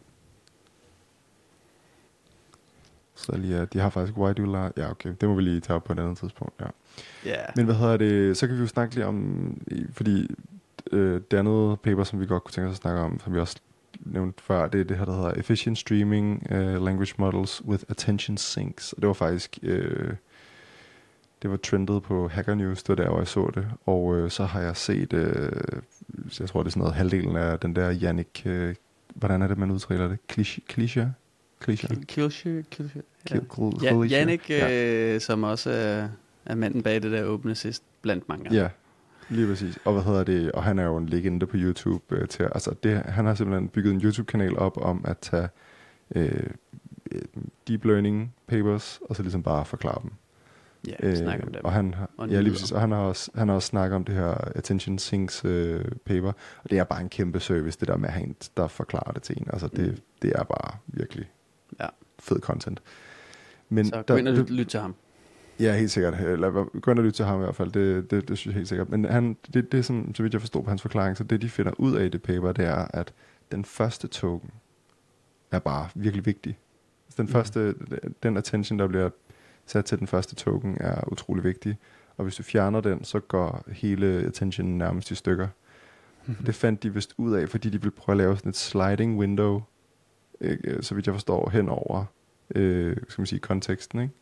Så 3.16 3.38
lige, 3.38 3.62
øh, 3.62 3.68
de 3.74 3.80
har 3.80 3.90
faktisk 3.90 4.18
why 4.18 4.34
do 4.38 4.42
you 4.44 4.46
lie? 4.52 4.72
Ja, 4.78 4.92
okay, 4.92 5.14
det 5.22 5.30
må 5.30 5.36
vi 5.36 5.42
lige 5.42 5.60
tage 5.60 5.76
op 5.76 5.84
på 5.84 5.94
et 5.94 6.00
andet 6.00 6.18
tidspunkt, 6.18 6.54
ja. 6.62 6.66
Ja. 7.26 7.42
Men 7.56 7.66
hvad 7.66 7.76
hedder 7.76 7.98
det, 7.98 8.38
så 8.38 8.48
kan 8.48 8.56
vi 8.56 8.62
jo 8.62 8.68
snakke 8.68 8.96
lidt 8.96 9.06
om, 9.06 9.62
fordi 9.92 10.28
øh, 10.92 11.22
det 11.32 11.38
andet 11.38 11.80
paper, 11.80 12.04
som 12.04 12.20
vi 12.20 12.26
godt 12.26 12.44
kunne 12.44 12.52
tænke 12.52 12.68
os 12.70 12.74
at 12.74 12.82
snakke 12.82 13.02
om, 13.02 13.20
som 13.20 13.34
vi 13.34 13.40
også 13.40 13.56
nævnte 14.00 14.44
før, 14.44 14.68
det 14.68 14.82
er 14.82 14.86
det 14.86 14.98
her, 14.98 15.06
der 15.06 15.16
hedder 15.16 15.32
Efficient 15.32 15.78
Streaming 15.78 16.48
uh, 16.52 16.58
Language 16.58 17.14
Models 17.18 17.66
with 17.66 17.84
Attention 17.90 18.38
Sinks. 18.38 18.94
Og 18.94 19.02
det 19.02 19.08
var 19.08 19.14
faktisk, 19.14 19.60
øh, 19.64 20.14
det 21.42 21.50
var 21.52 21.58
trendet 21.58 22.04
på 22.04 22.28
Hacker 22.28 22.56
News, 22.56 22.84
det 22.84 22.90
var 22.98 23.04
der, 23.04 23.10
hvor 23.10 23.18
jeg 23.20 23.28
så 23.28 23.52
det. 23.56 23.68
Og 23.86 24.18
øh, 24.18 24.30
så 24.32 24.46
har 24.46 24.62
jeg 24.62 24.76
set, 24.78 25.14
øh, 25.14 25.52
jeg 26.40 26.50
tror 26.50 26.64
det 26.64 26.68
er 26.68 26.72
sådan 26.72 26.80
noget 26.80 26.94
halvdelen 26.96 27.36
af 27.36 27.60
den 27.60 27.76
der 27.76 28.00
Yannick, 28.04 28.42
øh, 28.46 28.76
hvordan 29.16 29.42
er 29.42 29.48
det, 29.48 29.58
man 29.58 29.72
udtaler 29.72 30.08
det? 30.08 30.18
Kliché? 30.34 30.60
Kliché? 30.74 31.02
Kliché? 31.64 32.06
Kilshire, 32.06 32.64
Kilshire. 32.72 33.04
Ja. 33.32 33.36
Kil- 33.36 33.84
Ja, 33.84 33.92
Kliché? 33.92 34.06
Jannik, 34.06 34.50
Ja. 34.50 35.14
øh, 35.16 35.22
som 35.22 35.44
også 35.44 35.72
er, 35.72 36.08
er 36.46 36.56
manden 36.56 36.84
bag 36.84 37.02
det 37.02 37.12
der 37.12 37.24
åbne 37.24 37.56
sidst, 37.56 37.84
blandt 38.02 38.30
mange. 38.30 38.54
Ja, 38.54 38.70
lige 39.30 39.48
præcis. 39.48 39.80
Og 39.86 39.94
hvad 39.94 40.04
hedder 40.04 40.24
det? 40.24 40.52
Og 40.52 40.64
han 40.64 40.80
er 40.80 40.84
jo 40.86 40.98
en 40.98 41.10
legende 41.10 41.46
på 41.48 41.58
YouTube 41.60 42.16
øh, 42.16 42.28
til, 42.28 42.44
altså 42.44 42.76
det, 42.84 42.98
han 42.98 43.26
har 43.26 43.36
simpelthen 43.36 43.70
bygget 43.70 43.94
en 43.94 44.02
YouTube-kanal 44.02 44.58
op 44.58 44.78
om 44.82 45.02
at 45.08 45.18
tage 45.18 45.48
øh, 46.16 46.44
øh, 47.12 47.22
deep 47.68 47.86
learning 47.86 48.34
papers, 48.48 49.00
og 49.10 49.16
så 49.16 49.22
ligesom 49.24 49.44
bare 49.44 49.66
forklare 49.66 50.00
dem. 50.04 50.12
Ja, 50.88 50.94
øh, 51.10 51.18
snakke 51.18 51.44
om 51.46 51.52
dem. 51.54 51.62
Og 51.66 51.72
han 51.74 51.94
har, 51.94 52.10
Og 52.18 52.30
ja, 52.30 52.40
lige 52.42 52.52
præcis. 52.54 52.72
Og 52.72 52.82
han 52.82 52.92
har 52.92 52.98
også, 53.00 53.32
han 53.36 53.48
har 53.48 53.56
også 53.56 53.68
snakket 53.68 53.96
om 53.96 54.04
det 54.04 54.16
her 54.16 54.34
Attention 54.56 55.00
Sinks 55.00 55.46
øh, 55.46 55.86
paper, 56.06 56.32
og 56.64 56.70
det 56.70 56.78
er 56.80 56.84
bare 56.84 57.02
en 57.02 57.10
kæmpe 57.10 57.40
service, 57.40 57.80
det 57.80 57.88
der 57.88 57.98
med 57.98 58.08
at 58.10 58.14
have 58.14 58.24
en, 58.28 58.36
der 58.58 58.68
forklarer 58.68 59.12
det 59.12 59.24
til 59.24 59.38
en. 59.38 59.48
Altså 59.54 59.68
det, 59.68 59.88
Mm. 59.92 59.98
det 60.22 60.32
er 60.36 60.44
bare 60.44 60.78
virkelig 60.88 61.30
Ja. 61.80 61.88
fed 62.20 62.40
content. 62.40 62.82
Men 63.70 63.86
Så 63.86 64.04
gå 64.08 64.16
ind 64.16 64.28
og 64.28 64.34
lyt, 64.34 64.50
lyt 64.50 64.68
til 64.68 64.80
ham. 64.80 64.96
Ja, 65.60 65.74
helt 65.78 65.92
sikkert. 65.92 66.20
Eller 66.20 66.50
gå 66.80 66.92
ind 66.92 67.00
og 67.00 67.06
lytte 67.06 67.18
til 67.18 67.26
ham 67.26 67.40
i 67.40 67.44
hvert 67.44 67.56
fald. 67.56 67.72
Det, 67.72 68.12
det, 68.12 68.28
det 68.30 68.38
synes 68.38 68.54
jeg 68.54 68.58
helt 68.60 68.68
sikkert. 68.68 68.90
Men 68.90 69.06
han, 69.06 69.38
det, 69.54 69.72
det 69.72 69.86
som, 69.86 70.16
så 70.16 70.24
vidt 70.24 70.34
jeg 70.34 70.42
forstår 70.42 70.62
på 70.62 70.70
hans 70.70 70.82
forklaring, 70.82 71.18
så 71.18 71.24
det 71.24 71.42
de 71.42 71.50
finder 71.50 71.72
ud 71.78 71.96
af 71.96 72.06
i 72.06 72.10
det 72.10 72.22
paper, 72.22 72.52
det 72.52 72.66
er, 72.66 72.88
at 72.94 73.14
den 73.52 73.66
første 73.66 74.08
token 74.08 74.50
er 75.52 75.60
bare 75.60 75.88
virkelig 75.96 76.26
vigtig. 76.26 76.58
Altså, 77.08 77.18
Den 77.18 77.26
Mhm. 77.26 77.32
første, 77.32 77.76
den 78.24 78.38
attention, 78.38 78.80
der 78.80 78.88
bliver 78.88 79.10
sat 79.66 79.86
til 79.86 80.00
den 80.00 80.08
første 80.08 80.36
token, 80.36 80.78
er 80.80 81.12
utrolig 81.12 81.44
vigtig. 81.44 81.78
Og 82.18 82.24
hvis 82.24 82.36
du 82.36 82.44
fjerner 82.44 82.82
den, 82.82 83.04
så 83.04 83.20
går 83.20 83.64
hele 83.72 84.06
attention 84.08 84.78
nærmest 84.78 85.12
i 85.12 85.16
stykker. 85.16 85.48
Det 86.46 86.56
fandt 86.56 86.84
de 86.84 86.94
vist 86.94 87.14
ud 87.18 87.34
af, 87.34 87.50
fordi 87.50 87.70
de 87.70 87.82
ville 87.82 87.92
prøve 87.98 88.14
at 88.14 88.18
lave 88.18 88.38
sådan 88.38 88.50
et 88.50 88.56
sliding 88.56 89.18
window, 89.20 89.62
ikke? 90.42 90.78
så 90.84 90.96
vidt 90.96 91.06
jeg 91.08 91.16
forstår, 91.16 91.50
hen 91.50 91.70
over 91.70 92.06
øh, 92.56 92.98
skal 93.08 93.22
man 93.22 93.26
sige, 93.26 93.40
konteksten. 93.40 94.00
Ikke? 94.02 94.14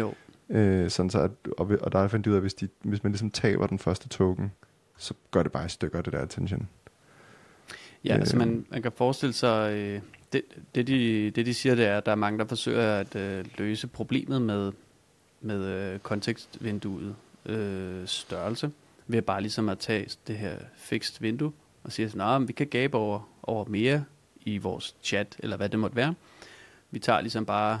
Jo, 0.00 0.14
Øh, 0.52 0.90
sådan 0.90 1.10
så 1.10 1.18
at, 1.18 1.30
og, 1.58 1.70
og 1.80 1.92
der 1.92 2.08
fandt 2.08 2.24
de 2.24 2.30
ud 2.30 2.34
af, 2.34 2.38
at 2.38 2.42
hvis, 2.42 2.54
de, 2.54 2.68
hvis 2.82 3.02
man 3.02 3.12
ligesom 3.12 3.30
taber 3.30 3.66
den 3.66 3.78
første 3.78 4.08
token, 4.08 4.52
så 4.96 5.14
gør 5.30 5.42
det 5.42 5.52
bare 5.52 5.66
i 5.66 5.68
stykker, 5.68 6.02
det 6.02 6.12
der 6.12 6.18
attention. 6.18 6.68
ja, 8.04 8.14
Øh. 8.14 8.20
altså 8.20 8.36
man, 8.36 8.66
man 8.70 8.82
kan 8.82 8.92
forestille 8.92 9.32
sig, 9.32 9.72
øh, 9.72 10.00
det, 10.32 10.42
det, 10.74 10.86
de, 10.86 11.30
det 11.30 11.46
de 11.46 11.54
siger, 11.54 11.74
det 11.74 11.86
er, 11.86 11.98
at 11.98 12.06
der 12.06 12.12
er 12.12 12.16
mange, 12.16 12.38
der 12.38 12.44
forsøger 12.44 12.96
at 12.98 13.16
øh, 13.16 13.44
løse 13.58 13.86
problemet 13.86 14.42
med, 14.42 14.72
med 15.40 15.64
øh, 15.64 15.98
kontekstvinduet 15.98 17.16
øh, 17.46 18.06
størrelse, 18.06 18.70
ved 19.06 19.22
bare 19.22 19.40
ligesom 19.40 19.68
at 19.68 19.78
tage 19.78 20.08
det 20.26 20.36
her 20.36 20.56
fixed 20.76 21.20
vindue, 21.20 21.52
og 21.84 21.92
sige 21.92 22.10
sådan, 22.10 22.42
at 22.42 22.48
vi 22.48 22.52
kan 22.52 22.66
gabe 22.66 22.96
over, 22.96 23.28
over 23.42 23.64
mere 23.64 24.04
i 24.44 24.58
vores 24.58 24.96
chat, 25.02 25.36
eller 25.38 25.56
hvad 25.56 25.68
det 25.68 25.78
måtte 25.78 25.96
være. 25.96 26.14
Vi 26.90 26.98
tager 26.98 27.20
ligesom 27.20 27.46
bare 27.46 27.80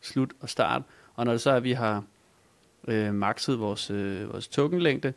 slut 0.00 0.32
og 0.40 0.48
start, 0.48 0.82
og 1.16 1.24
når 1.24 1.32
det 1.32 1.40
så 1.40 1.50
er, 1.50 1.54
at 1.56 1.64
vi 1.64 1.72
har 1.72 2.04
øh, 2.88 3.14
makset 3.14 3.58
vores, 3.60 3.90
øh, 3.90 4.32
vores 4.32 4.48
tokenlængde, 4.48 5.12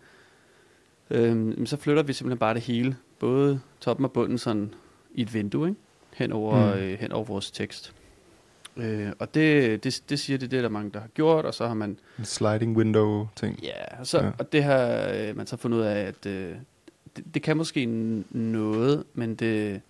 øh, 1.10 1.68
så 1.68 1.78
flytter 1.78 2.04
vi 2.04 2.14
simpelthen 2.14 2.40
bare 2.40 2.54
det 2.54 2.62
hele, 2.62 2.96
både 3.20 3.60
toppen 3.80 4.06
og 4.06 4.12
bunden 4.12 4.38
sådan 4.38 4.74
i 5.14 5.22
et 5.22 5.34
vindue, 5.34 5.68
ikke? 5.70 5.80
Hen, 6.14 6.32
over, 6.32 6.76
Mm. 6.76 6.80
øh, 6.82 7.00
hen 7.00 7.12
over 7.12 7.24
vores 7.26 7.52
tekst. 7.52 7.94
Øh, 8.78 9.10
og 9.20 9.34
det, 9.34 9.84
det, 9.84 10.04
det 10.10 10.20
siger 10.20 10.38
det, 10.38 10.52
det 10.52 10.58
er 10.58 10.62
der 10.62 10.70
mange, 10.70 10.92
der 10.92 11.00
har 11.00 11.08
gjort, 11.08 11.46
og 11.46 11.54
så 11.54 11.68
har 11.68 11.74
man 11.74 11.98
En 12.20 12.26
sliding 12.26 12.78
window 12.78 13.28
ting. 13.36 13.60
Ja, 13.64 14.00
og, 14.00 14.08
så, 14.08 14.18
Ja. 14.24 14.32
og 14.40 14.52
det 14.52 14.64
har 14.64 15.12
øh, 15.14 15.38
man 15.38 15.48
så 15.48 15.58
fundet 15.58 15.78
ud 15.78 15.84
af, 15.84 16.00
at 16.00 16.26
øh, 16.26 16.56
det, 17.16 17.26
det 17.34 17.42
kan 17.42 17.58
måske 17.58 17.86
noget, 18.32 19.04
men 19.14 19.36
det, 19.36 19.82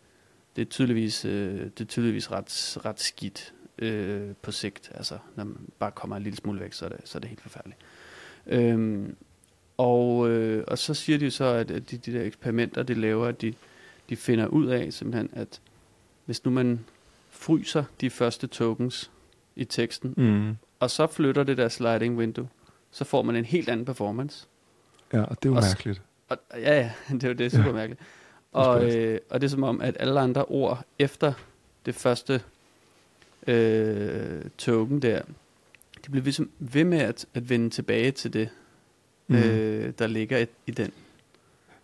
det 0.56 0.62
er 0.62 0.65
tydeligvis, 0.65 1.26
øh, 1.26 1.60
det 1.60 1.82
er 1.82 1.86
tydeligvis 1.86 2.32
ret, 2.32 2.78
ret 2.86 3.00
skidt 3.00 3.54
øh, 3.82 4.30
på 4.42 4.52
sigt. 4.52 4.92
Altså, 4.96 5.18
når 5.36 5.44
man 5.44 5.58
bare 5.80 5.92
kommer 5.92 6.15
en 6.15 6.24
lille 6.24 6.38
smule 6.38 6.60
væk, 6.60 6.74
så 6.74 6.86
er 6.86 6.89
det, 6.89 7.00
så 7.06 7.18
er 7.18 7.20
det 7.20 7.30
helt 7.30 7.42
forfærdeligt. 7.42 7.80
Øhm, 8.48 9.15
og, 9.78 10.30
øh, 10.30 10.63
og 10.68 10.78
så 10.78 10.94
siger 10.94 11.18
de 11.20 11.32
så, 11.32 11.46
at, 11.46 11.72
at 11.72 11.92
de, 11.92 11.98
de 11.98 12.13
der 12.13 12.24
eksperimenter, 12.24 12.84
de 12.84 12.94
laver, 12.94 13.28
at 13.28 13.42
de, 13.42 13.54
de 14.10 14.15
finder 14.15 14.48
ud 14.48 14.65
af 14.68 14.94
simpelthen, 14.94 15.30
at 15.34 15.62
hvis 16.26 16.46
nu 16.46 16.52
man 16.52 16.86
fryser 17.30 17.84
de 18.02 18.10
første 18.10 18.48
tokens 18.48 19.12
i 19.56 19.65
teksten, 19.65 20.13
Mm. 20.18 20.56
og 20.80 20.89
så 20.92 21.08
flytter 21.08 21.44
det 21.44 21.58
der 21.58 21.68
sliding 21.70 22.18
window, 22.18 22.48
så 22.92 23.04
får 23.06 23.22
man 23.22 23.36
en 23.36 23.46
helt 23.46 23.70
anden 23.70 23.86
performance. 23.86 24.48
Ja, 25.13 25.22
og 25.22 25.44
det 25.44 25.50
er 25.50 25.54
jo 25.54 25.56
Og 25.58 25.63
mærkeligt. 25.63 26.02
Og, 26.30 26.38
ja, 26.54 26.80
ja, 26.80 26.92
det 27.15 27.24
er 27.24 27.28
jo 27.28 27.34
det 27.34 27.46
er 27.46 27.50
super 27.50 27.65
Ja. 27.70 27.72
mærkeligt. 27.74 28.02
Og, 28.52 28.96
øh, 28.96 29.20
og 29.30 29.42
det 29.42 29.48
er 29.48 29.52
som 29.52 29.63
om, 29.63 29.82
at 29.82 29.98
alle 30.00 30.20
andre 30.20 30.46
ord 30.46 30.86
efter 31.00 31.34
det 31.86 31.96
første 31.96 32.42
øh, 33.53 34.41
token 34.57 35.01
der, 35.01 35.21
de 36.05 36.12
bliver 36.12 36.23
ligesom 36.23 36.49
ved 36.59 36.83
med 36.83 36.97
at, 36.99 37.25
at 37.33 37.49
vende 37.49 37.69
tilbage 37.69 38.12
til 38.12 38.33
det, 38.33 38.49
Mm. 39.31 39.35
øh, 39.35 39.93
der 39.99 40.07
ligger 40.07 40.38
i, 40.38 40.45
i 40.67 40.71
den. 40.71 40.91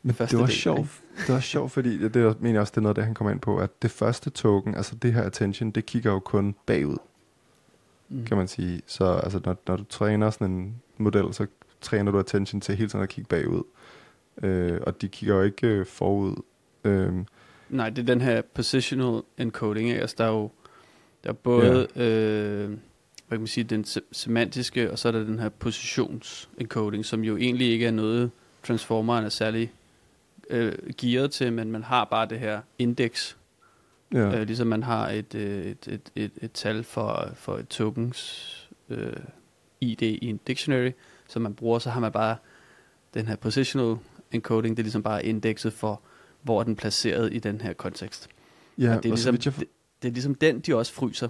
Men 0.04 0.16
det 0.20 0.40
var 0.40 0.48
sjovt. 0.48 0.88
Det 1.18 1.34
var 1.34 1.40
sjovt, 1.40 1.72
fordi 1.72 1.98
det, 1.98 2.14
det 2.14 2.22
er, 2.22 2.34
mener 2.40 2.54
jeg 2.54 2.62
også, 2.62 2.72
det 2.72 2.78
er 2.78 2.82
noget, 2.82 2.96
der 2.96 3.02
han 3.04 3.14
kommer 3.14 3.32
ind 3.32 3.40
på, 3.40 3.58
at 3.58 3.82
det 3.82 3.92
første 3.92 4.30
token, 4.30 4.76
altså 4.76 4.96
det 4.96 5.14
her 5.14 5.24
attention, 5.24 5.72
det 5.72 5.86
kigger 5.86 6.12
jo 6.12 6.20
kun 6.20 6.56
bagud, 6.66 6.98
Mm. 8.10 8.26
kan 8.26 8.38
man 8.38 8.48
sige. 8.48 8.82
Så 8.86 9.06
altså, 9.06 9.40
når, 9.46 9.58
når 9.68 9.76
du 9.78 9.84
træner 9.84 10.30
sådan 10.30 10.52
en 10.52 10.82
model, 10.98 11.34
så 11.34 11.46
træner 11.82 12.12
du 12.12 12.20
attention 12.20 12.62
til 12.62 12.76
hele 12.76 12.90
tiden 12.90 13.04
at 13.04 13.10
kigge 13.10 13.28
bagud. 13.28 13.64
Øh, 14.44 14.80
og 14.82 15.02
de 15.02 15.08
kigger 15.08 15.36
jo 15.36 15.42
ikke 15.42 15.68
øh, 15.68 15.86
forud. 15.86 16.36
Øh, 16.84 17.14
Nej, 17.70 17.90
det 17.90 18.02
er 18.02 18.06
den 18.06 18.22
her 18.22 18.42
positional 18.54 19.22
encoding. 19.38 19.90
Ikke? 19.90 20.02
Altså, 20.02 20.16
der 20.18 20.24
er 20.26 20.30
jo 20.32 20.50
der 21.26 21.32
er 21.32 21.34
både 21.34 21.88
ja. 21.96 22.04
øh, 22.04 22.70
hvad 22.70 23.38
kan 23.38 23.40
man 23.40 23.48
sige, 23.48 23.64
den 23.64 23.86
se- 23.86 24.02
semantiske, 24.12 24.92
og 24.92 25.00
så 25.00 25.08
er 25.08 25.12
der 25.12 25.24
den 25.24 25.40
her 25.40 25.50
positions-encoding, 25.50 27.04
som 27.04 27.24
jo 27.24 27.38
egentlig 27.38 27.68
ikke 27.72 27.86
er 27.86 27.92
noget, 27.92 28.32
transformeren 28.64 29.26
er 29.26 29.30
særlig 29.30 29.72
øh, 30.50 30.74
gearet 30.98 31.32
til, 31.32 31.54
men 31.54 31.72
man 31.72 31.84
har 31.84 32.06
bare 32.06 32.26
det 32.26 32.40
her 32.40 32.62
indeks, 32.80 33.38
ja. 34.14 34.40
øh, 34.40 34.48
ligesom 34.48 34.68
man 34.68 34.84
har 34.84 35.10
et, 35.10 35.36
øh, 35.36 35.66
et, 35.66 35.88
et, 35.88 36.12
et, 36.16 36.32
et 36.42 36.52
tal 36.52 36.84
for, 36.84 37.30
for 37.36 37.58
et 37.58 37.68
tokens 37.68 38.52
øh, 38.90 39.14
ID 39.82 40.02
i 40.02 40.26
en 40.28 40.40
dictionary, 40.48 40.92
som 41.28 41.42
man 41.42 41.54
bruger, 41.54 41.80
så 41.80 41.90
har 41.90 42.00
man 42.00 42.12
bare 42.12 42.36
den 43.14 43.28
her 43.28 43.36
positional 43.36 43.96
encoding, 44.32 44.78
det 44.78 44.82
er 44.82 44.86
ligesom 44.86 45.04
bare 45.04 45.26
indekset 45.26 45.74
for, 45.74 46.02
hvor 46.42 46.60
er 46.60 46.64
den 46.64 46.76
placeret 46.76 47.34
i 47.34 47.40
den 47.40 47.62
her 47.62 47.74
kontekst. 47.74 48.30
ja, 48.78 48.96
og 48.96 49.04
det 49.04 49.10
er, 49.10 49.14
og 49.14 49.20
så 49.20 49.32
ligesom, 49.32 49.54
jeg, 49.54 49.60
det, 49.60 49.68
det 50.06 50.12
er 50.12 50.14
ligesom 50.14 50.36
den, 50.36 50.60
de 50.60 50.76
også 50.76 50.94
fryser. 50.94 51.28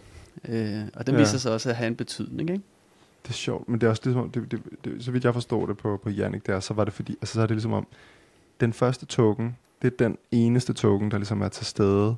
Øh, 0.49 0.81
og 0.93 1.07
den 1.07 1.13
Ja. 1.15 1.19
ja. 1.19 1.25
viser 1.25 1.37
sig 1.37 1.51
også 1.53 1.69
at 1.69 1.75
have 1.75 1.87
en 1.87 1.95
betydning, 1.95 2.49
ikke? 2.49 2.63
Det 3.23 3.29
er 3.29 3.33
sjovt, 3.33 3.69
men 3.69 3.81
det 3.81 3.87
er 3.87 3.89
også 3.89 4.01
ligesom, 4.05 4.29
det, 4.29 4.51
det, 4.51 4.61
det, 4.85 5.03
så 5.03 5.11
vidt 5.11 5.23
jeg 5.23 5.33
forstår 5.33 5.65
det 5.65 5.77
på, 5.77 5.99
på 6.03 6.09
Yannick 6.11 6.45
der, 6.47 6.59
så 6.59 6.73
var 6.73 6.83
det 6.83 6.93
fordi, 6.93 7.11
altså 7.21 7.33
så 7.33 7.41
er 7.41 7.45
det 7.45 7.55
ligesom 7.55 7.73
om, 7.73 7.87
den 8.59 8.73
første 8.73 9.05
token, 9.05 9.57
det 9.81 9.93
er 9.93 9.97
den 9.97 10.17
eneste 10.31 10.73
token, 10.73 11.11
der 11.11 11.17
ligesom 11.17 11.41
er 11.41 11.47
til 11.47 11.65
stede 11.65 12.15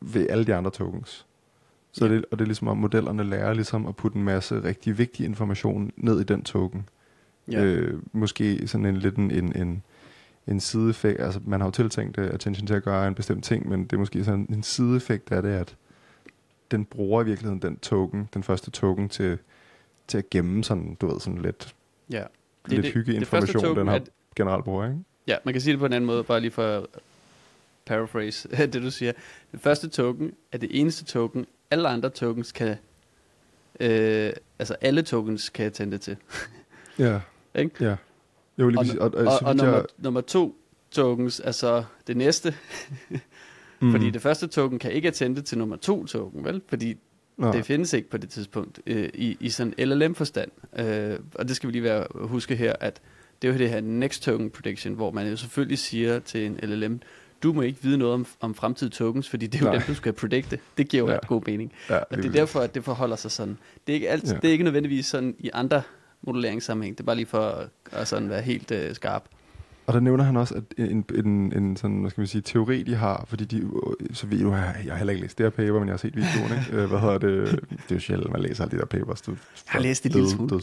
ved 0.00 0.26
alle 0.30 0.44
de 0.44 0.54
andre 0.54 0.70
tokens. 0.70 1.26
Så 1.92 2.06
Ja. 2.06 2.14
det, 2.14 2.24
og 2.30 2.38
det 2.38 2.44
er 2.44 2.46
ligesom 2.46 2.68
om, 2.68 2.76
modellerne 2.76 3.24
lærer 3.24 3.54
ligesom 3.54 3.86
at 3.86 3.96
putte 3.96 4.18
en 4.18 4.24
masse 4.24 4.62
rigtig 4.64 4.98
vigtig 4.98 5.26
information 5.26 5.92
ned 5.96 6.20
i 6.20 6.24
den 6.24 6.42
token. 6.42 6.88
Øh, 7.54 7.94
måske 8.12 8.68
sådan 8.68 8.86
en 8.86 8.96
lidt 8.96 9.16
en, 9.16 9.30
en, 9.30 9.56
en, 9.56 9.82
en 10.48 10.60
sideeffekt, 10.60 11.20
altså 11.20 11.40
man 11.46 11.60
har 11.60 11.66
jo 11.66 11.70
tiltænkt 11.70 12.18
uh, 12.18 12.24
attention 12.24 12.66
til 12.66 12.74
at 12.74 12.82
gøre 12.82 13.08
en 13.08 13.14
bestemt 13.14 13.44
ting, 13.44 13.68
men 13.68 13.84
det 13.84 13.92
er 13.92 13.96
måske 13.98 14.24
sådan 14.24 14.46
en 14.50 14.62
sideeffekt 14.62 15.32
af 15.32 15.42
det, 15.42 15.50
at 15.50 15.76
den 16.70 16.84
bruger 16.84 17.22
i 17.22 17.24
virkeligheden 17.24 17.62
den 17.62 17.78
token, 17.78 18.28
den 18.34 18.42
første 18.42 18.70
token 18.70 19.08
til, 19.08 19.38
til 20.08 20.18
at 20.18 20.30
gemme 20.30 20.64
sådan, 20.64 20.96
du 21.00 21.06
ved, 21.06 21.20
sådan 21.20 21.42
lidt, 21.42 21.74
ja. 22.10 22.22
det, 22.64 22.72
lidt 22.72 22.84
det- 22.84 22.92
hyggeinformation, 22.92 23.64
det 23.64 23.76
den 23.76 23.88
har 23.88 23.94
er- 23.94 24.00
generelt 24.36 24.64
bruger, 24.64 24.84
ikke? 24.86 24.98
Ja, 25.26 25.36
man 25.44 25.54
kan 25.54 25.60
sige 25.60 25.72
det 25.72 25.78
på 25.80 25.86
en 25.86 25.92
anden 25.92 26.06
måde, 26.06 26.24
bare 26.24 26.40
lige 26.40 26.50
for 26.50 26.62
at 26.78 26.86
paraphrase 27.86 28.48
det, 28.72 28.74
du 28.82 28.90
siger. 28.90 29.12
Det 29.52 29.60
første 29.60 29.88
token 29.88 30.32
er 30.52 30.58
det 30.58 30.80
eneste 30.80 31.04
token, 31.04 31.46
alle 31.70 31.88
andre 31.88 32.10
tokens 32.10 32.52
kan, 32.52 32.76
øh, 33.80 34.32
altså 34.58 34.74
alle 34.80 35.02
tokens 35.02 35.48
kan 35.48 35.66
attende 35.66 35.98
til. 35.98 36.16
Ja. 36.98 37.20
Ikke? 37.58 37.84
Ja. 37.84 37.96
Jo, 38.58 38.68
lige 38.68 39.00
Og. 39.02 39.14
Og, 39.14 39.14
og, 39.14 39.26
og, 39.26 39.38
og 39.42 39.56
nummer, 39.56 39.74
jeg, 39.74 39.84
nummer 39.98 40.20
to 40.20 40.56
tokens 40.90 41.40
er 41.44 41.52
så 41.52 41.84
det 42.06 42.16
næste, 42.16 42.54
mm, 43.80 43.90
fordi 43.90 44.10
det 44.10 44.22
første 44.22 44.46
token 44.46 44.78
kan 44.78 44.92
ikke 44.92 45.08
attende 45.08 45.42
til 45.42 45.58
nummer 45.58 45.76
to 45.76 46.06
token, 46.06 46.44
vel? 46.44 46.62
Fordi 46.68 46.96
Nå. 47.36 47.52
Det 47.52 47.64
findes 47.64 47.92
ikke 47.92 48.10
på 48.10 48.16
det 48.16 48.30
tidspunkt 48.30 48.80
øh, 48.86 49.08
i, 49.14 49.36
i 49.40 49.50
sådan 49.50 49.74
LLM-forstand. 49.78 50.50
Øh, 50.78 51.18
og 51.34 51.48
det 51.48 51.56
skal 51.56 51.66
vi 51.66 51.72
lige 51.72 51.82
være 51.82 52.06
huske 52.14 52.56
her, 52.56 52.72
at 52.80 53.00
det 53.42 53.48
er 53.48 53.52
jo 53.52 53.58
det 53.58 53.70
her 53.70 53.80
next 53.80 54.22
token 54.22 54.50
prediction, 54.50 54.94
hvor 54.94 55.10
man 55.10 55.28
jo 55.28 55.36
selvfølgelig 55.36 55.78
siger 55.78 56.18
til 56.18 56.46
en 56.46 56.58
LLM, 56.62 57.00
du 57.42 57.52
må 57.52 57.62
ikke 57.62 57.78
vide 57.82 57.98
noget 57.98 58.14
om, 58.14 58.26
om 58.40 58.54
fremtidige 58.54 58.92
tokens, 58.92 59.28
fordi 59.28 59.46
det 59.46 59.60
er 59.60 59.64
jo 59.64 59.70
Nej. 59.70 59.74
dem, 59.74 59.82
du 59.86 59.94
skal 59.94 60.12
predikte. 60.12 60.58
Det 60.78 60.88
giver 60.88 61.02
jo 61.02 61.10
ja. 61.10 61.18
god 61.26 61.42
mening. 61.46 61.72
Ja, 61.90 61.98
og 61.98 62.16
det 62.16 62.24
er 62.24 62.30
derfor, 62.30 62.60
at 62.60 62.74
det 62.74 62.84
forholder 62.84 63.16
sig 63.16 63.30
sådan. 63.30 63.58
Det 63.86 63.92
er 63.92 63.94
ikke, 63.94 64.10
alt, 64.10 64.24
ja. 64.24 64.34
det 64.34 64.44
er 64.44 64.52
ikke 64.52 64.64
nødvendigvis 64.64 65.06
sådan 65.06 65.34
i 65.38 65.50
andre 65.52 65.82
modelleringssammenhæng. 66.22 66.98
Det 66.98 67.04
er 67.04 67.06
bare 67.06 67.16
lige 67.16 67.26
for 67.26 67.40
at, 67.40 67.68
at 67.92 68.08
sådan 68.08 68.28
være 68.28 68.42
helt 68.42 68.70
uh, 68.70 68.78
skarp. 68.92 69.24
Og 69.86 69.94
der 69.94 70.00
nævner 70.00 70.24
han 70.24 70.36
også, 70.36 70.54
at 70.54 70.62
en, 70.78 71.04
en, 71.14 71.52
en 71.52 71.76
sådan, 71.76 72.00
hvad 72.00 72.10
skal 72.10 72.20
man 72.20 72.26
sige, 72.26 72.42
teori, 72.42 72.82
de 72.82 72.94
har, 72.94 73.24
fordi 73.28 73.44
de, 73.44 73.70
så 74.12 74.26
ved 74.26 74.40
du, 74.40 74.52
jeg, 74.52 74.76
jeg 74.84 74.92
har 74.92 74.96
heller 74.96 75.12
ikke 75.12 75.22
læst 75.22 75.38
det 75.38 75.44
her 75.44 75.50
paper, 75.50 75.78
men 75.78 75.88
jeg 75.88 75.92
har 75.92 75.98
set 75.98 76.16
videoen, 76.16 76.52
ikke? 76.58 76.82
Øh, 76.82 76.88
hvad 76.88 77.00
hedder 77.00 77.18
det? 77.18 77.60
Det 77.70 77.90
er 77.90 77.94
jo 77.94 77.98
sjældent, 77.98 78.32
man 78.32 78.40
læser 78.40 78.64
alle 78.64 78.76
de 78.76 78.80
der 78.80 78.86
papers. 78.86 79.22
Du, 79.22 79.30
jeg 79.30 79.38
har 79.66 79.80
læst 79.80 80.04
det 80.04 80.12
lille 80.12 80.30
smule. 80.30 80.60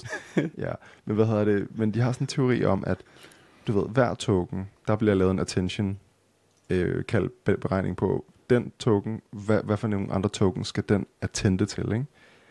Ja, 0.58 0.72
men 1.06 1.16
hvad 1.16 1.26
hedder 1.26 1.46
det? 1.46 1.68
Men 1.78 1.92
de 1.92 2.00
har 2.00 2.12
sådan 2.12 2.24
en 2.24 2.28
teori 2.28 2.66
om, 2.66 2.84
at 2.88 2.98
du 3.68 3.80
ved, 3.80 3.90
hver 3.90 4.14
token, 4.14 4.68
der 4.88 4.96
bliver 4.96 5.14
lavet 5.14 5.32
en 5.32 5.40
attention 5.40 6.00
øh, 6.70 7.06
kaldt 7.06 7.44
beregning 7.62 7.98
på, 7.98 8.26
den 8.50 8.72
token, 8.80 9.22
hvad, 9.32 9.64
hvad 9.64 9.78
for 9.78 9.88
nogle 9.88 10.14
andre 10.14 10.30
tokens 10.30 10.68
skal 10.68 10.84
den 10.90 11.06
attende 11.22 11.66
til, 11.66 11.92
ikke? 11.94 12.06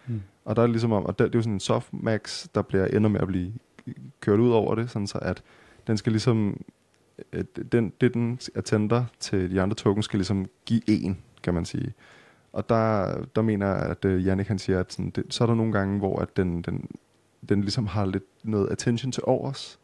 Mm. 0.06 0.22
Og 0.44 0.56
der 0.56 0.62
er 0.62 0.66
ligesom 0.66 0.92
om, 0.92 1.06
og 1.06 1.18
det, 1.18 1.26
det 1.26 1.34
er 1.34 1.38
jo 1.38 1.42
sådan 1.42 1.52
en 1.52 1.60
softmax, 1.60 2.46
der 2.54 2.62
bliver 2.62 2.86
ender 2.86 3.10
med 3.10 3.20
at 3.20 3.26
blive 3.26 3.52
kørt 4.20 4.40
ud 4.40 4.50
over 4.50 4.74
det, 4.74 4.90
sådan 4.90 5.06
så 5.06 5.18
at 5.18 5.42
den 5.86 5.96
skal 5.96 6.12
ligesom, 6.12 6.60
øh, 7.32 7.44
den, 7.72 7.92
det 8.00 8.14
den 8.14 8.38
attender 8.54 9.04
til 9.20 9.50
de 9.50 9.60
andre 9.60 9.74
tokens 9.74 10.04
skal 10.04 10.18
ligesom 10.18 10.46
give 10.66 10.82
en, 10.86 11.18
kan 11.42 11.54
man 11.54 11.64
sige. 11.64 11.92
Og 12.52 12.68
der, 12.68 13.16
der 13.36 13.42
mener 13.42 13.66
jeg, 13.66 13.76
at 13.76 14.04
uh, 14.04 14.26
Jannik 14.26 14.48
han 14.48 14.58
siger, 14.58 14.80
at 14.80 14.92
sådan, 14.92 15.10
det, 15.10 15.24
så 15.34 15.44
er 15.44 15.46
der 15.48 15.54
nogle 15.54 15.72
gange, 15.72 15.98
hvor 15.98 16.18
at 16.18 16.36
den, 16.36 16.62
den, 16.62 16.88
den 17.48 17.60
ligesom 17.60 17.86
har 17.86 18.06
lidt 18.06 18.24
noget 18.42 18.70
attention 18.70 19.12
til 19.12 19.22
overs, 19.26 19.78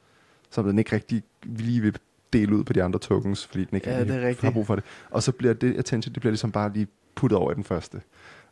som 0.50 0.64
den 0.64 0.78
ikke 0.78 0.94
rigtig 0.94 1.22
lige 1.42 1.80
vil 1.80 1.96
dele 2.32 2.56
ud 2.56 2.64
på 2.64 2.72
de 2.72 2.82
andre 2.82 2.98
tokens, 2.98 3.46
fordi 3.46 3.64
den 3.64 3.74
ikke 3.74 3.90
ja, 3.90 4.04
det 4.04 4.24
er 4.24 4.42
har 4.42 4.50
brug 4.50 4.66
for 4.66 4.74
det. 4.74 4.84
Og 5.10 5.22
så 5.22 5.32
bliver 5.32 5.54
det 5.54 5.78
attention, 5.78 6.14
det 6.14 6.20
bliver 6.20 6.30
ligesom 6.30 6.52
bare 6.52 6.72
lige 6.72 6.86
puttet 7.14 7.38
over 7.38 7.52
i 7.52 7.54
den 7.54 7.64
første. 7.64 8.00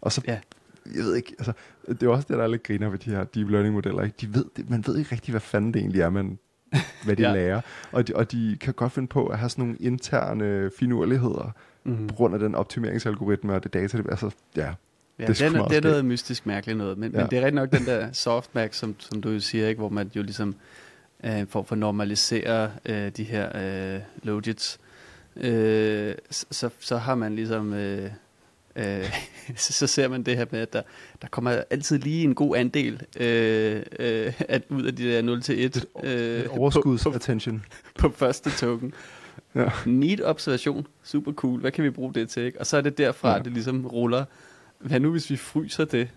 Og 0.00 0.12
så, 0.12 0.22
ja. 0.26 0.38
Jeg 0.94 1.04
ved 1.04 1.16
ikke, 1.16 1.34
altså, 1.38 1.52
det 1.88 2.02
er 2.02 2.08
også 2.08 2.26
det, 2.28 2.36
der 2.36 2.42
er 2.42 2.48
lidt 2.48 2.62
griner 2.62 2.88
ved 2.88 2.98
de 2.98 3.10
her 3.10 3.24
deep 3.24 3.48
learning 3.50 3.74
modeller. 3.74 4.02
Ikke? 4.02 4.16
De 4.20 4.34
ved, 4.34 4.44
det, 4.56 4.70
man 4.70 4.84
ved 4.86 4.98
ikke 4.98 5.12
rigtig, 5.12 5.32
hvad 5.32 5.40
fanden 5.40 5.74
det 5.74 5.80
egentlig 5.80 6.00
er, 6.00 6.10
man, 6.10 6.38
hvad 7.04 7.16
de 7.16 7.22
ja. 7.28 7.32
lærer. 7.32 7.60
Og 7.92 8.08
de, 8.08 8.16
og 8.16 8.32
de 8.32 8.56
kan 8.60 8.74
godt 8.74 8.92
finde 8.92 9.08
på 9.08 9.26
at 9.26 9.38
have 9.38 9.48
sådan 9.50 9.64
nogle 9.64 9.78
interne 9.80 10.70
finurligheder, 10.78 11.52
mm. 11.84 12.06
på 12.06 12.14
grund 12.14 12.34
af 12.34 12.40
den 12.40 12.54
optimeringsalgoritme 12.54 13.54
og 13.54 13.64
det 13.64 13.72
data. 13.72 13.98
Det, 13.98 14.06
altså, 14.10 14.30
ja, 14.56 14.74
Ja, 15.18 15.26
det, 15.26 15.40
er, 15.40 15.68
det 15.68 15.76
er 15.76 15.80
noget 15.80 16.04
mystisk 16.04 16.46
mærkeligt 16.46 16.78
noget, 16.78 16.98
men, 16.98 17.12
ja. 17.12 17.18
men 17.18 17.30
det 17.30 17.38
er 17.38 17.42
rigtig 17.42 17.54
nok 17.54 17.72
den 17.72 17.86
der 17.86 18.12
softmax, 18.12 18.76
som, 18.76 18.94
som 18.98 19.20
du 19.20 19.30
jo 19.30 19.40
siger, 19.40 19.68
ikke, 19.68 19.78
hvor 19.78 19.88
man 19.88 20.10
jo 20.16 20.22
ligesom 20.22 20.54
øh, 21.24 21.46
for 21.48 21.66
at 21.72 21.78
normalisere 21.78 22.70
øh, 22.86 23.08
de 23.08 23.24
her 23.24 23.50
øh, 23.94 24.00
logits, 24.22 24.80
øh, 25.36 26.14
så, 26.30 26.70
så 26.78 26.96
har 26.96 27.14
man 27.14 27.34
ligesom... 27.34 27.72
Øh, 27.72 28.10
øh, 28.78 29.04
så, 29.56 29.72
så 29.72 29.86
ser 29.86 30.08
man 30.08 30.22
det 30.22 30.36
her 30.36 30.44
med, 30.50 30.60
at 30.60 30.72
der, 30.72 30.82
der 31.22 31.28
kommer 31.28 31.62
altid 31.70 31.98
lige 31.98 32.24
en 32.24 32.34
god 32.34 32.56
andel 32.56 33.02
øh, 33.20 33.82
øh, 33.98 34.32
at 34.48 34.62
ud 34.68 34.82
af 34.82 34.96
de 34.96 35.12
der 35.12 35.22
0 35.22 35.42
til 35.42 35.64
1. 35.64 35.84
Øh, 36.04 36.44
overskuds 36.50 37.02
på, 37.02 37.10
attention. 37.10 37.64
På 37.98 38.10
første 38.10 38.50
token. 38.50 38.94
Ja. 39.54 39.70
Neat 39.86 40.20
observation. 40.24 40.86
Super 41.02 41.32
cool. 41.32 41.60
Hvad 41.60 41.70
kan 41.70 41.84
vi 41.84 41.90
bruge 41.90 42.14
det 42.14 42.28
til? 42.28 42.42
Ikke? 42.42 42.60
Og 42.60 42.66
så 42.66 42.76
er 42.76 42.80
det 42.80 42.98
derfra, 42.98 43.30
ja. 43.30 43.38
at 43.38 43.44
det 43.44 43.52
ligesom 43.52 43.86
ruller. 43.86 44.24
Hvad 44.78 45.00
nu, 45.00 45.10
hvis 45.10 45.30
vi 45.30 45.36
fryser 45.36 45.84
det 45.84 46.08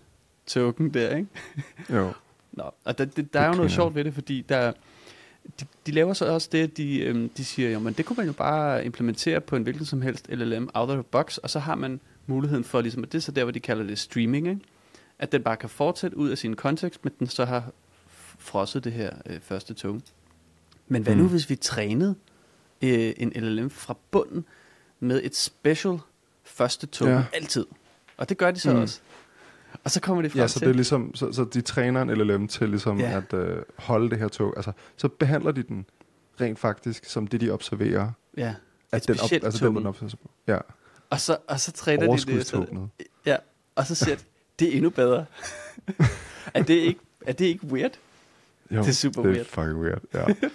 token 0.46 0.94
der, 0.94 1.16
ikke? 1.16 1.28
Jo. 1.90 2.12
Nå, 2.52 2.64
og 2.84 2.98
der, 2.98 3.04
det, 3.04 3.34
der 3.34 3.40
er 3.40 3.48
jo 3.48 3.54
noget 3.54 3.72
sjovt 3.72 3.94
ved 3.94 4.04
det, 4.04 4.14
fordi 4.14 4.44
der, 4.48 4.72
de, 5.60 5.66
de 5.86 5.92
laver 5.92 6.12
så 6.12 6.26
også 6.26 6.48
det, 6.52 6.62
at 6.62 6.76
de, 6.76 7.00
øhm, 7.00 7.28
de 7.28 7.44
siger, 7.44 7.70
jamen 7.70 7.92
det 7.92 8.04
kunne 8.04 8.16
man 8.16 8.26
jo 8.26 8.32
bare 8.32 8.84
implementere 8.84 9.40
på 9.40 9.56
en 9.56 9.62
hvilken 9.62 9.86
som 9.86 10.02
helst 10.02 10.28
LLM 10.28 10.70
out 10.74 10.90
of 10.90 10.94
the 10.94 11.02
box, 11.02 11.36
og 11.36 11.50
så 11.50 11.58
har 11.58 11.74
man 11.74 12.00
muligheden 12.26 12.64
for, 12.64 12.80
ligesom, 12.80 13.02
at 13.02 13.12
det 13.12 13.18
er 13.18 13.22
så 13.22 13.32
der, 13.32 13.44
hvor 13.44 13.52
de 13.52 13.60
kalder 13.60 13.84
det 13.84 13.98
streaming, 13.98 14.48
ikke? 14.48 14.60
at 15.18 15.32
den 15.32 15.42
bare 15.42 15.56
kan 15.56 15.68
fortsætte 15.68 16.16
ud 16.16 16.28
af 16.28 16.38
sin 16.38 16.56
kontekst, 16.56 17.04
men 17.04 17.12
den 17.18 17.26
så 17.26 17.44
har 17.44 17.72
frosset 18.38 18.84
det 18.84 18.92
her 18.92 19.10
øh, 19.26 19.40
første 19.40 19.74
tog. 19.74 20.00
Men 20.88 21.02
hvad 21.02 21.14
mm. 21.14 21.20
nu, 21.22 21.28
hvis 21.28 21.50
vi 21.50 21.56
trænede 21.56 22.14
øh, 22.82 23.12
en 23.16 23.32
LLM 23.36 23.70
fra 23.70 23.96
bunden 24.10 24.44
med 25.00 25.20
et 25.24 25.36
special 25.36 25.98
første 26.44 26.86
tog 26.86 27.08
ja. 27.08 27.24
altid? 27.32 27.66
Og 28.16 28.28
det 28.28 28.38
gør 28.38 28.50
de 28.50 28.60
så 28.60 28.72
mm. 28.72 28.80
også. 28.80 29.00
Og 29.84 29.90
så 29.90 30.00
kommer 30.00 30.22
de 30.22 30.30
frem 30.30 30.40
ja, 30.40 30.46
så 30.46 30.60
det 30.60 30.68
er 30.68 30.72
ligesom, 30.72 31.14
så, 31.14 31.32
så 31.32 31.44
de 31.44 31.60
træner 31.60 32.02
en 32.02 32.10
LLM 32.10 32.48
til 32.48 32.68
ligesom 32.68 33.00
ja. 33.00 33.16
at 33.16 33.34
øh, 33.34 33.62
holde 33.78 34.10
det 34.10 34.18
her 34.18 34.28
tog. 34.28 34.52
Altså, 34.56 34.72
så 34.96 35.08
behandler 35.08 35.52
de 35.52 35.62
den 35.62 35.86
rent 36.40 36.58
faktisk 36.58 37.04
som 37.04 37.26
det, 37.26 37.40
de 37.40 37.50
observerer. 37.50 38.10
Ja, 38.36 38.54
at 38.92 39.08
den, 39.08 39.16
op, 39.20 39.32
altså 39.32 39.66
den, 39.66 39.76
den 39.76 39.86
observerer. 39.86 40.16
Ja. 40.46 40.58
Og 41.12 41.20
så, 41.20 41.36
og 41.48 41.60
så 41.60 41.72
træner 41.72 42.16
de 42.16 42.32
det. 42.32 42.46
Så, 42.46 42.88
ja, 43.26 43.36
og 43.74 43.86
så 43.86 43.94
siger 43.94 44.16
de, 44.16 44.22
det 44.58 44.68
er 44.68 44.72
endnu 44.72 44.90
bedre. 44.90 45.24
er, 46.54 46.62
det 46.62 46.74
ikke, 46.74 47.00
er 47.26 47.32
det 47.32 47.44
ikke 47.44 47.66
weird? 47.66 47.92
Jo, 48.70 48.80
det 48.80 48.88
er 48.88 48.92
super 48.92 49.22
det 49.22 49.30
er 49.30 49.34
weird. 49.34 49.46
fucking 49.46 49.80
weird, 49.80 50.02
ja. 50.14 50.24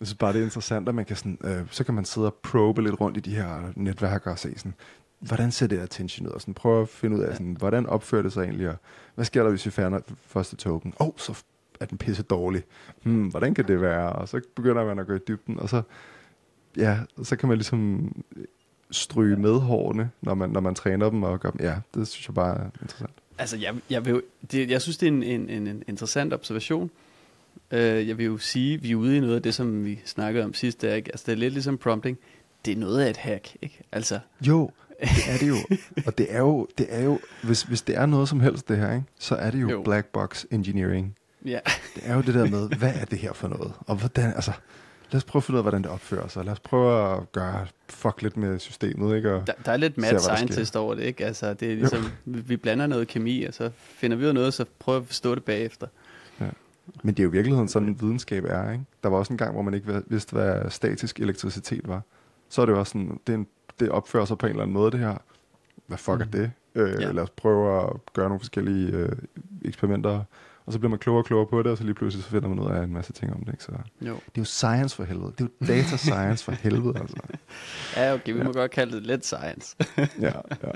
Jeg 0.00 0.06
synes 0.06 0.18
bare, 0.18 0.32
det 0.32 0.40
er 0.40 0.44
interessant, 0.44 0.88
at 0.88 0.94
man 0.94 1.04
kan 1.04 1.16
sådan, 1.16 1.38
øh, 1.44 1.66
så 1.70 1.84
kan 1.84 1.94
man 1.94 2.04
sidde 2.04 2.26
og 2.26 2.34
probe 2.34 2.82
lidt 2.82 3.00
rundt 3.00 3.16
i 3.16 3.20
de 3.20 3.34
her 3.34 3.72
netværker 3.76 4.30
og 4.30 4.38
se 4.38 4.52
sådan, 4.56 4.74
hvordan 5.18 5.52
ser 5.52 5.66
det 5.66 5.78
attention 5.78 6.26
ud? 6.26 6.32
Og 6.32 6.40
sådan, 6.40 6.54
prøve 6.54 6.82
at 6.82 6.88
finde 6.88 7.16
ud 7.16 7.22
af, 7.22 7.32
sådan, 7.32 7.56
hvordan 7.58 7.86
opfører 7.86 8.22
det 8.22 8.32
sig 8.32 8.42
egentlig, 8.42 8.68
og 8.68 8.76
hvad 9.14 9.24
sker 9.24 9.42
der, 9.42 9.50
hvis 9.50 9.66
vi 9.66 9.70
fjerner 9.70 10.00
første 10.26 10.56
token? 10.56 10.94
Åh, 11.00 11.06
oh, 11.06 11.12
så 11.16 11.42
er 11.80 11.84
den 11.84 11.98
pisse 11.98 12.22
dårlig. 12.22 12.62
Hmm, 13.02 13.28
hvordan 13.28 13.54
kan 13.54 13.68
det 13.68 13.80
være? 13.80 14.12
Og 14.12 14.28
så 14.28 14.40
begynder 14.54 14.84
man 14.84 14.98
at 14.98 15.06
gå 15.06 15.14
i 15.14 15.18
dybden, 15.28 15.60
og 15.60 15.68
så, 15.68 15.82
ja, 16.76 16.98
så 17.22 17.36
kan 17.36 17.48
man 17.48 17.58
ligesom 17.58 18.12
stryge 18.90 19.36
med 19.36 19.58
hårene, 19.58 20.10
når 20.22 20.34
man, 20.34 20.50
når 20.50 20.60
man 20.60 20.74
træner 20.74 21.10
dem, 21.10 21.22
og 21.22 21.40
gør 21.40 21.50
dem. 21.50 21.60
Ja, 21.60 21.74
det 21.94 22.08
synes 22.08 22.28
jeg 22.28 22.34
bare 22.34 22.56
er 22.56 22.70
interessant. 22.82 23.10
Altså, 23.38 23.56
jeg, 23.56 23.74
jeg, 23.90 24.06
vil, 24.06 24.22
det, 24.52 24.70
jeg 24.70 24.82
synes, 24.82 24.96
det 24.96 25.06
er 25.06 25.12
en, 25.12 25.22
en, 25.22 25.50
en, 25.50 25.66
en 25.66 25.82
interessant 25.88 26.34
observation. 26.34 26.90
Uh, 27.72 27.78
jeg 27.78 28.18
vil 28.18 28.26
jo 28.26 28.38
sige, 28.38 28.82
vi 28.82 28.90
er 28.90 28.96
ude 28.96 29.16
i 29.16 29.20
noget 29.20 29.36
af 29.36 29.42
det, 29.42 29.54
som 29.54 29.84
vi 29.84 30.00
snakkede 30.04 30.44
om 30.44 30.54
sidst. 30.54 30.82
Der, 30.82 30.94
ikke? 30.94 31.10
Altså, 31.12 31.24
det 31.26 31.32
er 31.32 31.36
lidt 31.36 31.52
ligesom 31.52 31.78
prompting. 31.78 32.18
Det 32.64 32.72
er 32.72 32.76
noget 32.76 33.00
af 33.00 33.10
et 33.10 33.16
hack, 33.16 33.56
ikke? 33.62 33.80
Altså, 33.92 34.18
jo, 34.40 34.70
det 35.00 35.28
er 35.28 35.38
det 35.38 35.48
jo. 35.48 35.56
Og 36.06 36.18
det 36.18 36.26
er 36.30 36.38
jo, 36.38 36.68
det 36.78 36.86
er 36.88 37.04
jo 37.04 37.18
hvis, 37.42 37.62
hvis 37.62 37.82
det 37.82 37.96
er 37.96 38.06
noget 38.06 38.28
som 38.28 38.40
helst 38.40 38.68
det 38.68 38.76
her, 38.76 38.94
ikke, 38.94 39.06
så 39.18 39.34
er 39.34 39.50
det 39.50 39.60
jo, 39.60 39.70
jo. 39.70 39.82
black 39.82 40.06
box 40.06 40.44
engineering. 40.50 41.16
Ja. 41.44 41.58
Det 41.94 42.02
er 42.04 42.14
jo 42.14 42.20
det 42.20 42.34
der 42.34 42.50
med, 42.50 42.68
hvad 42.68 42.92
er 42.94 43.04
det 43.04 43.18
her 43.18 43.32
for 43.32 43.48
noget? 43.48 43.72
Og 43.80 43.96
hvordan, 43.96 44.32
altså, 44.34 44.52
lad 45.10 45.16
os 45.16 45.24
prøve 45.24 45.40
at 45.40 45.44
finde 45.44 45.56
ud 45.56 45.58
af, 45.58 45.64
hvordan 45.64 45.82
det 45.82 45.90
opfører 45.90 46.28
sig. 46.28 46.44
Lad 46.44 46.52
os 46.52 46.60
prøve 46.60 47.12
at 47.12 47.32
gøre 47.32 47.66
fuck 47.88 48.22
lidt 48.22 48.36
med 48.36 48.58
systemet, 48.58 49.16
ikke? 49.16 49.34
Og 49.34 49.46
der, 49.46 49.52
der 49.64 49.72
er 49.72 49.76
lidt 49.76 49.98
mad 49.98 50.18
scientist 50.18 50.76
over 50.76 50.94
det, 50.94 51.02
ikke? 51.02 51.26
Altså, 51.26 51.54
det 51.54 51.72
er 51.72 51.76
ligesom, 51.76 52.02
jo. 52.02 52.08
vi 52.24 52.56
blander 52.56 52.86
noget 52.86 53.08
kemi, 53.08 53.44
og 53.44 53.54
så 53.54 53.70
finder 53.74 54.16
vi 54.16 54.22
ud 54.22 54.28
af 54.28 54.34
noget, 54.34 54.54
så 54.54 54.64
prøver 54.78 54.98
vi 54.98 55.02
at 55.02 55.06
forstå 55.06 55.34
det 55.34 55.44
bagefter. 55.44 55.86
Ja. 56.40 56.48
Men 57.02 57.14
det 57.14 57.20
er 57.20 57.24
jo 57.24 57.30
i 57.30 57.32
virkeligheden 57.32 57.68
sådan, 57.68 57.88
en 57.88 58.00
videnskab 58.00 58.44
er, 58.44 58.72
ikke? 58.72 58.84
Der 59.02 59.08
var 59.08 59.18
også 59.18 59.32
en 59.32 59.38
gang, 59.38 59.52
hvor 59.52 59.62
man 59.62 59.74
ikke 59.74 60.02
vidste, 60.06 60.32
hvad 60.32 60.70
statisk 60.70 61.20
elektricitet 61.20 61.88
var. 61.88 62.02
Så 62.48 62.62
er 62.62 62.66
det 62.66 62.72
jo 62.72 62.78
også 62.78 62.90
sådan, 62.90 63.20
det 63.26 63.34
en 63.34 63.46
det 63.80 63.88
opfører 63.88 64.24
sig 64.24 64.38
på 64.38 64.46
en 64.46 64.50
eller 64.50 64.62
anden 64.62 64.74
måde, 64.74 64.90
det 64.90 65.00
her. 65.00 65.16
Hvad 65.86 65.98
fuck 65.98 66.16
mm. 66.16 66.20
er 66.20 66.24
det? 66.24 66.50
Øh, 66.74 67.02
ja. 67.02 67.12
Lad 67.12 67.22
os 67.22 67.30
prøve 67.30 67.82
at 67.82 68.12
gøre 68.12 68.28
nogle 68.28 68.40
forskellige 68.40 68.92
øh, 68.92 69.12
eksperimenter, 69.64 70.22
og 70.68 70.72
så 70.72 70.78
bliver 70.78 70.90
man 70.90 70.98
klogere 70.98 71.20
og 71.20 71.26
klogere 71.26 71.46
på 71.46 71.62
det, 71.62 71.72
og 71.72 71.78
så 71.78 71.84
lige 71.84 71.94
pludselig 71.94 72.24
så 72.24 72.30
finder 72.30 72.48
man 72.48 72.58
ud 72.58 72.70
af 72.70 72.82
en 72.82 72.92
masse 72.92 73.12
ting 73.12 73.32
om 73.32 73.40
det. 73.40 73.52
Ikke? 73.52 73.64
Så 73.64 73.72
jo. 74.00 74.14
Det 74.14 74.14
er 74.14 74.38
jo 74.38 74.44
science 74.44 74.96
for 74.96 75.04
helvede. 75.04 75.32
Det 75.38 75.40
er 75.40 75.48
jo 75.60 75.66
data 75.66 75.96
science 75.96 76.44
for 76.44 76.52
helvede, 76.52 76.98
altså. 77.00 77.16
Ja, 77.96 78.14
okay, 78.14 78.32
vi 78.32 78.38
ja. 78.38 78.44
må 78.44 78.52
godt 78.52 78.70
kalde 78.70 78.96
det 78.96 79.06
lidt 79.06 79.26
science. 79.26 79.76
ja, 80.26 80.32
ja. 80.62 80.70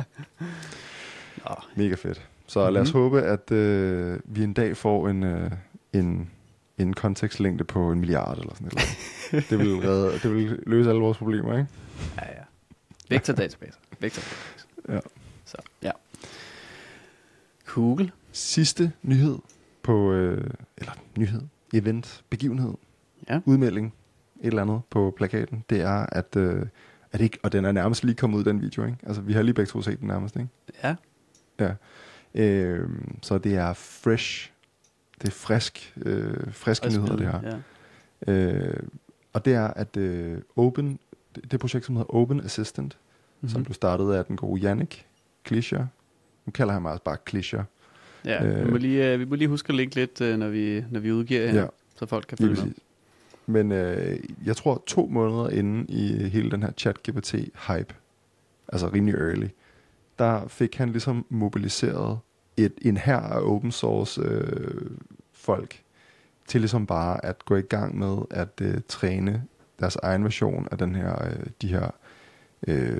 Nå. 1.44 1.54
Mega 1.76 1.94
fedt. 1.94 2.28
Så 2.46 2.60
mm-hmm. 2.60 2.74
lad 2.74 2.82
os 2.82 2.90
håbe, 2.90 3.22
at 3.22 3.50
øh, 3.50 4.20
vi 4.24 4.42
en 4.42 4.52
dag 4.52 4.76
får 4.76 5.08
en, 5.08 5.22
øh, 5.22 5.50
en, 5.92 6.30
en 6.78 6.94
kontekstlængde 6.94 7.64
på 7.64 7.92
en 7.92 8.00
milliard 8.00 8.38
eller 8.38 8.54
sådan 8.54 8.70
noget. 8.72 9.50
det, 9.50 9.58
vil 9.58 9.88
redde, 9.88 10.18
det 10.22 10.34
vil 10.34 10.62
løse 10.66 10.90
alle 10.90 11.02
vores 11.02 11.18
problemer, 11.18 11.58
ikke? 11.58 11.70
Ja, 12.16 12.26
ja. 12.26 12.42
Vector 13.08 13.32
database. 13.32 13.78
Vector 14.00 14.22
database. 14.22 14.66
Ja. 14.88 15.00
Så, 15.44 15.56
ja. 15.82 15.90
Cool. 17.66 18.10
Sidste 18.32 18.92
nyhed 19.02 19.38
på, 19.82 20.12
øh, 20.12 20.50
eller 20.78 20.92
nyhed, 21.18 21.42
event, 21.72 22.24
begivenhed, 22.30 22.74
ja. 23.28 23.40
udmelding, 23.44 23.94
et 24.40 24.46
eller 24.46 24.62
andet 24.62 24.80
på 24.90 25.14
plakaten, 25.16 25.64
det 25.70 25.80
er, 25.80 26.06
at, 26.12 26.36
øh, 26.36 26.66
at 27.12 27.20
ikke, 27.20 27.38
og 27.42 27.52
den 27.52 27.64
er 27.64 27.72
nærmest 27.72 28.04
lige 28.04 28.14
kommet 28.14 28.38
ud, 28.38 28.44
den 28.44 28.60
video, 28.62 28.84
ikke? 28.84 28.98
Altså, 29.02 29.22
vi 29.22 29.32
har 29.32 29.42
lige 29.42 29.54
begge 29.54 29.70
to 29.70 29.82
set 29.82 30.00
den 30.00 30.08
nærmest, 30.08 30.36
ikke? 30.36 30.48
Ja. 30.84 30.96
Ja. 31.60 31.74
Øh, 32.34 32.88
så 33.22 33.38
det 33.38 33.54
er 33.54 33.72
fresh, 33.72 34.52
det 35.22 35.28
er 35.28 35.32
frisk, 35.32 35.94
øh, 35.96 36.52
friske 36.52 36.88
nyheder, 36.88 37.16
det 37.16 37.26
her. 37.26 37.60
Ja. 38.26 38.32
Øh, 38.32 38.82
og 39.32 39.44
det 39.44 39.54
er, 39.54 39.66
at 39.66 39.96
øh, 39.96 40.38
Open 40.56 40.98
det, 41.34 41.50
det 41.50 41.60
projekt, 41.60 41.84
som 41.84 41.96
hedder 41.96 42.14
Open 42.14 42.40
Assistant, 42.40 42.96
mm-hmm. 42.96 43.48
som 43.48 43.64
blev 43.64 43.74
startet 43.74 44.12
af 44.12 44.24
den 44.24 44.36
gode 44.36 44.62
Yannick 44.62 45.06
Klischer. 45.44 45.86
Nu 46.46 46.50
kalder 46.50 46.72
han 46.72 46.82
mig 46.82 46.92
også 46.92 47.04
bare 47.04 47.16
Klischer. 47.24 47.64
Ja, 48.24 48.44
øh, 48.44 48.66
vi, 48.66 48.70
må 48.70 48.76
lige, 48.76 49.14
uh, 49.14 49.20
vi 49.20 49.24
må 49.24 49.34
lige 49.34 49.48
huske 49.48 49.68
at 49.68 49.74
linke 49.74 49.94
lidt, 49.94 50.20
uh, 50.20 50.28
når, 50.38 50.48
vi, 50.48 50.84
når 50.90 51.00
vi 51.00 51.12
udgiver 51.12 51.46
her, 51.50 51.60
Ja. 51.60 51.66
så 51.96 52.06
folk 52.06 52.24
kan 52.28 52.38
følge 52.38 52.64
med. 52.64 52.72
Men 53.46 53.72
øh, 53.72 54.18
jeg 54.44 54.56
tror 54.56 54.82
to 54.86 55.06
måneder 55.06 55.48
inde 55.48 55.84
i 55.88 56.28
hele 56.28 56.50
den 56.50 56.62
her 56.62 56.70
chat-GPT-hype, 56.80 57.94
altså 58.72 58.88
rimelig 58.88 59.14
early, 59.20 59.46
der 60.18 60.48
fik 60.48 60.74
han 60.76 60.90
ligesom 60.90 61.26
mobiliseret 61.28 62.18
et, 62.56 62.72
en 62.82 62.96
her 62.96 63.16
af 63.16 63.40
open 63.42 63.72
source 63.72 64.20
øh, 64.20 64.90
folk 65.32 65.82
til 66.46 66.60
ligesom 66.60 66.86
bare 66.86 67.24
at 67.24 67.44
gå 67.44 67.56
i 67.56 67.60
gang 67.62 67.98
med 67.98 68.16
at 68.30 68.48
øh, 68.62 68.74
træne 68.88 69.42
deres 69.80 69.96
egen 69.96 70.24
version 70.24 70.68
af 70.70 70.78
den 70.78 70.94
her, 70.94 71.24
øh, 71.26 71.46
de 71.62 71.68
her, 71.68 71.90
øh, 72.68 72.96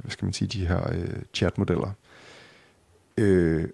hvad 0.00 0.10
skal 0.10 0.24
man 0.26 0.32
sige, 0.32 0.48
de 0.48 0.66
her 0.66 0.92
øh, 0.92 1.22
chatmodeller. 1.34 1.90
Øh, 3.18 3.68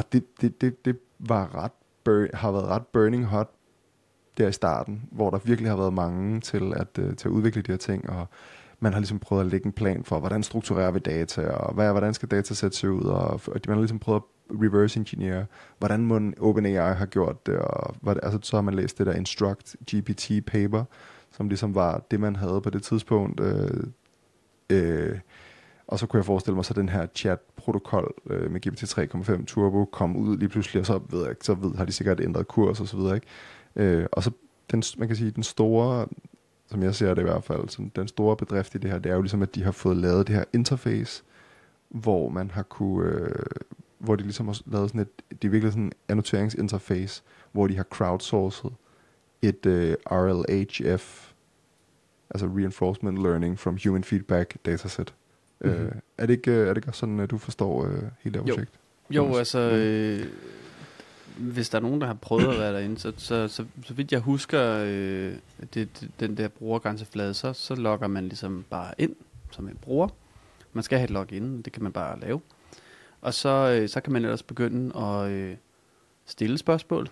og 0.00 0.12
det, 0.12 0.40
det, 0.40 0.60
det, 0.60 0.84
det 0.84 0.98
var 1.18 1.54
ret 1.64 1.72
bur- 2.04 2.36
har 2.36 2.52
været 2.52 2.64
ret 2.64 2.86
burning 2.86 3.24
hot 3.24 3.50
der 4.38 4.48
i 4.48 4.52
starten, 4.52 5.02
hvor 5.12 5.30
der 5.30 5.38
virkelig 5.44 5.70
har 5.70 5.76
været 5.76 5.92
mange 5.92 6.40
til 6.40 6.72
at, 6.76 6.98
øh, 6.98 7.16
til 7.16 7.28
at 7.28 7.32
udvikle 7.32 7.62
de 7.62 7.72
her 7.72 7.78
ting, 7.78 8.10
og 8.10 8.26
man 8.80 8.92
har 8.92 9.00
ligesom 9.00 9.18
prøvet 9.18 9.44
at 9.44 9.50
lægge 9.50 9.66
en 9.66 9.72
plan 9.72 10.04
for, 10.04 10.18
hvordan 10.18 10.42
strukturerer 10.42 10.90
vi 10.90 10.98
data, 10.98 11.48
og 11.48 11.74
hvad, 11.74 11.90
hvordan 11.90 12.14
skal 12.14 12.28
datasæt 12.28 12.74
se 12.74 12.90
ud, 12.90 13.02
og, 13.02 13.40
og 13.46 13.60
man 13.66 13.76
har 13.76 13.80
ligesom 13.80 13.98
prøvet 13.98 14.22
at 14.50 14.56
reverse 14.62 14.98
engineer, 14.98 15.44
hvordan 15.78 16.00
må 16.00 16.20
OpenAI 16.40 16.94
har 16.94 17.06
gjort 17.06 17.46
det, 17.46 17.58
og 17.58 17.94
hvad, 18.00 18.14
altså, 18.22 18.38
så 18.42 18.56
har 18.56 18.62
man 18.62 18.74
læst 18.74 18.98
det 18.98 19.06
der 19.06 19.12
Instruct 19.12 19.76
GPT 19.90 20.46
paper, 20.46 20.84
som 21.32 21.48
ligesom 21.48 21.74
var 21.74 22.02
det, 22.10 22.20
man 22.20 22.36
havde 22.36 22.60
på 22.60 22.70
det 22.70 22.82
tidspunkt, 22.82 23.40
øh, 23.40 23.84
øh, 24.70 25.18
og 25.90 25.98
så 25.98 26.06
kunne 26.06 26.18
jeg 26.18 26.24
forestille 26.24 26.54
mig, 26.54 26.64
så 26.64 26.74
den 26.74 26.88
her 26.88 27.06
chat-protokol 27.14 28.14
øh, 28.30 28.50
med 28.50 28.60
GPT 28.60 28.82
3.5 29.38 29.44
Turbo 29.44 29.84
kom 29.84 30.16
ud 30.16 30.38
lige 30.38 30.48
pludselig, 30.48 30.80
og 30.80 30.86
så 30.86 31.00
ved 31.10 31.20
jeg 31.20 31.30
ikke, 31.30 31.44
så 31.44 31.54
ved, 31.54 31.74
har 31.74 31.84
de 31.84 31.92
sikkert 31.92 32.20
ændret 32.20 32.48
kurs 32.48 32.80
og 32.80 32.88
så 32.88 32.96
videre, 32.96 33.14
ikke? 33.14 33.26
Øh, 33.76 34.06
og 34.12 34.22
så 34.22 34.30
den, 34.70 34.82
man 34.98 35.08
kan 35.08 35.16
sige, 35.16 35.30
den 35.30 35.42
store, 35.42 36.06
som 36.66 36.82
jeg 36.82 36.94
ser 36.94 37.14
det 37.14 37.22
i 37.22 37.24
hvert 37.24 37.44
fald, 37.44 37.68
sådan, 37.68 37.92
den 37.96 38.08
store 38.08 38.36
bedrift 38.36 38.74
i 38.74 38.78
det 38.78 38.90
her, 38.90 38.98
det 38.98 39.10
er 39.10 39.14
jo 39.14 39.22
ligesom, 39.22 39.42
at 39.42 39.54
de 39.54 39.62
har 39.62 39.72
fået 39.72 39.96
lavet 39.96 40.26
det 40.26 40.34
her 40.34 40.44
interface, 40.52 41.22
hvor 41.88 42.28
man 42.28 42.50
har 42.50 42.62
kunne, 42.62 43.10
øh, 43.10 43.44
hvor 43.98 44.16
de 44.16 44.22
ligesom 44.22 44.46
har 44.46 44.60
lavet 44.66 44.90
sådan 44.90 45.00
et, 45.00 45.22
det 45.42 45.48
er 45.48 45.52
virkelig 45.52 45.72
sådan 45.72 45.84
en 45.84 45.92
annoteringsinterface, 46.08 47.22
hvor 47.52 47.66
de 47.66 47.76
har 47.76 47.84
crowdsourcet 47.84 48.72
et 49.42 49.66
øh, 49.66 49.96
RLHF, 50.06 51.32
altså 52.30 52.46
Reinforcement 52.46 53.22
Learning 53.22 53.58
from 53.58 53.78
Human 53.84 54.04
Feedback 54.04 54.56
dataset. 54.66 55.14
Mm-hmm. 55.60 55.86
Øh, 55.86 55.92
er, 56.18 56.26
det 56.26 56.32
ikke, 56.34 56.52
er 56.52 56.74
det 56.74 56.76
ikke 56.76 56.96
sådan, 56.96 57.20
at 57.20 57.30
du 57.30 57.38
forstår 57.38 57.84
øh, 57.84 58.02
hele 58.20 58.38
det 58.38 58.48
Jo. 58.48 58.54
projekt? 58.54 58.70
Jo, 59.10 59.24
Jonas? 59.24 59.38
altså, 59.38 59.58
øh, 59.58 60.26
hvis 61.36 61.68
der 61.68 61.78
er 61.78 61.82
nogen, 61.82 62.00
der 62.00 62.06
har 62.06 62.14
prøvet 62.14 62.48
at 62.52 62.58
være 62.58 62.72
derinde, 62.72 62.98
så, 62.98 63.12
så, 63.16 63.48
så, 63.48 63.64
så 63.84 63.94
vidt 63.94 64.12
jeg 64.12 64.20
husker 64.20 64.84
øh, 64.86 65.34
det, 65.74 66.08
den 66.20 66.36
der 66.36 66.48
brugergrænseflade, 66.48 67.34
så, 67.34 67.52
så 67.52 67.74
logger 67.74 68.06
man 68.06 68.24
ligesom 68.24 68.64
bare 68.70 68.94
ind 68.98 69.16
som 69.50 69.68
en 69.68 69.76
bruger. 69.82 70.08
Man 70.72 70.84
skal 70.84 70.98
have 70.98 71.04
et 71.04 71.10
login, 71.10 71.62
det 71.62 71.72
kan 71.72 71.82
man 71.82 71.92
bare 71.92 72.20
lave. 72.20 72.40
Og 73.20 73.34
så, 73.34 73.78
øh, 73.80 73.88
så 73.88 74.00
kan 74.00 74.12
man 74.12 74.24
ellers 74.24 74.42
begynde 74.42 74.96
at 74.96 75.30
øh, 75.30 75.56
stille 76.26 76.58
spørgsmål, 76.58 77.08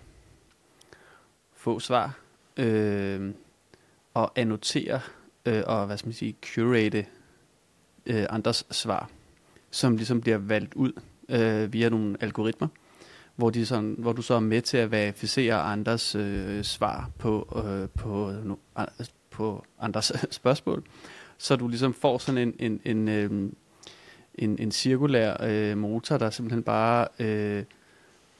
få 1.53 1.79
svar, 1.79 2.19
øh, 2.57 3.31
og 4.13 4.31
annotere, 4.35 4.99
øh, 5.45 5.63
og 5.67 5.85
hvad 5.85 5.97
skal 5.97 6.07
man 6.07 6.13
sige, 6.13 6.35
curate 6.55 7.05
øh, 8.09 8.25
andres 8.29 8.65
svar, 8.71 9.09
som 9.71 9.97
ligesom 9.97 10.21
bliver 10.21 10.37
valgt 10.37 10.73
ud 10.73 10.91
øh, 11.29 11.73
via 11.73 11.89
nogle 11.89 12.17
algoritmer, 12.19 12.67
hvor, 13.35 13.49
de 13.49 13.65
sådan, 13.65 13.95
hvor 13.97 14.11
du 14.13 14.21
så 14.21 14.33
er 14.33 14.39
med 14.39 14.61
til 14.61 14.77
at 14.77 14.91
verificere 14.91 15.55
andres 15.61 16.15
øh, 16.15 16.63
svar 16.63 17.09
på, 17.17 17.63
øh, 17.65 17.89
på, 17.89 18.33
no, 18.43 18.55
på 19.31 19.65
andres 19.79 20.11
spørgsmål. 20.31 20.83
Så 21.37 21.55
du 21.55 21.67
ligesom 21.67 21.93
får 21.93 22.17
sådan 22.17 22.37
en, 22.37 22.53
en, 22.59 22.81
en, 22.85 23.07
øh, 23.07 23.31
en, 24.35 24.59
en 24.59 24.71
cirkulær 24.71 25.37
øh, 25.43 25.77
motor, 25.77 26.17
der 26.17 26.29
simpelthen 26.29 26.63
bare 26.63 27.07
øh, 27.19 27.63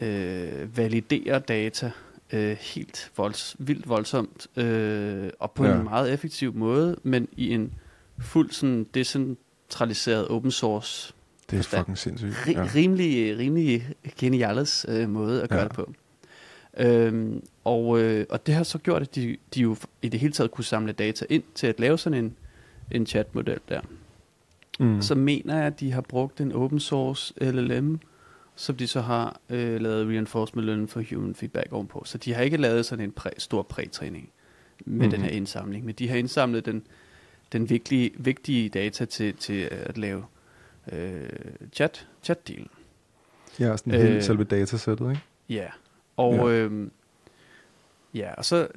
øh, 0.01 0.77
validerer 0.77 1.39
data 1.39 1.91
øh, 2.33 2.57
helt 2.59 3.11
volds, 3.17 3.55
vildt 3.59 3.89
voldsomt, 3.89 4.47
øh, 4.57 5.29
og 5.39 5.51
på 5.51 5.65
Ja. 5.65 5.75
en 5.75 5.83
meget 5.83 6.13
effektiv 6.13 6.53
måde, 6.53 6.97
men 7.03 7.27
i 7.31 7.53
en 7.53 7.73
fuld 8.19 8.51
sådan 8.51 8.87
decentraliseret 9.69 10.27
open 10.27 10.51
source 10.51 11.13
Det 11.49 11.53
er 11.53 11.57
Forstand. 11.63 11.81
fucking 11.81 11.97
sindssygt. 11.97 12.35
ja. 12.47 12.67
rimelig, 12.75 13.37
rimelig 13.37 13.87
geniales 14.17 14.85
øh, 14.89 15.09
måde 15.09 15.43
at 15.43 15.49
gøre 15.49 15.59
Ja. 15.59 15.65
det 15.67 15.73
på. 15.73 15.93
Øhm, 16.77 17.43
og, 17.63 17.99
øh, 18.01 18.25
og 18.29 18.45
det 18.47 18.55
har 18.55 18.63
så 18.63 18.77
gjort, 18.77 19.01
at 19.01 19.15
de, 19.15 19.37
de 19.55 19.61
jo 19.61 19.75
i 20.01 20.09
det 20.09 20.19
hele 20.19 20.33
taget 20.33 20.51
kunne 20.51 20.63
samle 20.65 20.91
data 20.93 21.25
ind 21.29 21.43
til 21.55 21.67
at 21.67 21.79
lave 21.79 21.97
sådan 21.97 22.25
en, 22.25 22.35
en 22.91 23.05
chatmodel 23.05 23.59
der. 23.69 23.81
Mm. 24.79 24.85
Mm. 24.85 25.01
Så 25.01 25.15
mener 25.15 25.57
jeg, 25.57 25.65
at 25.65 25.79
de 25.79 25.91
har 25.91 26.01
brugt 26.01 26.41
en 26.41 26.51
open 26.51 26.79
source 26.79 27.33
LLM, 27.41 27.99
som 28.55 28.75
de 28.75 28.87
så 28.87 29.01
har 29.01 29.39
øh, 29.49 29.81
lavet 29.81 30.07
reinforcement 30.07 30.65
learning 30.65 30.89
for 30.89 31.03
human 31.15 31.35
feedback 31.35 31.67
ovenpå. 31.73 32.01
Så 32.05 32.17
de 32.17 32.33
har 32.33 32.41
ikke 32.41 32.57
lavet 32.57 32.85
sådan 32.85 33.05
en 33.05 33.11
præ, 33.11 33.29
stor 33.37 33.61
prætræning 33.61 34.29
med 34.85 35.05
Mhm. 35.07 35.11
den 35.11 35.21
her 35.21 35.29
indsamling, 35.29 35.85
men 35.85 35.95
de 35.95 36.09
har 36.09 36.15
indsamlet 36.17 36.65
den, 36.65 36.83
den 37.51 37.69
vigtige, 37.69 38.11
vigtige 38.17 38.69
data 38.69 39.05
til, 39.05 39.33
til 39.33 39.69
at 39.71 39.97
lave 39.97 40.25
øh, 40.91 41.29
chat, 41.73 42.07
chat-delen. 42.23 42.67
Ja, 43.59 43.77
sådan 43.77 43.93
øh, 43.93 43.99
hele 44.01 44.15
Øh, 44.15 44.23
selve 44.23 44.43
datasættet, 44.43 45.09
ikke? 45.09 45.21
Ja, 45.49 45.65
og 46.17 46.33
Ja. 46.35 46.47
øhm, 46.47 46.91
ja, 48.13 48.33
og 48.33 48.45
så 48.45 48.67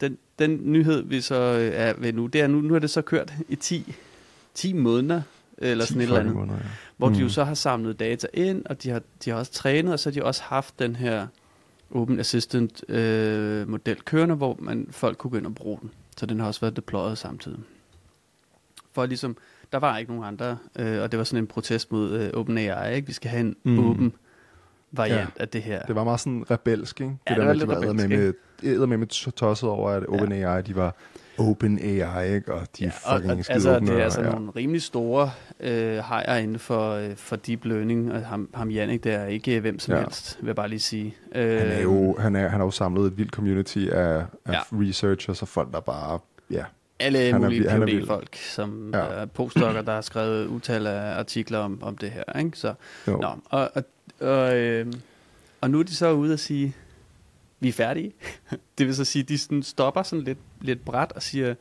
den, 0.00 0.18
den 0.38 0.60
nyhed, 0.72 1.02
vi 1.02 1.20
så 1.20 1.34
øh, 1.34 1.72
er 1.74 1.94
ved 1.98 2.12
nu, 2.12 2.26
det 2.26 2.40
er 2.40 2.46
nu, 2.46 2.60
nu 2.60 2.74
er 2.74 2.78
det 2.78 2.90
så 2.90 3.02
kørt 3.02 3.32
i 3.48 3.56
10, 3.56 3.94
10 4.54 4.72
måneder, 4.72 5.22
eller 5.58 5.84
10 5.84 5.88
sådan 5.88 6.00
et 6.00 6.04
eller 6.06 6.20
andet, 6.20 6.34
måneder, 6.34 6.58
ja. 6.58 6.64
hvor 6.96 7.08
mm. 7.08 7.14
de 7.14 7.20
jo 7.20 7.24
Mm. 7.26 7.30
så 7.30 7.44
har 7.44 7.54
samlet 7.54 8.00
data 8.00 8.26
ind, 8.34 8.66
og 8.66 8.82
de 8.82 8.90
har, 8.90 9.02
de 9.24 9.30
har 9.30 9.36
også 9.36 9.52
trænet, 9.52 9.92
og 9.92 9.98
så 9.98 10.10
har 10.10 10.14
de 10.14 10.24
også 10.24 10.42
haft 10.42 10.78
den 10.78 10.96
her 10.96 11.26
Open 11.90 12.20
Assistant 12.20 12.90
øh, 12.90 13.68
model 13.68 14.02
kørende, 14.04 14.34
hvor 14.34 14.56
man, 14.60 14.88
folk 14.90 15.18
kunne 15.18 15.30
gå 15.30 15.36
ind 15.36 15.46
og 15.46 15.54
bruge 15.54 15.78
den. 15.80 15.90
Så 16.16 16.26
den 16.26 16.40
har 16.40 16.46
også 16.46 16.60
været 16.60 16.76
deployet 16.76 17.18
samtidig. 17.18 17.58
For 18.94 19.06
ligesom, 19.06 19.36
der 19.72 19.78
var 19.78 19.98
ikke 19.98 20.12
nogen 20.12 20.24
andre, 20.28 20.56
øh, 20.78 21.02
og 21.02 21.12
det 21.12 21.18
var 21.18 21.24
sådan 21.24 21.42
en 21.44 21.46
protest 21.46 21.92
mod 21.92 22.10
øh, 22.12 22.30
OpenAI, 22.34 22.94
ikke? 22.94 23.06
Vi 23.06 23.12
skal 23.12 23.30
have 23.30 23.40
en 23.40 23.56
Mm. 23.64 23.78
åben 23.90 24.12
variant 24.92 25.30
Ja. 25.38 25.42
af 25.42 25.48
det 25.48 25.62
her. 25.62 25.82
Det 25.82 25.94
var 25.94 26.04
meget 26.04 26.20
sådan 26.20 26.44
rebelsk, 26.50 27.00
ikke? 27.00 27.16
Ja, 27.30 27.34
det, 27.34 27.36
det 27.36 27.36
der 27.36 27.44
var 27.44 27.52
med, 27.52 27.58
lidt 27.60 27.70
rebelsk, 27.70 28.08
med, 28.08 28.78
med, 28.78 28.86
med, 28.86 28.96
med 28.96 29.32
tosset 29.32 29.68
over, 29.68 29.90
at 29.90 30.06
OpenAI, 30.08 30.62
de 30.62 30.76
var 30.76 30.94
OpenAI, 31.38 32.34
ikke? 32.34 32.54
Og 32.54 32.66
de 32.78 32.84
er 32.84 32.90
og, 33.04 33.16
fucking 33.16 33.32
og, 33.40 33.44
altså, 33.48 33.76
åbne, 33.76 33.86
det 33.86 33.92
er 33.92 33.96
og- 33.98 34.02
altså 34.02 34.22
ja. 34.22 34.30
nogle 34.30 34.50
rimelig 34.56 34.82
store 34.82 35.30
øh, 35.60 35.98
hajer 35.98 36.36
inden 36.36 36.58
for, 36.58 36.90
øh, 36.90 37.16
for 37.16 37.36
deep 37.36 37.64
learning, 37.64 38.12
og 38.12 38.26
ham, 38.26 38.48
ham 38.54 38.70
Jannik, 38.70 39.04
der 39.04 39.18
er 39.18 39.26
ikke 39.26 39.60
hvem 39.60 39.78
som 39.78 39.92
Ja. 39.92 39.98
ja. 39.98 40.04
helst, 40.04 40.38
vil 40.40 40.46
jeg 40.46 40.56
bare 40.56 40.68
lige 40.68 40.80
sige. 40.80 41.16
Øh, 41.34 41.58
Han 41.58 41.68
er 41.68 41.80
jo 41.82 42.16
han 42.18 42.36
er, 42.36 42.40
han 42.48 42.60
har 42.60 42.64
jo 42.64 42.70
samlet 42.70 43.06
et 43.06 43.18
vildt 43.18 43.32
community 43.32 43.78
af, 43.78 44.24
af 44.44 44.52
Ja. 44.52 44.60
researchers 44.72 45.42
og 45.42 45.48
folk, 45.48 45.72
der 45.72 45.80
bare... 45.80 46.18
Ja, 46.50 46.64
alle 46.98 47.18
han 47.18 47.34
er 47.34 47.38
mulige. 47.38 47.68
PhD-folk, 48.00 48.36
som 48.36 48.90
Ja. 48.94 48.98
ja. 48.98 49.04
er 49.20 49.26
postdokker, 49.26 49.82
der 49.82 49.92
har 49.92 50.00
skrevet 50.00 50.46
utal 50.46 50.86
af 50.86 51.18
artikler 51.18 51.58
om, 51.58 51.82
om 51.82 51.98
det 51.98 52.10
her. 52.10 52.38
Ikke? 52.38 52.58
Så, 52.58 52.74
jo. 53.08 53.16
nå, 53.16 53.28
og, 53.44 53.70
og, 53.74 53.84
og, 54.20 54.56
øh, 54.56 54.86
og 55.60 55.70
nu 55.70 55.78
er 55.78 55.82
de 55.82 55.94
så 55.94 56.12
ude 56.12 56.32
og 56.32 56.38
sige, 56.38 56.74
vi 57.60 57.68
er 57.68 57.72
færdige. 57.72 58.12
det 58.78 58.86
vil 58.86 58.96
så 58.96 59.04
sige, 59.04 59.22
de 59.22 59.38
sådan 59.38 59.62
stopper 59.62 60.02
sådan 60.02 60.24
lidt, 60.24 60.38
lidt 60.60 60.84
bræt 60.84 61.12
og 61.12 61.22
siger, 61.22 61.54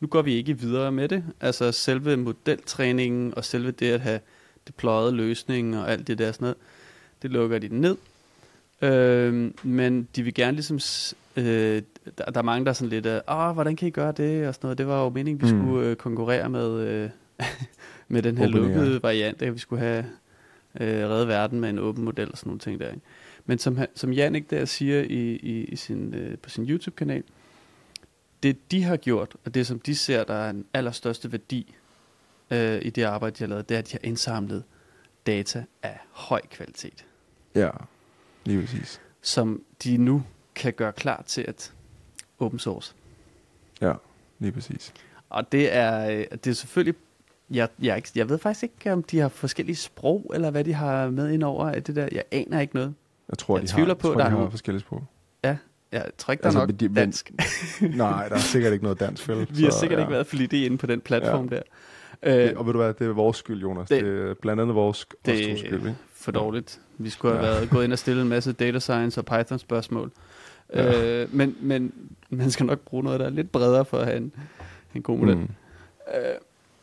nu 0.00 0.08
går 0.08 0.22
vi 0.22 0.34
ikke 0.34 0.58
videre 0.58 0.92
med 0.92 1.08
det. 1.08 1.24
Altså 1.40 1.72
selve 1.72 2.16
modeltræningen 2.16 3.34
og 3.36 3.44
selve 3.44 3.70
det 3.70 3.90
at 3.92 4.00
have 4.00 4.20
deployet 4.66 5.14
løsningen 5.14 5.74
og 5.74 5.90
alt 5.92 6.06
det 6.06 6.18
der 6.18 6.32
sådan 6.32 6.44
noget, 6.44 6.56
det 7.22 7.30
lukker 7.30 7.58
de 7.58 7.68
ned. 7.80 7.96
Øh, 8.82 9.50
men 9.62 10.08
de 10.16 10.22
vil 10.22 10.34
gerne 10.34 10.52
ligesom, 10.52 10.78
øh, 11.36 11.82
der, 12.18 12.24
der 12.24 12.38
er 12.38 12.42
mange, 12.42 12.64
der 12.64 12.70
er 12.70 12.74
sådan 12.74 12.88
lidt, 13.02 13.06
åh, 13.28 13.50
hvordan 13.52 13.76
kan 13.76 13.88
I 13.88 13.90
gøre 13.90 14.12
det? 14.12 14.48
Og 14.48 14.54
sådan 14.54 14.66
noget. 14.66 14.78
Det 14.78 14.86
var 14.86 15.02
jo 15.02 15.08
meningen, 15.08 15.48
vi 15.48 15.52
Mm. 15.54 15.60
skulle 15.62 15.86
øh, 15.88 15.96
konkurrere 15.96 16.48
med, 16.48 16.80
øh, 16.80 17.10
med 18.08 18.22
den 18.22 18.38
her 18.38 18.46
OpenAI. 18.48 18.62
lukkede 18.62 19.02
variant, 19.02 19.42
at 19.42 19.54
vi 19.54 19.58
skulle 19.58 19.82
have 19.82 20.04
øh, 20.80 21.08
reddet 21.08 21.28
verden 21.28 21.60
med 21.60 21.70
en 21.70 21.78
åben 21.78 22.04
model 22.04 22.30
og 22.32 22.38
sådan 22.38 22.48
nogle 22.48 22.60
ting 22.60 22.80
der. 22.80 22.88
Ikke? 22.88 23.00
Men 23.46 23.58
som, 23.58 23.78
som 23.94 24.12
Jannik 24.12 24.50
der 24.50 24.64
siger 24.64 25.00
i, 25.00 25.30
i, 25.36 25.64
i 25.64 25.76
sin, 25.76 26.14
øh, 26.14 26.38
på 26.38 26.50
sin 26.50 26.68
YouTube-kanal, 26.70 27.22
det 28.42 28.70
de 28.70 28.82
har 28.82 28.96
gjort, 28.96 29.36
og 29.44 29.54
det 29.54 29.66
som 29.66 29.78
de 29.80 29.94
ser, 29.94 30.24
der 30.24 30.34
er 30.34 30.52
den 30.52 30.64
allerstørste 30.74 31.32
værdi 31.32 31.74
øh, 32.50 32.78
i 32.82 32.90
det 32.90 33.02
arbejde, 33.02 33.34
de 33.38 33.42
har 33.44 33.48
lavet, 33.48 33.68
det 33.68 33.74
er, 33.74 33.78
at 33.78 33.86
de 33.86 33.92
har 33.92 34.00
indsamlet 34.08 34.62
data 35.26 35.64
af 35.82 35.98
høj 36.10 36.40
kvalitet, 36.50 37.04
Ja, 37.54 37.70
lige 38.44 38.60
præcis. 38.60 39.00
som 39.22 39.62
de 39.84 39.96
nu 39.96 40.22
kan 40.54 40.72
gøre 40.72 40.92
klar 40.92 41.22
til 41.26 41.44
at 41.48 41.72
open 42.38 42.58
source. 42.58 42.94
Ja, 43.80 43.92
lige 44.38 44.52
præcis. 44.52 44.92
Og 45.30 45.52
det 45.52 45.74
er, 45.76 46.10
øh, 46.10 46.24
det 46.44 46.46
er 46.50 46.54
selvfølgelig 46.54 46.94
Jeg, 47.50 47.68
jeg, 47.82 47.96
ikke, 47.96 48.08
jeg 48.16 48.28
ved 48.28 48.38
faktisk 48.38 48.62
ikke, 48.62 48.92
om 48.92 49.02
de 49.02 49.18
har 49.18 49.28
forskellige 49.28 49.76
sprog, 49.76 50.30
eller 50.34 50.50
hvad 50.50 50.64
de 50.64 50.72
har 50.74 51.10
med 51.10 51.30
ind 51.30 51.42
over 51.42 51.72
det 51.78 51.96
der. 51.96 52.08
Jeg 52.12 52.24
aner 52.32 52.60
ikke 52.60 52.74
noget. 52.74 52.94
Jeg 53.28 53.38
tror, 53.38 53.56
Jeg 53.58 53.68
de 53.68 53.72
tvivler 53.72 53.94
har, 53.94 53.98
på, 53.98 54.08
tror, 54.08 54.14
der 54.14 54.24
de 54.24 54.36
har 54.36 54.50
forskellige 54.50 54.80
sprog. 54.80 55.04
Jeg 55.92 56.04
tror 56.18 56.32
ikke, 56.32 56.42
der 56.42 56.46
Altså, 56.48 56.60
er 56.60 56.66
nok 56.66 56.80
de- 56.80 56.88
men- 56.88 56.94
dansk. 56.94 57.30
Nej, 57.80 58.28
der 58.28 58.34
er 58.34 58.38
sikkert 58.40 58.72
ikke 58.72 58.82
noget 58.82 59.00
dansk 59.00 59.28
vel. 59.28 59.48
Vi 59.58 59.64
har 59.64 59.70
sikkert 59.70 59.98
ja. 59.98 60.04
ikke 60.04 60.12
været 60.12 60.26
for 60.26 60.36
lidt 60.36 60.52
inde 60.52 60.78
på 60.78 60.86
den 60.86 61.00
platform 61.00 61.48
der. 61.48 61.56
Det, 62.24 62.50
Øh, 62.50 62.52
og 62.58 62.66
ved 62.66 62.72
du 62.72 62.78
hvad, 62.78 62.94
det 62.94 63.06
er 63.06 63.12
vores 63.12 63.36
skyld, 63.36 63.60
Jonas. 63.62 63.88
Det- 63.88 64.04
Det, 64.04 64.30
er 64.30 64.34
blandt 64.34 64.62
andet 64.62 64.74
vores 64.74 65.06
Det- 65.26 65.38
det, 65.38 65.58
skyld, 65.58 65.74
ikke? 65.74 65.96
For 66.20 66.30
dårligt. 66.32 66.80
Vi 66.98 67.10
skulle 67.10 67.34
have 67.36 67.46
Ja. 67.46 67.52
været 67.54 67.70
gået 67.70 67.84
ind 67.84 67.92
og 67.92 67.98
stillet 67.98 68.22
en 68.22 68.28
masse 68.28 68.52
data 68.52 68.78
science 68.78 69.20
og 69.20 69.24
Python 69.24 69.58
spørgsmål. 69.58 70.10
Ja. 70.74 71.22
Øh, 71.22 71.34
men, 71.34 71.56
men 71.60 71.92
man 72.30 72.50
skal 72.50 72.66
nok 72.66 72.78
bruge 72.80 73.02
noget, 73.04 73.20
der 73.20 73.26
er 73.26 73.30
lidt 73.30 73.52
bredere 73.52 73.84
for 73.84 73.98
at 73.98 74.04
have 74.06 74.16
en, 74.16 74.32
en 74.94 75.02
god 75.02 75.18
model. 75.18 75.36
Mm. 75.36 75.48
Øh, 76.14 76.34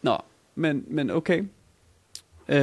nå, 0.02 0.18
men, 0.56 0.84
men 0.88 1.10
okay. 1.10 1.44
Øh, 2.50 2.58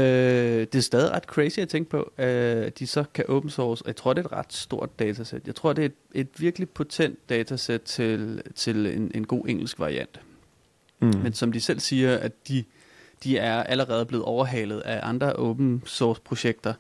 det 0.61 0.75
er 0.75 0.81
stadig 0.81 1.11
ret 1.11 1.23
crazy 1.25 1.59
at 1.59 1.69
tænke 1.69 1.91
på, 1.91 2.13
at 2.17 2.79
de 2.79 2.87
så 2.87 3.05
kan 3.15 3.25
open 3.29 3.51
source. 3.51 3.85
Jeg 3.87 3.97
tror, 3.97 4.13
det 4.13 4.21
er 4.23 4.27
et 4.27 4.33
ret 4.33 4.53
stort 4.53 4.99
datasæt. 4.99 5.43
Jeg 5.47 5.55
tror, 5.55 5.73
det 5.73 5.83
er 5.83 5.87
et, 5.87 5.95
et 6.15 6.29
virkelig 6.39 6.71
potent 6.71 7.19
datasæt 7.29 7.81
til, 7.81 8.43
til 8.55 8.87
en, 8.87 9.11
en 9.15 9.27
god 9.27 9.45
engelsk 9.49 9.79
variant. 9.79 10.21
Mm. 11.01 11.13
Men 11.23 11.33
som 11.33 11.53
de 11.53 11.61
selv 11.61 11.81
siger, 11.81 12.17
at 12.19 12.33
de, 12.49 12.65
de 13.25 13.39
er 13.39 13.63
allerede 13.63 14.07
blevet 14.07 14.25
overhalet 14.25 14.81
af 14.81 15.01
andre 15.03 15.33
open 15.33 15.83
source 15.87 16.21
projekter, 16.25 16.75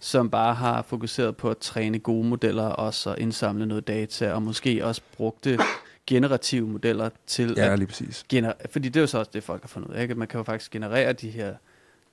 som 0.00 0.30
bare 0.30 0.54
har 0.54 0.82
fokuseret 0.82 1.36
på 1.36 1.50
at 1.50 1.58
træne 1.58 1.98
gode 1.98 2.26
modeller 2.28 2.62
også 2.64 3.10
og 3.10 3.20
indsamle 3.20 3.66
noget 3.66 3.88
data, 3.88 4.32
og 4.32 4.42
måske 4.42 4.84
også 4.86 5.00
brugte 5.16 5.58
generative 6.06 6.68
modeller 6.68 7.10
til 7.26 7.54
ja, 7.56 7.72
at 7.72 7.78
lige 7.78 7.88
præcis. 7.88 8.24
gener- 8.28 8.52
fordi 8.70 8.88
det 8.88 8.96
er 8.96 9.00
jo 9.00 9.06
så 9.06 9.18
også 9.18 9.30
det, 9.34 9.42
folk 9.42 9.62
har 9.62 9.68
fundet 9.68 9.88
ud 9.88 9.94
af, 9.94 10.02
ikke? 10.02 10.12
at 10.12 10.18
man 10.18 10.28
kan 10.28 10.38
jo 10.38 10.44
faktisk 10.44 10.70
generere 10.70 11.12
de 11.12 11.30
her 11.30 11.54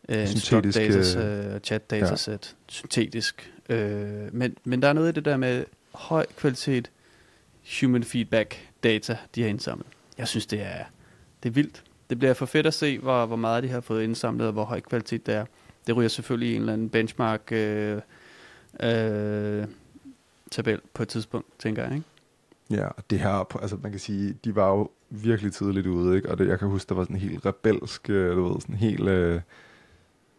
øh, 0.09 0.27
Syntetiske- 0.27 0.79
data, 0.79 1.59
chat 1.59 1.89
datasæt 1.89 2.55
ja. 2.59 2.71
syntetisk. 2.71 3.53
Øh, 3.69 4.33
men, 4.35 4.55
men 4.63 4.81
der 4.81 4.87
er 4.87 4.93
noget 4.93 5.09
i 5.09 5.11
det 5.15 5.25
der 5.25 5.37
med 5.37 5.65
høj 5.93 6.25
kvalitet 6.37 6.91
human 7.81 8.03
feedback 8.03 8.67
data, 8.83 9.17
de 9.35 9.41
har 9.41 9.49
indsamlet. 9.49 9.87
Jeg 10.17 10.27
synes, 10.27 10.45
det 10.45 10.61
er, 10.61 10.83
det 11.43 11.49
er 11.49 11.53
vildt. 11.53 11.83
Det 12.09 12.19
bliver 12.19 12.33
for 12.33 12.45
fedt 12.45 12.67
at 12.67 12.73
se, 12.73 12.99
hvor, 12.99 13.25
hvor 13.25 13.35
meget 13.35 13.63
de 13.63 13.69
har 13.69 13.81
fået 13.81 14.03
indsamlet, 14.03 14.47
og 14.47 14.53
hvor 14.53 14.63
høj 14.63 14.79
kvalitet 14.79 15.25
det 15.25 15.35
er. 15.35 15.45
Det 15.87 15.95
ryger 15.95 16.09
selvfølgelig 16.09 16.49
i 16.51 16.55
en 16.55 16.61
eller 16.61 16.73
anden 16.73 16.89
benchmark 16.89 17.51
øh, 17.51 18.01
øh, 18.83 19.65
tabel 20.51 20.79
på 20.93 21.03
et 21.03 21.07
tidspunkt, 21.09 21.47
tænker 21.59 21.83
jeg. 21.83 21.95
Ikke? 21.95 22.05
Ja, 22.69 22.87
det 23.09 23.19
her, 23.19 23.57
altså 23.61 23.77
man 23.83 23.91
kan 23.91 23.99
sige, 23.99 24.35
de 24.45 24.55
var 24.55 24.69
jo 24.69 24.89
virkelig 25.09 25.53
tidligt 25.53 25.87
ude, 25.87 26.15
ikke? 26.15 26.29
Og 26.31 26.37
det, 26.37 26.47
jeg 26.47 26.59
kan 26.59 26.67
huske, 26.67 26.89
der 26.89 26.95
var 26.95 27.03
sådan 27.03 27.15
en 27.15 27.21
helt 27.21 27.45
rebelsk, 27.45 28.09
øh, 28.09 28.35
du 28.35 28.43
ved, 28.47 28.61
sådan 28.61 28.75
en 28.75 28.79
helt 28.79 29.07
øh, 29.07 29.41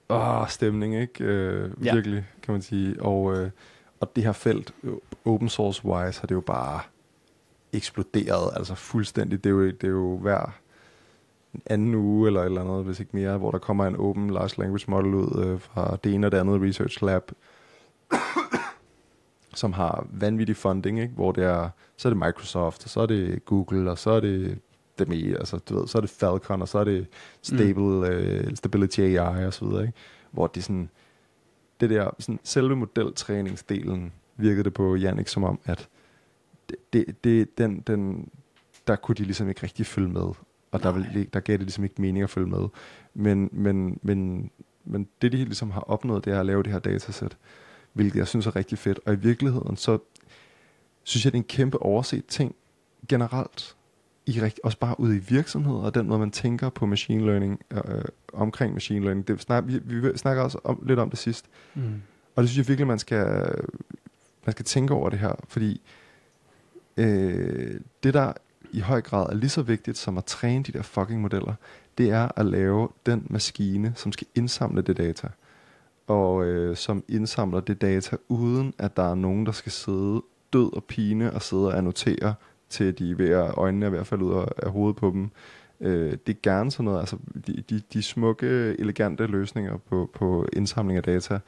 åh, 0.08 0.48
stemning, 0.48 1.00
ikke? 1.00 1.24
Øh, 1.24 1.70
Ja. 1.84 1.94
Virkelig, 1.94 2.24
kan 2.42 2.52
man 2.52 2.62
sige. 2.62 3.02
Og, 3.02 3.36
øh, 3.36 3.50
og 4.00 4.16
det 4.16 4.24
her 4.24 4.32
felt, 4.32 4.74
øh, 4.82 4.92
open 5.24 5.48
source 5.48 5.84
wise, 5.84 6.20
har 6.20 6.26
det 6.26 6.34
jo 6.34 6.40
bare 6.40 6.80
eksploderet, 7.72 8.50
altså 8.56 8.74
fuldstændig. 8.74 9.44
Det 9.44 9.50
er 9.50 9.54
jo, 9.54 9.66
det 9.66 9.84
er 9.84 9.88
jo 9.88 10.18
hver 10.18 10.44
en 10.44 10.52
anden 11.66 11.94
uge 11.94 12.26
eller 12.26 12.40
et 12.40 12.46
eller 12.46 12.60
andet, 12.60 12.84
hvis 12.84 13.00
ikke 13.00 13.16
mere, 13.16 13.38
hvor 13.38 13.50
der 13.50 13.58
kommer 13.58 13.86
en 13.86 13.96
open 13.96 14.30
large 14.30 14.54
language 14.58 14.84
model 14.88 15.14
ud 15.14 15.44
øh, 15.44 15.60
fra 15.60 15.96
det 16.04 16.14
ene 16.14 16.26
og 16.26 16.32
det 16.32 16.38
andet 16.38 16.62
research 16.62 17.04
lab, 17.04 17.32
som 19.54 19.72
har 19.72 20.06
vanvittig 20.10 20.56
funding, 20.56 21.00
ikke? 21.00 21.14
hvor 21.14 21.32
det 21.32 21.44
er, 21.44 21.68
så 21.96 22.08
er 22.08 22.10
det 22.10 22.18
Microsoft, 22.18 22.84
og 22.84 22.90
så 22.90 23.00
er 23.00 23.06
det 23.06 23.44
Google, 23.44 23.90
og 23.90 23.98
så 23.98 24.10
er 24.10 24.20
det 24.20 24.58
dem 24.98 25.12
i, 25.12 25.32
altså 25.32 25.58
du 25.58 25.78
ved, 25.78 25.88
så 25.88 25.98
er 25.98 26.00
det 26.00 26.10
Falcon, 26.10 26.62
og 26.62 26.68
så 26.68 26.78
er 26.78 26.84
det 26.84 27.06
Stable, 27.42 27.82
mm. 27.82 28.04
øh, 28.04 28.56
Stability 28.56 29.00
AI 29.00 29.46
og 29.46 29.54
så 29.54 29.64
videre, 29.64 29.82
ikke? 29.82 29.98
hvor 30.30 30.46
det 30.46 30.64
sådan, 30.64 30.90
det 31.80 31.90
der, 31.90 32.10
sådan, 32.18 32.40
selve 32.44 32.76
modeltræningsdelen 32.76 34.12
virkede 34.36 34.64
det 34.64 34.74
på 34.74 34.96
Jannik 34.96 35.28
som 35.28 35.44
om, 35.44 35.58
at 35.64 35.88
det, 36.68 36.76
det, 36.92 37.24
det, 37.24 37.58
den, 37.58 37.80
den, 37.80 38.28
der 38.86 38.96
kunne 38.96 39.14
de 39.14 39.22
ligesom 39.22 39.48
ikke 39.48 39.62
rigtig 39.62 39.86
følge 39.86 40.08
med, 40.08 40.30
og 40.70 40.82
der, 40.82 40.92
ville, 40.92 41.26
der 41.32 41.40
gav 41.40 41.52
det 41.52 41.60
ligesom 41.60 41.84
ikke 41.84 42.00
mening 42.02 42.22
at 42.22 42.30
følge 42.30 42.46
med. 42.46 42.68
Men, 43.14 43.48
men, 43.52 43.98
men, 44.02 44.50
men 44.84 45.08
det, 45.22 45.32
de 45.32 45.36
ligesom 45.36 45.70
har 45.70 45.80
opnået, 45.80 46.24
det 46.24 46.32
er 46.32 46.40
at 46.40 46.46
lave 46.46 46.62
det 46.62 46.72
her 46.72 46.78
datasæt, 46.78 47.36
hvilket 47.92 48.18
jeg 48.18 48.28
synes 48.28 48.46
er 48.46 48.56
rigtig 48.56 48.78
fedt. 48.78 49.00
Og 49.06 49.12
i 49.12 49.16
virkeligheden, 49.16 49.76
så 49.76 49.98
synes 51.02 51.24
jeg, 51.24 51.32
det 51.32 51.38
er 51.38 51.42
en 51.42 51.48
kæmpe 51.48 51.82
overset 51.82 52.26
ting 52.26 52.54
generelt, 53.08 53.74
i 54.26 54.40
rigt, 54.42 54.60
også 54.64 54.78
bare 54.78 55.00
ude 55.00 55.16
i 55.16 55.18
virksomheder, 55.18 55.78
og 55.78 55.94
den 55.94 56.06
måde, 56.06 56.18
man 56.18 56.30
tænker 56.30 56.68
på 56.70 56.86
machine 56.86 57.24
learning, 57.26 57.60
øh, 57.70 57.80
omkring 58.32 58.72
machine 58.72 59.00
learning. 59.04 59.28
Det 59.28 59.40
snak, 59.40 59.64
vi, 59.66 59.78
vi 59.84 60.16
snakker 60.16 60.42
også 60.42 60.58
om, 60.64 60.82
lidt 60.86 60.98
om 60.98 61.10
det 61.10 61.18
sidst, 61.18 61.46
Mm. 61.74 62.02
og 62.36 62.42
det 62.42 62.50
synes 62.50 62.58
jeg 62.58 62.68
virkelig, 62.68 62.86
man 62.86 62.98
skal, 62.98 63.54
man 64.46 64.52
skal 64.52 64.64
tænke 64.64 64.94
over 64.94 65.10
det 65.10 65.18
her, 65.18 65.32
fordi 65.48 65.80
øh, 66.96 67.80
det, 68.02 68.14
der 68.14 68.32
i 68.72 68.80
høj 68.80 69.00
grad 69.00 69.26
er 69.26 69.34
lige 69.34 69.50
så 69.50 69.62
vigtigt 69.62 69.98
som 69.98 70.18
at 70.18 70.24
træne 70.24 70.64
de 70.64 70.72
der 70.72 70.82
fucking 70.82 71.20
modeller, 71.20 71.54
det 71.98 72.10
er 72.10 72.28
at 72.36 72.46
lave 72.46 72.88
den 73.06 73.26
maskine, 73.30 73.92
som 73.96 74.12
skal 74.12 74.26
indsamle 74.34 74.82
det 74.82 74.96
data, 74.96 75.28
og 76.06 76.44
øh, 76.44 76.76
som 76.76 77.04
indsamler 77.08 77.60
det 77.60 77.80
data, 77.80 78.16
uden 78.28 78.74
at 78.78 78.96
der 78.96 79.10
er 79.10 79.14
nogen, 79.14 79.46
der 79.46 79.52
skal 79.52 79.72
sidde 79.72 80.22
død 80.52 80.76
og 80.76 80.84
pine 80.84 81.32
og 81.32 81.42
sidde 81.42 81.66
og 81.66 81.78
annotere, 81.78 82.34
til 82.68 82.98
de 82.98 83.10
er 83.10 83.14
ved 83.14 83.30
at, 83.30 83.54
øjnene 83.56 83.86
er 83.86 83.90
ved 83.90 83.98
at 83.98 84.06
falde 84.06 84.24
ud 84.24 84.32
af, 84.32 84.48
af 84.56 84.70
hovedet 84.70 84.96
på 84.96 85.10
dem. 85.10 85.30
Øh, 85.80 86.12
det 86.26 86.34
er 86.34 86.40
gerne 86.42 86.70
sådan 86.70 86.84
noget, 86.84 87.00
altså 87.00 87.16
de, 87.46 87.62
de, 87.70 87.82
de 87.92 88.02
smukke, 88.02 88.76
elegante 88.78 89.26
løsninger 89.26 89.76
på, 89.76 90.10
på 90.14 90.46
indsamling 90.52 90.96
af 90.96 91.02
data, 91.02 91.38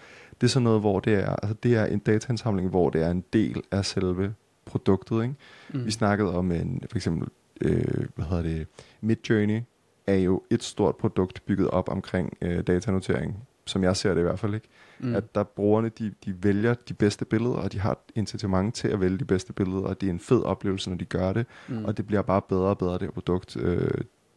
det 0.41 0.47
er 0.47 0.51
sådan 0.51 0.65
noget, 0.65 0.81
hvor 0.81 1.01
det 1.01 1.15
er, 1.15 1.37
altså 1.37 1.55
det 1.63 1.77
er 1.77 1.85
en 1.85 1.99
dataindsamling, 1.99 2.69
hvor 2.69 2.91
det 2.91 3.03
er 3.03 3.11
en 3.11 3.25
del 3.33 3.63
af 3.71 3.85
selve 3.85 4.35
produktet, 4.71 5.23
ikke? 5.23 5.35
Mm. 5.75 5.87
Vi 5.87 5.91
snakkede 5.91 6.35
om 6.35 6.53
en, 6.53 6.83
for 6.91 6.99
eksempel, 6.99 7.29
øh, 7.61 8.05
hvad 8.15 8.25
hedder 8.25 8.43
det, 8.43 8.67
Midjourney 9.01 9.61
er 10.07 10.17
jo 10.17 10.43
et 10.51 10.63
stort 10.63 10.97
produkt 10.97 11.43
bygget 11.47 11.71
op 11.71 11.89
omkring 11.89 12.37
øh, 12.43 12.63
datanotering, 12.67 13.37
som 13.67 13.83
jeg 13.85 13.97
ser 13.97 14.15
det 14.15 14.21
i 14.21 14.23
hvert 14.23 14.39
fald 14.39 14.55
ikke. 14.55 14.69
mm. 14.99 15.15
At 15.15 15.35
der 15.35 15.43
brugerne, 15.43 15.89
de, 15.89 16.13
de 16.25 16.35
vælger 16.43 16.75
de 16.75 16.95
bedste 16.95 17.25
billeder, 17.25 17.55
og 17.55 17.73
de 17.73 17.79
har 17.79 17.99
incitament 18.15 18.75
til 18.75 18.89
at 18.89 19.01
vælge 19.01 19.19
de 19.19 19.25
bedste 19.25 19.53
billeder, 19.53 19.83
og 19.83 20.01
det 20.01 20.07
er 20.07 20.11
en 20.11 20.21
fed 20.21 20.43
oplevelse, 20.43 20.91
når 20.91 20.97
de 20.97 21.05
gør 21.05 21.33
det, 21.33 21.47
mm. 21.69 21.85
og 21.85 21.97
det 21.97 22.07
bliver 22.07 22.23
bare 22.23 22.43
bedre 22.43 22.69
og 22.69 22.79
bedre, 22.79 22.93
det 22.93 23.03
her 23.03 23.11
produkt. 23.11 23.57
Øh, 23.57 23.91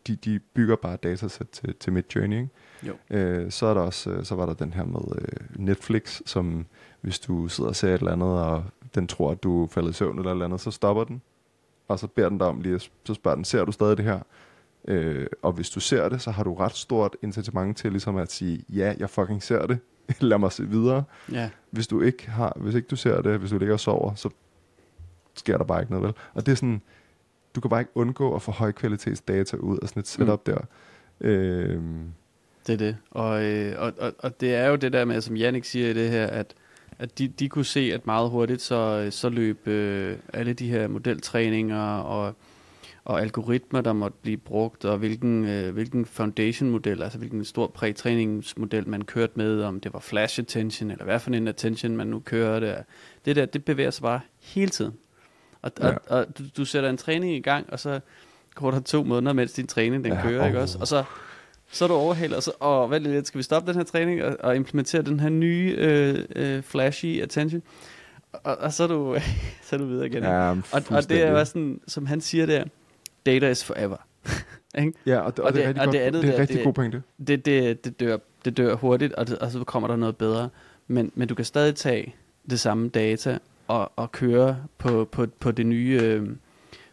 de, 0.08 0.16
de 0.16 0.40
bygger 0.40 0.76
bare 0.76 0.98
datasæt 0.98 1.48
til, 1.52 1.76
til 1.80 1.94
Midjourney, 1.94 2.38
ikke? 2.38 2.50
Jo. 2.88 3.18
Øh, 3.18 3.52
så, 3.52 3.66
er 3.66 3.74
der 3.74 3.82
også, 3.82 4.12
øh, 4.12 4.24
så 4.24 4.36
var 4.36 4.46
der 4.46 4.54
den 4.54 4.74
her 4.74 4.86
med 4.86 5.02
øh, 5.22 5.66
Netflix, 5.66 6.22
som 6.26 6.66
hvis 7.04 7.20
du 7.20 7.48
sidder 7.48 7.70
og 7.70 7.76
ser 7.76 7.88
et 7.88 8.00
eller 8.00 8.12
andet, 8.12 8.30
og 8.30 8.64
den 8.96 9.08
tror, 9.08 9.32
at 9.32 9.44
du 9.44 9.64
er 9.64 9.68
faldet 9.68 9.90
i 9.90 9.94
søvn 9.94 10.18
eller 10.18 10.32
et 10.32 10.34
eller 10.34 10.46
andet, 10.46 10.62
så 10.62 10.72
stopper 10.72 11.04
den, 11.04 11.22
og 11.88 12.00
så 12.00 12.08
beder 12.08 12.30
den 12.30 12.38
dig 12.38 12.48
om 12.48 12.62
lige, 12.62 12.80
så 12.80 13.14
spørger 13.14 13.36
den, 13.36 13.46
ser 13.46 13.66
du 13.66 13.72
stadig 13.72 13.98
det 13.98 14.06
her? 14.06 14.20
Øh, 14.88 15.28
og 15.42 15.52
hvis 15.52 15.70
du 15.70 15.80
ser 15.80 16.10
det, 16.10 16.22
så 16.22 16.32
har 16.32 16.44
du 16.44 16.54
ret 16.54 16.76
stort 16.76 17.16
incitament 17.22 17.78
til 17.78 17.92
ligesom 17.92 18.18
at 18.18 18.32
sige, 18.32 18.66
ja, 18.70 18.94
jeg 19.00 19.10
fucking 19.10 19.44
ser 19.44 19.66
det, 19.66 19.80
lad 20.20 20.38
mig 20.38 20.52
se 20.52 20.68
videre. 20.70 21.04
Ja. 21.32 21.50
Hvis 21.70 21.88
du 21.88 22.02
ikke 22.02 22.30
har, 22.30 22.54
hvis 22.56 22.76
ikke 22.76 22.88
du 22.88 22.96
ser 22.96 23.22
det, 23.22 23.40
hvis 23.40 23.50
du 23.52 23.58
ligger 23.58 23.74
og 23.74 23.80
sover, 23.80 24.16
så 24.16 24.30
sker 25.34 25.58
der 25.58 25.66
bare 25.66 25.82
ikke 25.82 25.92
noget, 25.92 26.06
vel? 26.06 26.14
Og 26.34 26.46
det 26.46 26.52
er 26.52 26.56
sådan, 26.56 26.82
du 27.56 27.62
kan 27.62 27.70
bare 27.70 27.82
ikke 27.82 27.92
undgå 27.96 28.36
at 28.36 28.42
få 28.42 28.52
højkvalitets 28.52 29.22
data 29.22 29.58
ud 29.58 29.78
af 29.82 29.90
sådan 29.90 30.00
et 30.00 30.08
setup 30.08 30.48
mm. 30.48 30.54
der. 30.54 30.62
Øh, 31.22 31.82
Det 32.68 32.74
er 32.74 32.78
det. 32.78 32.98
Og, 33.12 33.44
øh, 33.44 33.76
og, 33.78 33.94
og, 34.00 34.14
og 34.20 34.42
det 34.42 34.56
er 34.56 34.68
jo 34.68 34.76
det 34.76 34.94
der 34.94 35.06
med, 35.06 35.22
som 35.22 35.36
Jannik 35.36 35.66
siger 35.66 35.90
i 35.90 35.94
det 35.94 36.10
her, 36.10 36.28
at, 36.28 36.54
at 37.00 37.18
de, 37.20 37.28
de 37.28 37.50
kunne 37.50 37.66
se, 37.66 37.92
at 37.94 38.06
meget 38.06 38.30
hurtigt, 38.30 38.62
så, 38.62 39.08
så 39.12 39.30
løb 39.30 39.68
øh, 39.68 40.18
alle 40.34 40.54
de 40.54 40.68
her 40.68 40.88
modeltræninger 40.88 41.98
og, 41.98 42.36
og 43.06 43.22
algoritmer, 43.22 43.82
der 43.82 43.94
måtte 43.94 44.18
blive 44.22 44.38
brugt, 44.38 44.86
og 44.86 44.98
hvilken, 44.98 45.46
øh, 45.46 45.74
hvilken 45.74 46.06
foundation-model, 46.06 47.04
altså 47.04 47.18
hvilken 47.18 47.46
stor 47.46 47.68
prætræningsmodel 47.68 48.88
man 48.88 49.02
kørte 49.02 49.34
med, 49.36 49.64
om 49.64 49.80
det 49.80 49.94
var 49.94 50.00
flash 50.00 50.40
attention, 50.40 50.92
eller 50.92 51.06
hvad 51.06 51.20
for 51.20 51.32
en 51.32 51.48
attention 51.48 51.98
man 51.98 52.08
nu 52.08 52.20
kørte. 52.20 52.76
Det 53.26 53.36
der, 53.36 53.46
det 53.46 53.66
bevæger 53.66 53.92
sig 53.92 54.02
bare 54.02 54.20
hele 54.40 54.70
tiden. 54.70 54.94
Og, 55.62 55.72
ja. 55.80 55.88
Og, 55.88 56.02
og 56.08 56.38
du, 56.38 56.44
du 56.58 56.66
sætter 56.66 56.90
en 56.90 56.98
træning 56.98 57.36
i 57.36 57.40
gang, 57.40 57.66
og 57.70 57.80
så 57.80 58.00
går 58.56 58.72
der 58.72 58.80
to 58.80 59.04
måneder, 59.04 59.34
mens 59.34 59.54
din 59.54 59.68
træning 59.68 60.04
den 60.04 60.14
Ja, 60.14 60.22
kører, 60.22 60.46
ikke 60.46 60.58
åh. 60.58 60.62
også? 60.62 60.78
Og 60.80 60.88
så 60.88 61.04
så 61.74 61.84
er 61.86 61.88
du 61.88 61.94
overhalet, 61.94 62.38
og 62.38 62.44
så, 62.44 62.52
åh, 62.62 62.92
vent 62.92 63.04
lidt, 63.04 63.28
skal 63.28 63.38
vi 63.38 63.44
stoppe 63.44 63.72
den 63.72 63.78
her 63.80 63.84
træning 63.86 64.24
og, 64.24 64.38
og 64.40 64.56
implementere 64.56 65.02
den 65.02 65.20
her 65.20 65.30
nye 65.30 65.76
øh, 65.78 66.20
øh, 66.36 66.64
flashy 66.64 67.22
attention? 67.22 67.62
Og, 68.34 68.58
og 68.58 68.74
så, 68.74 68.84
er 68.84 68.88
du, 68.88 69.18
så 69.66 69.76
er 69.76 69.78
du 69.78 69.86
videre 69.86 70.06
igen. 70.08 70.24
ja, 70.24 70.50
og, 70.50 70.84
og 70.90 71.10
det 71.10 71.24
er 71.24 71.32
jo 71.32 71.46
sådan, 71.46 71.80
som 71.88 72.06
han 72.06 72.22
siger 72.22 72.46
der, 72.46 72.64
data 73.26 73.50
is 73.50 73.64
forever. 73.64 73.98
Ja, 75.06 75.20
og, 75.20 75.38
det, 75.38 75.40
og, 75.40 75.46
og 75.46 75.54
det, 75.54 75.64
er 75.66 75.70
og 75.70 75.76
godt, 75.76 75.92
det 75.94 76.00
andet 76.00 76.24
det 76.24 76.30
er 76.30 76.34
der, 76.34 76.42
rigtig 76.42 76.58
det- 76.58 76.64
god 76.66 76.74
pointe. 76.74 77.02
det, 77.28 77.46
det, 77.46 77.86
det, 77.86 78.00
dør, 78.00 78.18
det 78.46 78.58
dør 78.58 78.76
hurtigt, 78.76 79.14
og, 79.14 79.28
det, 79.28 79.40
og 79.40 79.52
så 79.52 79.64
kommer 79.64 79.88
der 79.88 79.96
noget 79.96 80.18
bedre. 80.18 80.50
Men, 80.88 81.12
men 81.16 81.28
du 81.28 81.36
kan 81.36 81.46
stadig 81.46 81.76
tage 81.76 82.16
det 82.50 82.60
samme 82.60 82.90
data 82.90 83.38
og, 83.68 83.92
og 83.96 84.12
køre 84.12 84.58
på, 84.78 85.06
på, 85.12 85.28
på, 85.40 85.52
det 85.52 85.66
nye, 85.66 86.00
øh, 86.04 86.30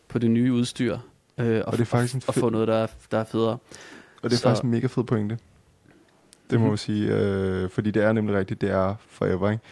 på 0.09 0.19
det 0.19 0.31
nye 0.31 0.53
udstyr. 0.53 0.99
Øh, 1.39 1.57
og, 1.59 1.65
Og 1.67 1.73
det 1.73 1.81
er 1.81 1.85
faktisk 1.85 2.29
og 2.29 2.35
fed, 2.35 2.41
få 2.41 2.49
noget, 2.51 2.69
der 2.69 2.75
er, 2.75 2.87
der 3.11 3.19
er 3.19 3.25
federe. 3.25 3.59
Og 4.23 4.31
det 4.31 4.37
er 4.37 4.39
Så- 4.39 4.43
faktisk 4.43 4.65
en 4.65 4.71
mega 4.71 4.87
fed 4.87 5.05
pointe. 5.05 5.39
Det 6.51 6.59
må 6.59 6.65
Mhm. 6.65 6.69
man 6.71 6.79
sige. 6.79 7.15
Øh, 7.17 7.71
fordi 7.71 7.91
det 7.91 8.03
er 8.05 8.13
nemlig 8.13 8.37
rigtigt, 8.37 8.61
det 8.61 8.71
er 8.71 8.95
forever, 9.09 9.51
ikke? 9.51 9.63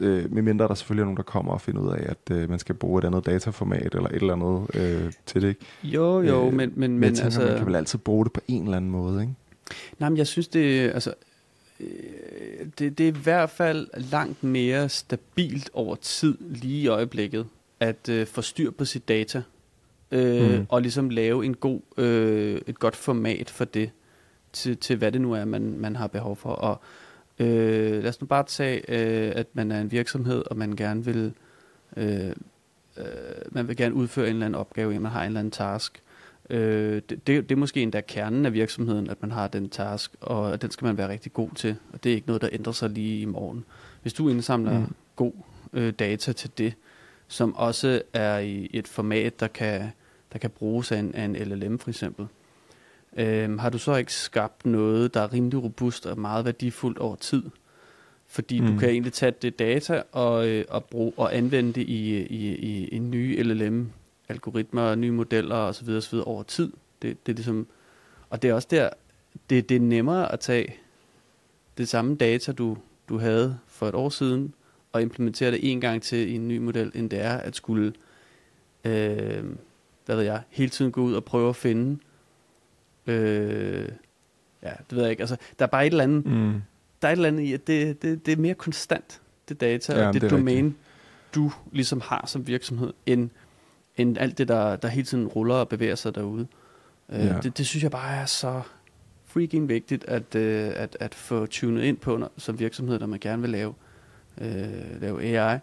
Øh, 0.00 0.32
medmindre 0.34 0.68
der 0.68 0.74
selvfølgelig 0.74 1.02
er 1.02 1.04
nogen, 1.04 1.16
der 1.16 1.22
kommer 1.22 1.52
og 1.52 1.60
finder 1.60 1.80
ud 1.82 1.90
af, 1.92 2.02
at 2.08 2.36
øh, 2.36 2.50
man 2.50 2.58
skal 2.58 2.74
bruge 2.74 2.98
et 2.98 3.04
andet 3.04 3.26
dataformat 3.26 3.94
eller 3.94 4.08
et 4.08 4.14
eller 4.14 4.32
andet 4.32 4.66
øh, 4.74 5.12
til 5.26 5.42
det. 5.42 5.48
Ikke? 5.48 5.60
Jo, 5.82 6.20
jo, 6.22 6.46
Øh, 6.46 6.52
men, 6.52 6.72
men, 6.76 6.98
Men 6.98 7.02
tænker, 7.14 7.24
altså... 7.24 7.40
man 7.40 7.56
kan 7.56 7.66
vel 7.66 7.74
altid 7.76 7.98
bruge 7.98 8.24
det 8.24 8.32
på 8.32 8.40
en 8.48 8.64
eller 8.64 8.76
anden 8.76 8.90
måde, 8.90 9.20
ikke? 9.22 9.34
Nej, 9.98 10.08
men 10.08 10.16
jeg 10.16 10.26
synes, 10.26 10.48
det, 10.48 10.90
altså, 10.90 11.14
øh, 11.80 11.86
det, 12.78 12.98
det 12.98 13.00
er 13.00 13.08
i 13.08 13.16
hvert 13.22 13.50
fald 13.50 13.88
langt 14.10 14.44
mere 14.44 14.88
stabilt 14.88 15.70
over 15.72 15.94
tid, 15.94 16.38
lige 16.40 16.80
i 16.82 16.86
øjeblikket, 16.86 17.46
at 17.80 18.08
øh, 18.08 18.26
få 18.26 18.42
styr 18.42 18.70
på 18.70 18.84
sit 18.84 19.08
data, 19.08 19.42
øh, 20.10 20.58
Mm. 20.58 20.66
og 20.68 20.82
ligesom 20.82 21.10
lave 21.10 21.44
en 21.44 21.54
god, 21.54 21.80
øh, 21.96 22.60
et 22.66 22.78
godt 22.78 22.96
format 22.96 23.50
for 23.50 23.64
det, 23.64 23.90
til, 24.52 24.76
til 24.76 24.96
hvad 24.96 25.12
det 25.12 25.20
nu 25.20 25.32
er, 25.32 25.44
man, 25.44 25.78
man 25.78 25.96
har 25.96 26.06
behov 26.06 26.36
for. 26.36 26.50
Og 26.50 26.80
øh, 27.38 28.02
lad 28.02 28.08
os 28.08 28.20
nu 28.20 28.26
bare 28.26 28.44
tage, 28.44 28.76
øh, 28.88 29.32
at 29.36 29.46
man 29.52 29.72
er 29.72 29.80
en 29.80 29.92
virksomhed, 29.92 30.42
og 30.46 30.56
man 30.56 30.76
gerne 30.76 31.04
vil, 31.04 31.32
øh, 31.96 32.28
øh, 32.96 33.04
man 33.50 33.68
vil 33.68 33.76
gerne 33.76 33.94
udføre 33.94 34.26
en 34.28 34.34
eller 34.34 34.46
anden 34.46 34.60
opgave, 34.60 34.98
man 34.98 35.12
har 35.12 35.20
en 35.20 35.26
eller 35.26 35.40
anden 35.40 35.50
task, 35.50 36.02
Øh, 36.50 37.02
det, 37.08 37.26
det, 37.26 37.48
det 37.48 37.52
er 37.52 37.56
måske 37.56 37.82
endda 37.82 38.00
kernen 38.00 38.46
af 38.46 38.52
virksomheden, 38.52 39.10
at 39.10 39.22
man 39.22 39.30
har 39.30 39.48
den 39.48 39.68
task, 39.68 40.12
og 40.20 40.62
den 40.62 40.70
skal 40.70 40.86
man 40.86 40.98
være 40.98 41.08
rigtig 41.08 41.32
god 41.32 41.50
til. 41.54 41.76
Og 41.92 42.04
det 42.04 42.10
er 42.10 42.14
ikke 42.14 42.26
noget, 42.26 42.42
der 42.42 42.48
ændrer 42.52 42.72
sig 42.72 42.90
lige 42.90 43.20
i 43.20 43.24
morgen. 43.24 43.64
Hvis 44.02 44.12
du 44.12 44.28
indsamler 44.28 44.78
mm. 44.78 44.94
god 45.16 45.32
øh, 45.72 45.92
data 45.92 46.32
til 46.32 46.50
det, 46.58 46.74
som 47.28 47.54
også 47.54 48.02
er 48.12 48.38
i 48.38 48.70
et 48.72 48.88
format, 48.88 49.40
der 49.40 49.46
kan, 49.46 49.90
der 50.32 50.38
kan 50.38 50.50
bruges 50.50 50.92
af 50.92 50.98
en, 50.98 51.14
af 51.14 51.24
en 51.24 51.36
LLM 51.36 51.78
for 51.78 51.90
eksempel, 51.90 52.26
øh, 53.16 53.58
har 53.58 53.70
du 53.70 53.78
så 53.78 53.94
ikke 53.94 54.12
skabt 54.12 54.66
noget, 54.66 55.14
der 55.14 55.20
er 55.20 55.32
rimelig 55.32 55.62
robust 55.62 56.06
og 56.06 56.18
meget 56.18 56.44
værdifuldt 56.44 56.98
over 56.98 57.16
tid? 57.16 57.42
Fordi 58.26 58.60
mm. 58.60 58.66
Du 58.66 58.78
kan 58.78 58.88
egentlig 58.88 59.12
tage 59.12 59.32
det 59.42 59.58
data 59.58 60.02
og, 60.12 60.48
øh, 60.48 60.64
og, 60.68 60.84
bruge, 60.84 61.12
og 61.16 61.36
anvende 61.36 61.72
det 61.72 61.82
i, 61.82 62.18
i, 62.18 62.54
i 62.54 62.96
en 62.96 63.10
ny 63.10 63.42
LLM 63.42 63.90
algoritmer, 64.28 64.94
nye 64.94 65.10
modeller 65.10 65.56
osv. 65.56 65.88
osv. 65.88 66.18
over 66.24 66.42
tid. 66.42 66.72
Det, 67.02 67.26
det 67.26 67.32
er 67.32 67.36
ligesom, 67.36 67.66
og 68.30 68.42
det 68.42 68.50
er 68.50 68.54
også 68.54 68.68
der, 68.70 68.90
det, 69.50 69.68
det 69.68 69.76
er 69.76 69.80
nemmere 69.80 70.32
at 70.32 70.40
tage 70.40 70.74
det 71.78 71.88
samme 71.88 72.16
data, 72.16 72.52
du, 72.52 72.76
du 73.08 73.18
havde 73.18 73.58
for 73.66 73.88
et 73.88 73.94
år 73.94 74.08
siden, 74.08 74.54
og 74.92 75.02
implementere 75.02 75.50
det 75.50 75.72
en 75.72 75.80
gang 75.80 76.02
til 76.02 76.28
i 76.28 76.34
en 76.34 76.48
ny 76.48 76.58
model, 76.58 76.92
end 76.94 77.10
det 77.10 77.20
er 77.20 77.36
at 77.36 77.56
skulle, 77.56 77.92
øh, 78.84 79.44
hvad 80.10 80.16
ved 80.16 80.24
jeg, 80.24 80.42
hele 80.48 80.70
tiden 80.70 80.92
gå 80.92 81.00
ud 81.00 81.14
og 81.14 81.24
prøve 81.24 81.48
at 81.48 81.56
finde, 81.56 81.98
øh, 83.06 83.88
ja, 84.62 84.72
det 84.90 84.96
ved 84.96 85.02
jeg 85.02 85.10
ikke, 85.10 85.20
altså, 85.20 85.36
der 85.58 85.64
er 85.64 85.66
bare 85.70 85.86
et 85.86 85.90
eller 85.90 86.04
andet, 86.04 86.26
Mm. 86.26 86.62
der 87.02 87.08
er 87.08 87.12
et 87.12 87.16
eller 87.16 87.28
andet 87.28 87.42
i, 87.42 87.52
at 87.52 87.66
det, 87.66 88.02
det, 88.02 88.26
det 88.26 88.32
er 88.32 88.36
mere 88.36 88.54
konstant, 88.54 89.20
det 89.48 89.60
data, 89.60 90.00
Ja, 90.00 90.08
og 90.08 90.14
det, 90.14 90.22
det 90.22 90.30
domæne, 90.30 90.74
du 91.34 91.52
ligesom 91.72 92.00
har 92.04 92.24
som 92.26 92.46
virksomhed, 92.46 92.92
end, 93.06 93.30
end 93.96 94.18
alt 94.18 94.38
det, 94.38 94.48
der, 94.48 94.76
der 94.76 94.88
hele 94.88 95.06
tiden 95.06 95.26
ruller 95.26 95.54
og 95.54 95.68
bevæger 95.68 95.94
sig 95.94 96.14
derude. 96.14 96.46
Øh, 97.08 97.20
Ja. 97.20 97.40
det, 97.42 97.58
det 97.58 97.66
synes 97.66 97.82
jeg 97.82 97.90
bare 97.90 98.16
er 98.16 98.26
så 98.26 98.62
freaking 99.24 99.68
vigtigt, 99.68 100.04
at, 100.04 100.34
øh, 100.34 100.72
at, 100.76 100.96
at 101.00 101.14
få 101.14 101.46
tunet 101.46 101.82
ind 101.82 101.96
på 101.96 102.16
når, 102.16 102.32
som 102.36 102.58
virksomhed, 102.58 102.98
når 102.98 103.06
man 103.06 103.18
gerne 103.20 103.42
vil 103.42 103.50
lave, 103.50 103.74
øh, 104.40 105.00
lave 105.00 105.22
AI. 105.38 105.58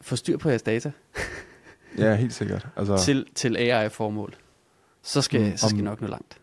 Få 0.00 0.16
styr 0.16 0.36
på 0.36 0.48
jeres 0.48 0.62
data 0.62 0.90
Ja, 1.98 2.14
helt 2.14 2.34
sikkert. 2.34 2.66
Altså, 2.76 2.96
til, 3.04 3.26
til 3.34 3.56
AI-formål. 3.56 4.34
Så 5.02 5.22
skal, 5.22 5.40
Mm, 5.50 5.56
så 5.56 5.68
skal 5.68 5.78
om- 5.80 5.84
nok 5.84 6.00
nå 6.00 6.06
langt. 6.08 6.38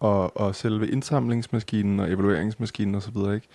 og, 0.00 0.36
og 0.36 0.54
selve 0.54 0.88
indsamlingsmaskinen 0.90 2.00
og 2.00 2.12
evalueringsmaskinen 2.12 2.94
og 2.94 3.02
så 3.02 3.10
videre, 3.10 3.34
ikke? 3.34 3.48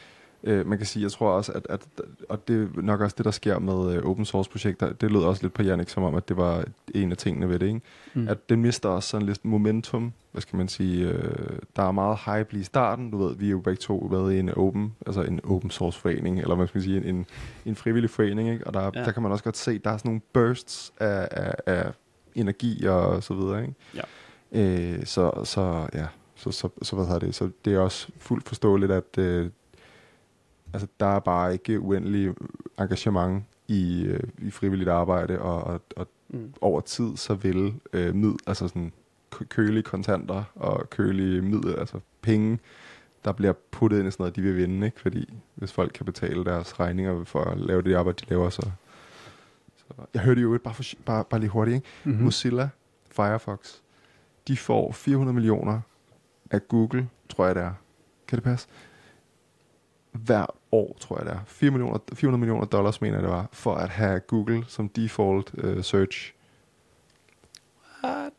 Øh, 0.44 0.68
man 0.68 0.78
kan 0.78 0.88
sige, 0.88 1.04
jeg 1.04 1.12
tror 1.12 1.32
også, 1.32 1.52
at, 1.52 1.68
at, 1.70 1.82
og 2.30 2.48
det 2.48 2.62
er 2.78 2.82
nok 2.82 3.02
også 3.02 3.16
det, 3.18 3.26
der 3.26 3.32
sker 3.32 3.60
med 3.60 3.96
øh, 3.96 4.04
open 4.04 4.26
source 4.26 4.50
projekter, 4.50 4.94
det 4.94 5.12
lød 5.12 5.22
også 5.22 5.44
lidt 5.44 5.54
på 5.54 5.64
Jannik, 5.64 5.90
som 5.90 6.04
om, 6.04 6.16
at 6.16 6.30
det 6.30 6.38
var 6.38 6.66
en 6.96 7.12
af 7.12 7.18
tingene 7.18 7.50
ved 7.50 7.60
det, 7.60 7.68
ikke? 7.68 7.82
Mm. 8.14 8.28
At 8.28 8.50
den 8.50 8.62
mister 8.62 8.90
også 8.90 9.10
sådan 9.10 9.28
lidt 9.28 9.46
momentum, 9.46 10.14
hvad 10.32 10.42
skal 10.42 10.58
man 10.58 10.68
sige, 10.68 11.08
øh, 11.08 11.60
der 11.76 11.84
er 11.84 11.92
meget 11.92 12.20
hype 12.26 12.52
lige 12.52 12.62
i 12.62 12.64
starten, 12.64 13.12
du 13.12 13.18
ved, 13.18 13.36
vi 13.36 13.46
er 13.46 13.52
jo 13.52 13.60
begge 13.60 13.80
to 13.80 14.08
været 14.12 14.34
i 14.34 14.40
en 14.40 14.50
open, 14.50 14.96
altså 15.06 15.22
en 15.22 15.40
open 15.44 15.70
source 15.70 16.00
forening, 16.00 16.40
eller 16.40 16.56
hvad 16.56 16.68
skal 16.68 16.78
man 16.78 16.84
sige, 16.84 17.06
en, 17.06 17.26
en 17.66 17.76
frivillig 17.76 18.10
forening, 18.10 18.50
ikke? 18.50 18.68
Og 18.68 18.74
der. 18.74 18.92
Ja. 18.96 19.04
der 19.04 19.12
kan 19.12 19.24
man 19.24 19.32
også 19.32 19.44
godt 19.44 19.58
se, 19.58 19.80
der 19.80 19.90
er 19.90 19.98
sådan 19.98 20.10
nogle 20.10 20.22
bursts 20.34 20.94
af, 21.00 21.28
af, 21.32 21.56
af 21.66 21.92
energi 22.36 22.86
og 22.86 23.24
så 23.24 23.34
videre, 23.34 23.62
ikke? 23.62 23.76
Ja. 23.96 24.02
Øh, 24.52 25.06
så, 25.06 25.32
så, 25.44 25.88
ja, 25.94 26.06
så, 26.36 26.52
så, 26.52 26.70
så, 26.82 26.96
hvad 26.96 27.06
hedder 27.06 27.20
det, 27.20 27.36
så 27.36 27.50
det 27.66 27.74
er 27.74 27.80
også 27.80 28.08
fuldt 28.18 28.48
forståeligt, 28.48 28.92
at 28.92 29.18
øh, 29.18 29.50
altså, 30.74 30.88
der 31.00 31.06
er 31.06 31.20
bare 31.20 31.54
ikke 31.54 31.80
uendelig 31.80 32.34
engagement 32.80 33.44
i, 33.68 34.04
øh, 34.04 34.20
i 34.38 34.52
frivilligt 34.52 34.90
arbejde, 34.90 35.40
og, 35.40 35.64
og, 35.64 35.82
og 35.96 36.08
Mm. 36.30 36.54
over 36.62 36.82
tid, 36.82 37.18
så 37.18 37.34
vil 37.36 37.74
øh, 37.94 38.16
mid, 38.16 38.34
altså 38.48 38.68
sådan 38.68 38.92
kø- 39.32 39.46
kølige 39.46 39.84
kontanter 39.84 40.44
og 40.56 40.90
kølige 40.90 41.42
middel, 41.42 41.76
altså 41.80 42.00
penge, 42.22 42.60
der 43.26 43.32
bliver 43.32 43.54
puttet 43.72 44.00
ind 44.00 44.08
i 44.08 44.12
sådan 44.12 44.22
noget, 44.24 44.36
de 44.36 44.42
vil 44.42 44.58
vinde, 44.58 44.86
ikke? 44.86 45.00
Fordi 45.00 45.34
hvis 45.56 45.72
folk 45.72 45.92
kan 45.94 46.06
betale 46.06 46.46
deres 46.46 46.80
regninger 46.80 47.24
for 47.24 47.40
at 47.44 47.58
lave 47.60 47.82
det 47.82 47.96
arbejde, 47.96 48.26
de 48.26 48.30
laver, 48.30 48.50
så... 48.50 48.62
så 49.78 49.84
jeg 50.14 50.22
hørte 50.22 50.42
jo 50.42 50.60
bare, 50.64 50.74
for, 50.74 50.84
bare, 51.06 51.24
bare 51.30 51.40
lige 51.40 51.50
hurtigt, 51.50 51.76
ikke? 51.76 51.88
Mm-hmm. 52.04 52.20
Mm. 52.20 52.24
Mozilla, 52.26 52.70
Firefox, 53.12 53.60
de 54.48 54.58
får 54.58 54.92
400 54.92 55.34
millioner 55.34 55.82
af 56.52 56.68
Google, 56.68 57.10
tror 57.30 57.46
jeg 57.46 57.56
det 57.56 57.64
er. 57.64 57.74
Kan 58.28 58.36
det 58.36 58.44
passe? 58.44 58.68
Hver 60.14 60.46
år, 60.72 60.98
tror 61.00 61.18
jeg 61.18 61.26
det 61.26 61.34
er. 61.34 61.40
4 61.48 61.72
millioner, 61.72 62.00
400 62.14 62.40
millioner 62.40 62.66
dollars, 62.66 63.02
mener 63.02 63.16
jeg 63.16 63.24
det 63.24 63.32
var, 63.32 63.50
for 63.52 63.76
at 63.76 63.90
have 63.90 64.20
Google 64.20 64.64
som 64.68 64.90
default 64.90 65.54
uh, 65.54 65.82
search. 65.84 66.34
What? 68.04 68.34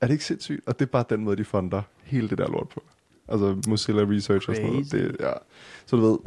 Er 0.00 0.06
det 0.06 0.12
ikke 0.12 0.24
sindssygt? 0.24 0.60
Og 0.66 0.78
det 0.78 0.84
er 0.84 0.90
bare 0.90 1.04
den 1.10 1.24
måde, 1.24 1.36
de 1.36 1.44
fonder 1.44 1.82
hele 2.02 2.28
det 2.28 2.38
der 2.38 2.48
lort 2.48 2.68
på. 2.68 2.82
Altså 3.28 3.56
Mozilla 3.68 4.02
Research 4.02 4.48
og 4.48 4.56
sådan 4.56 4.70
noget. 4.70 4.90
Crazy. 4.90 5.04
Det, 5.04 5.16
ja. 5.20 5.32
Så 5.86 5.96
du 5.96 6.02
ved, 6.10 6.18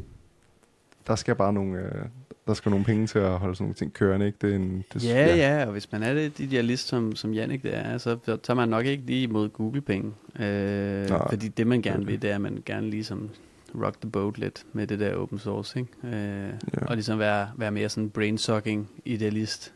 der 1.07 1.15
skal 1.15 1.35
bare 1.35 1.53
nogle, 1.53 1.79
øh, 1.79 2.05
der 2.47 2.53
skal 2.53 2.69
nogle 2.69 2.85
penge 2.85 3.07
til 3.07 3.19
at 3.19 3.39
holde 3.39 3.55
sådan 3.55 3.63
nogle 3.63 3.75
ting 3.75 3.93
kørende, 3.93 4.25
ikke? 4.25 4.37
Det 4.41 4.51
er 4.51 4.55
en, 4.55 4.83
det, 4.93 5.03
Ja, 5.03 5.25
ja, 5.25 5.35
ja, 5.35 5.65
og 5.65 5.71
hvis 5.71 5.91
man 5.91 6.03
er 6.03 6.13
det 6.13 6.39
idealist, 6.39 6.87
som, 6.87 7.15
som 7.15 7.33
Jannik 7.33 7.63
det 7.63 7.77
er, 7.77 7.97
så 7.97 8.17
tager 8.25 8.53
man 8.53 8.69
nok 8.69 8.85
ikke 8.85 9.03
lige 9.05 9.23
imod 9.23 9.49
Google-penge. 9.49 10.13
Øh, 10.39 11.09
Nej, 11.09 11.29
fordi 11.29 11.47
det, 11.47 11.67
man 11.67 11.81
gerne 11.81 11.99
det 11.99 12.07
vil, 12.07 12.21
det 12.21 12.29
er, 12.29 12.35
at 12.35 12.41
man 12.41 12.63
gerne 12.65 12.89
ligesom 12.89 13.29
rock 13.75 14.01
the 14.01 14.09
boat 14.09 14.37
lidt 14.37 14.63
med 14.73 14.87
det 14.87 14.99
der 14.99 15.15
open 15.15 15.39
source, 15.39 15.79
ikke? 15.79 15.91
Øh, 16.17 16.49
Ja. 16.81 16.85
Og 16.87 16.95
ligesom 16.95 17.19
være, 17.19 17.49
være 17.55 17.71
mere 17.71 17.89
sådan 17.89 18.11
brain-sucking 18.17 19.01
idealist. 19.05 19.73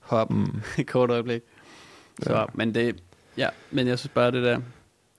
Hop, 0.00 0.30
mm. 0.30 0.60
Et 0.78 0.86
kort 0.86 1.10
øjeblik. 1.10 1.42
Så, 2.22 2.36
ja. 2.38 2.44
men 2.54 2.74
det, 2.74 3.02
ja, 3.36 3.48
men 3.70 3.86
jeg 3.86 3.98
synes 3.98 4.12
bare, 4.14 4.30
det 4.30 4.42
der, 4.42 4.60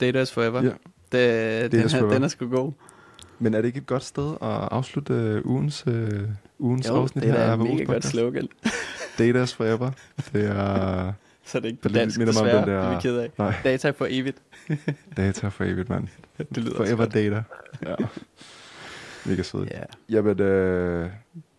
data 0.02 0.22
is 0.22 0.32
forever. 0.32 0.62
ja. 0.64 0.72
Det, 1.12 1.72
den, 1.72 1.86
is 1.86 1.94
er, 1.94 1.98
forever. 2.00 2.14
den 2.14 2.24
er 2.24 2.28
sgu 2.28 2.50
god. 2.50 2.72
Men 3.40 3.54
er 3.54 3.58
det 3.62 3.68
ikke 3.68 3.78
et 3.78 3.86
godt 3.86 4.04
sted 4.04 4.32
at 4.42 4.48
afslutte 4.72 5.14
øh, 5.14 5.46
ugens, 5.46 5.84
øh, 5.88 6.22
ugens 6.60 6.88
Jo, 6.88 6.96
afsnit 6.96 7.24
det 7.24 7.30
er 7.32 7.34
her 7.34 7.46
da 7.46 7.52
af 7.52 7.54
et 7.54 7.60
mega 7.60 7.84
godt 7.84 8.06
slogan. 8.06 8.48
Data 9.18 9.44
is 9.44 9.54
forever. 9.54 9.92
Det 10.34 10.46
er 10.46 11.14
Så 11.46 11.58
er 11.58 11.62
det 11.62 11.70
ikke 11.70 11.82
på 11.82 11.88
Det 11.88 11.96
dansk, 11.96 12.18
minder 12.18 12.34
mig 12.34 12.44
desværre. 12.44 12.62
den 12.66 12.70
der- 12.70 12.82
Det 12.82 12.92
er 12.92 12.96
vi 12.96 13.02
ked 13.02 13.18
af. 13.18 13.32
nej, 13.38 13.56
Data 13.64 13.90
for 13.90 14.08
evigt. 14.10 14.42
data 15.18 15.48
for 15.48 15.64
evigt, 15.64 15.90
mand. 15.90 16.08
Det 16.38 16.58
lyder 16.58 16.76
Forever 16.76 17.06
data. 17.06 17.44
Ja. 17.86 17.96
Mega 19.26 19.42
sødt. 19.44 19.70
Ja, 19.72 19.82
Jamen, 20.10 20.40
øh, 20.42 21.10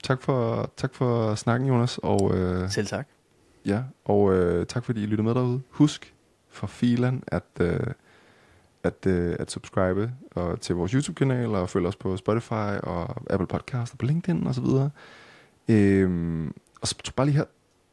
tak, 0.03 0.23
for, 0.23 0.71
tak 0.77 0.95
for 0.95 1.35
snakken, 1.35 1.69
Jonas. 1.69 1.99
Og, 2.03 2.35
øh, 2.39 2.71
selv 2.71 2.87
tak. 2.87 3.07
ja, 3.67 3.83
og 4.05 4.35
øh, 4.35 4.67
tak 4.67 4.85
fordi 4.85 5.03
I 5.03 5.07
lyttede 5.07 5.23
med 5.23 5.35
derude. 5.35 5.61
Husk 5.71 6.15
for 6.49 6.67
filen 6.67 7.23
at, 7.27 7.43
øh, 7.61 7.81
at, 8.83 9.07
øh, 9.07 9.37
at 9.39 9.51
subscribe 9.51 10.11
og 10.31 10.61
til 10.61 10.75
vores 10.75 10.93
YouTube-kanal 10.93 11.47
og 11.55 11.69
følge 11.71 11.89
os 11.89 11.97
på 11.97 12.17
Spotify 12.17 12.79
og 12.83 13.17
Apple 13.31 13.47
Podcast 13.47 13.93
og 13.93 13.99
på 13.99 14.07
LinkedIn 14.07 14.47
og 14.47 14.55
så 14.55 14.61
videre. 14.61 14.91
Øhm, 15.69 16.47
og 16.81 16.89
så 16.89 16.95
bare 17.17 17.27
lige 17.27 17.37
her 17.37 17.45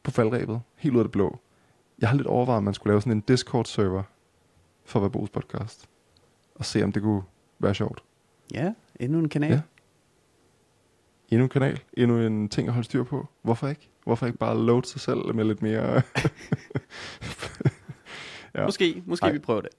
på 0.02 0.10
faldrebet, 0.10 0.60
helt 0.76 0.94
ud 0.94 1.00
af 1.00 1.04
det 1.04 1.12
blå. 1.12 1.40
Jeg 1.98 2.08
har 2.08 2.16
lidt 2.16 2.26
overvejet, 2.26 2.56
om 2.56 2.64
man 2.64 2.74
skulle 2.74 2.90
lave 2.92 3.00
sådan 3.00 3.12
en 3.12 3.20
Discord-server 3.20 4.02
for 4.84 5.00
Verbos 5.00 5.30
podcast. 5.30 5.88
Og 6.54 6.64
se, 6.64 6.84
om 6.84 6.92
det 6.92 7.02
kunne 7.02 7.22
være 7.58 7.74
sjovt. 7.74 8.04
Ja, 8.54 8.72
endnu 9.00 9.18
en 9.18 9.28
kanal. 9.28 9.50
Ja. 9.50 9.60
Endnu 11.28 11.44
en 11.44 11.48
kanal, 11.48 11.80
endnu 11.92 12.20
en 12.20 12.48
ting 12.48 12.68
at 12.68 12.74
holde 12.74 12.84
styr 12.84 13.04
på. 13.04 13.28
Hvorfor 13.42 13.68
ikke? 13.68 13.88
Hvorfor 14.04 14.26
ikke 14.26 14.38
bare 14.38 14.58
load 14.58 14.82
sig 14.82 15.00
selv 15.00 15.34
med 15.34 15.44
lidt 15.44 15.62
mere... 15.62 15.82
ja. 18.54 18.64
Måske, 18.64 19.02
måske 19.06 19.26
Ej. 19.26 19.32
vi 19.32 19.38
prøver 19.38 19.60
det. 19.60 19.70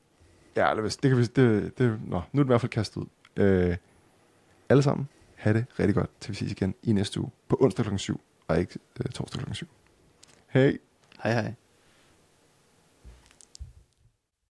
Ja, 0.56 0.74
hvis, 0.82 0.98
det 0.98 1.10
kan 1.10 1.18
vi, 1.18 1.24
det, 1.24 1.78
det, 1.78 2.00
nå, 2.08 2.22
nu 2.32 2.40
er 2.40 2.44
det 2.44 2.48
i 2.48 2.48
hvert 2.48 2.62
fald 2.62 2.70
kastet 2.70 2.98
ud. 2.98 3.06
Øh, 3.44 3.78
alle 4.70 4.84
sammen, 4.84 5.08
have 5.36 5.58
det 5.58 5.66
rigtig 5.80 5.96
godt, 5.96 6.10
til 6.20 6.32
vi 6.32 6.36
ses 6.36 6.52
igen 6.52 6.76
i 6.84 6.94
næste 6.94 7.20
uge 7.20 7.30
på 7.48 7.58
onsdag 7.62 7.86
kl. 7.86 7.98
7, 7.98 8.22
og 8.48 8.60
ikke 8.60 8.80
øh, 9.00 9.06
torsdag 9.06 9.42
kl. 9.42 9.54
7. 9.54 9.68
Hej. 10.48 10.78
Hej 11.24 11.34
hej. 11.34 11.54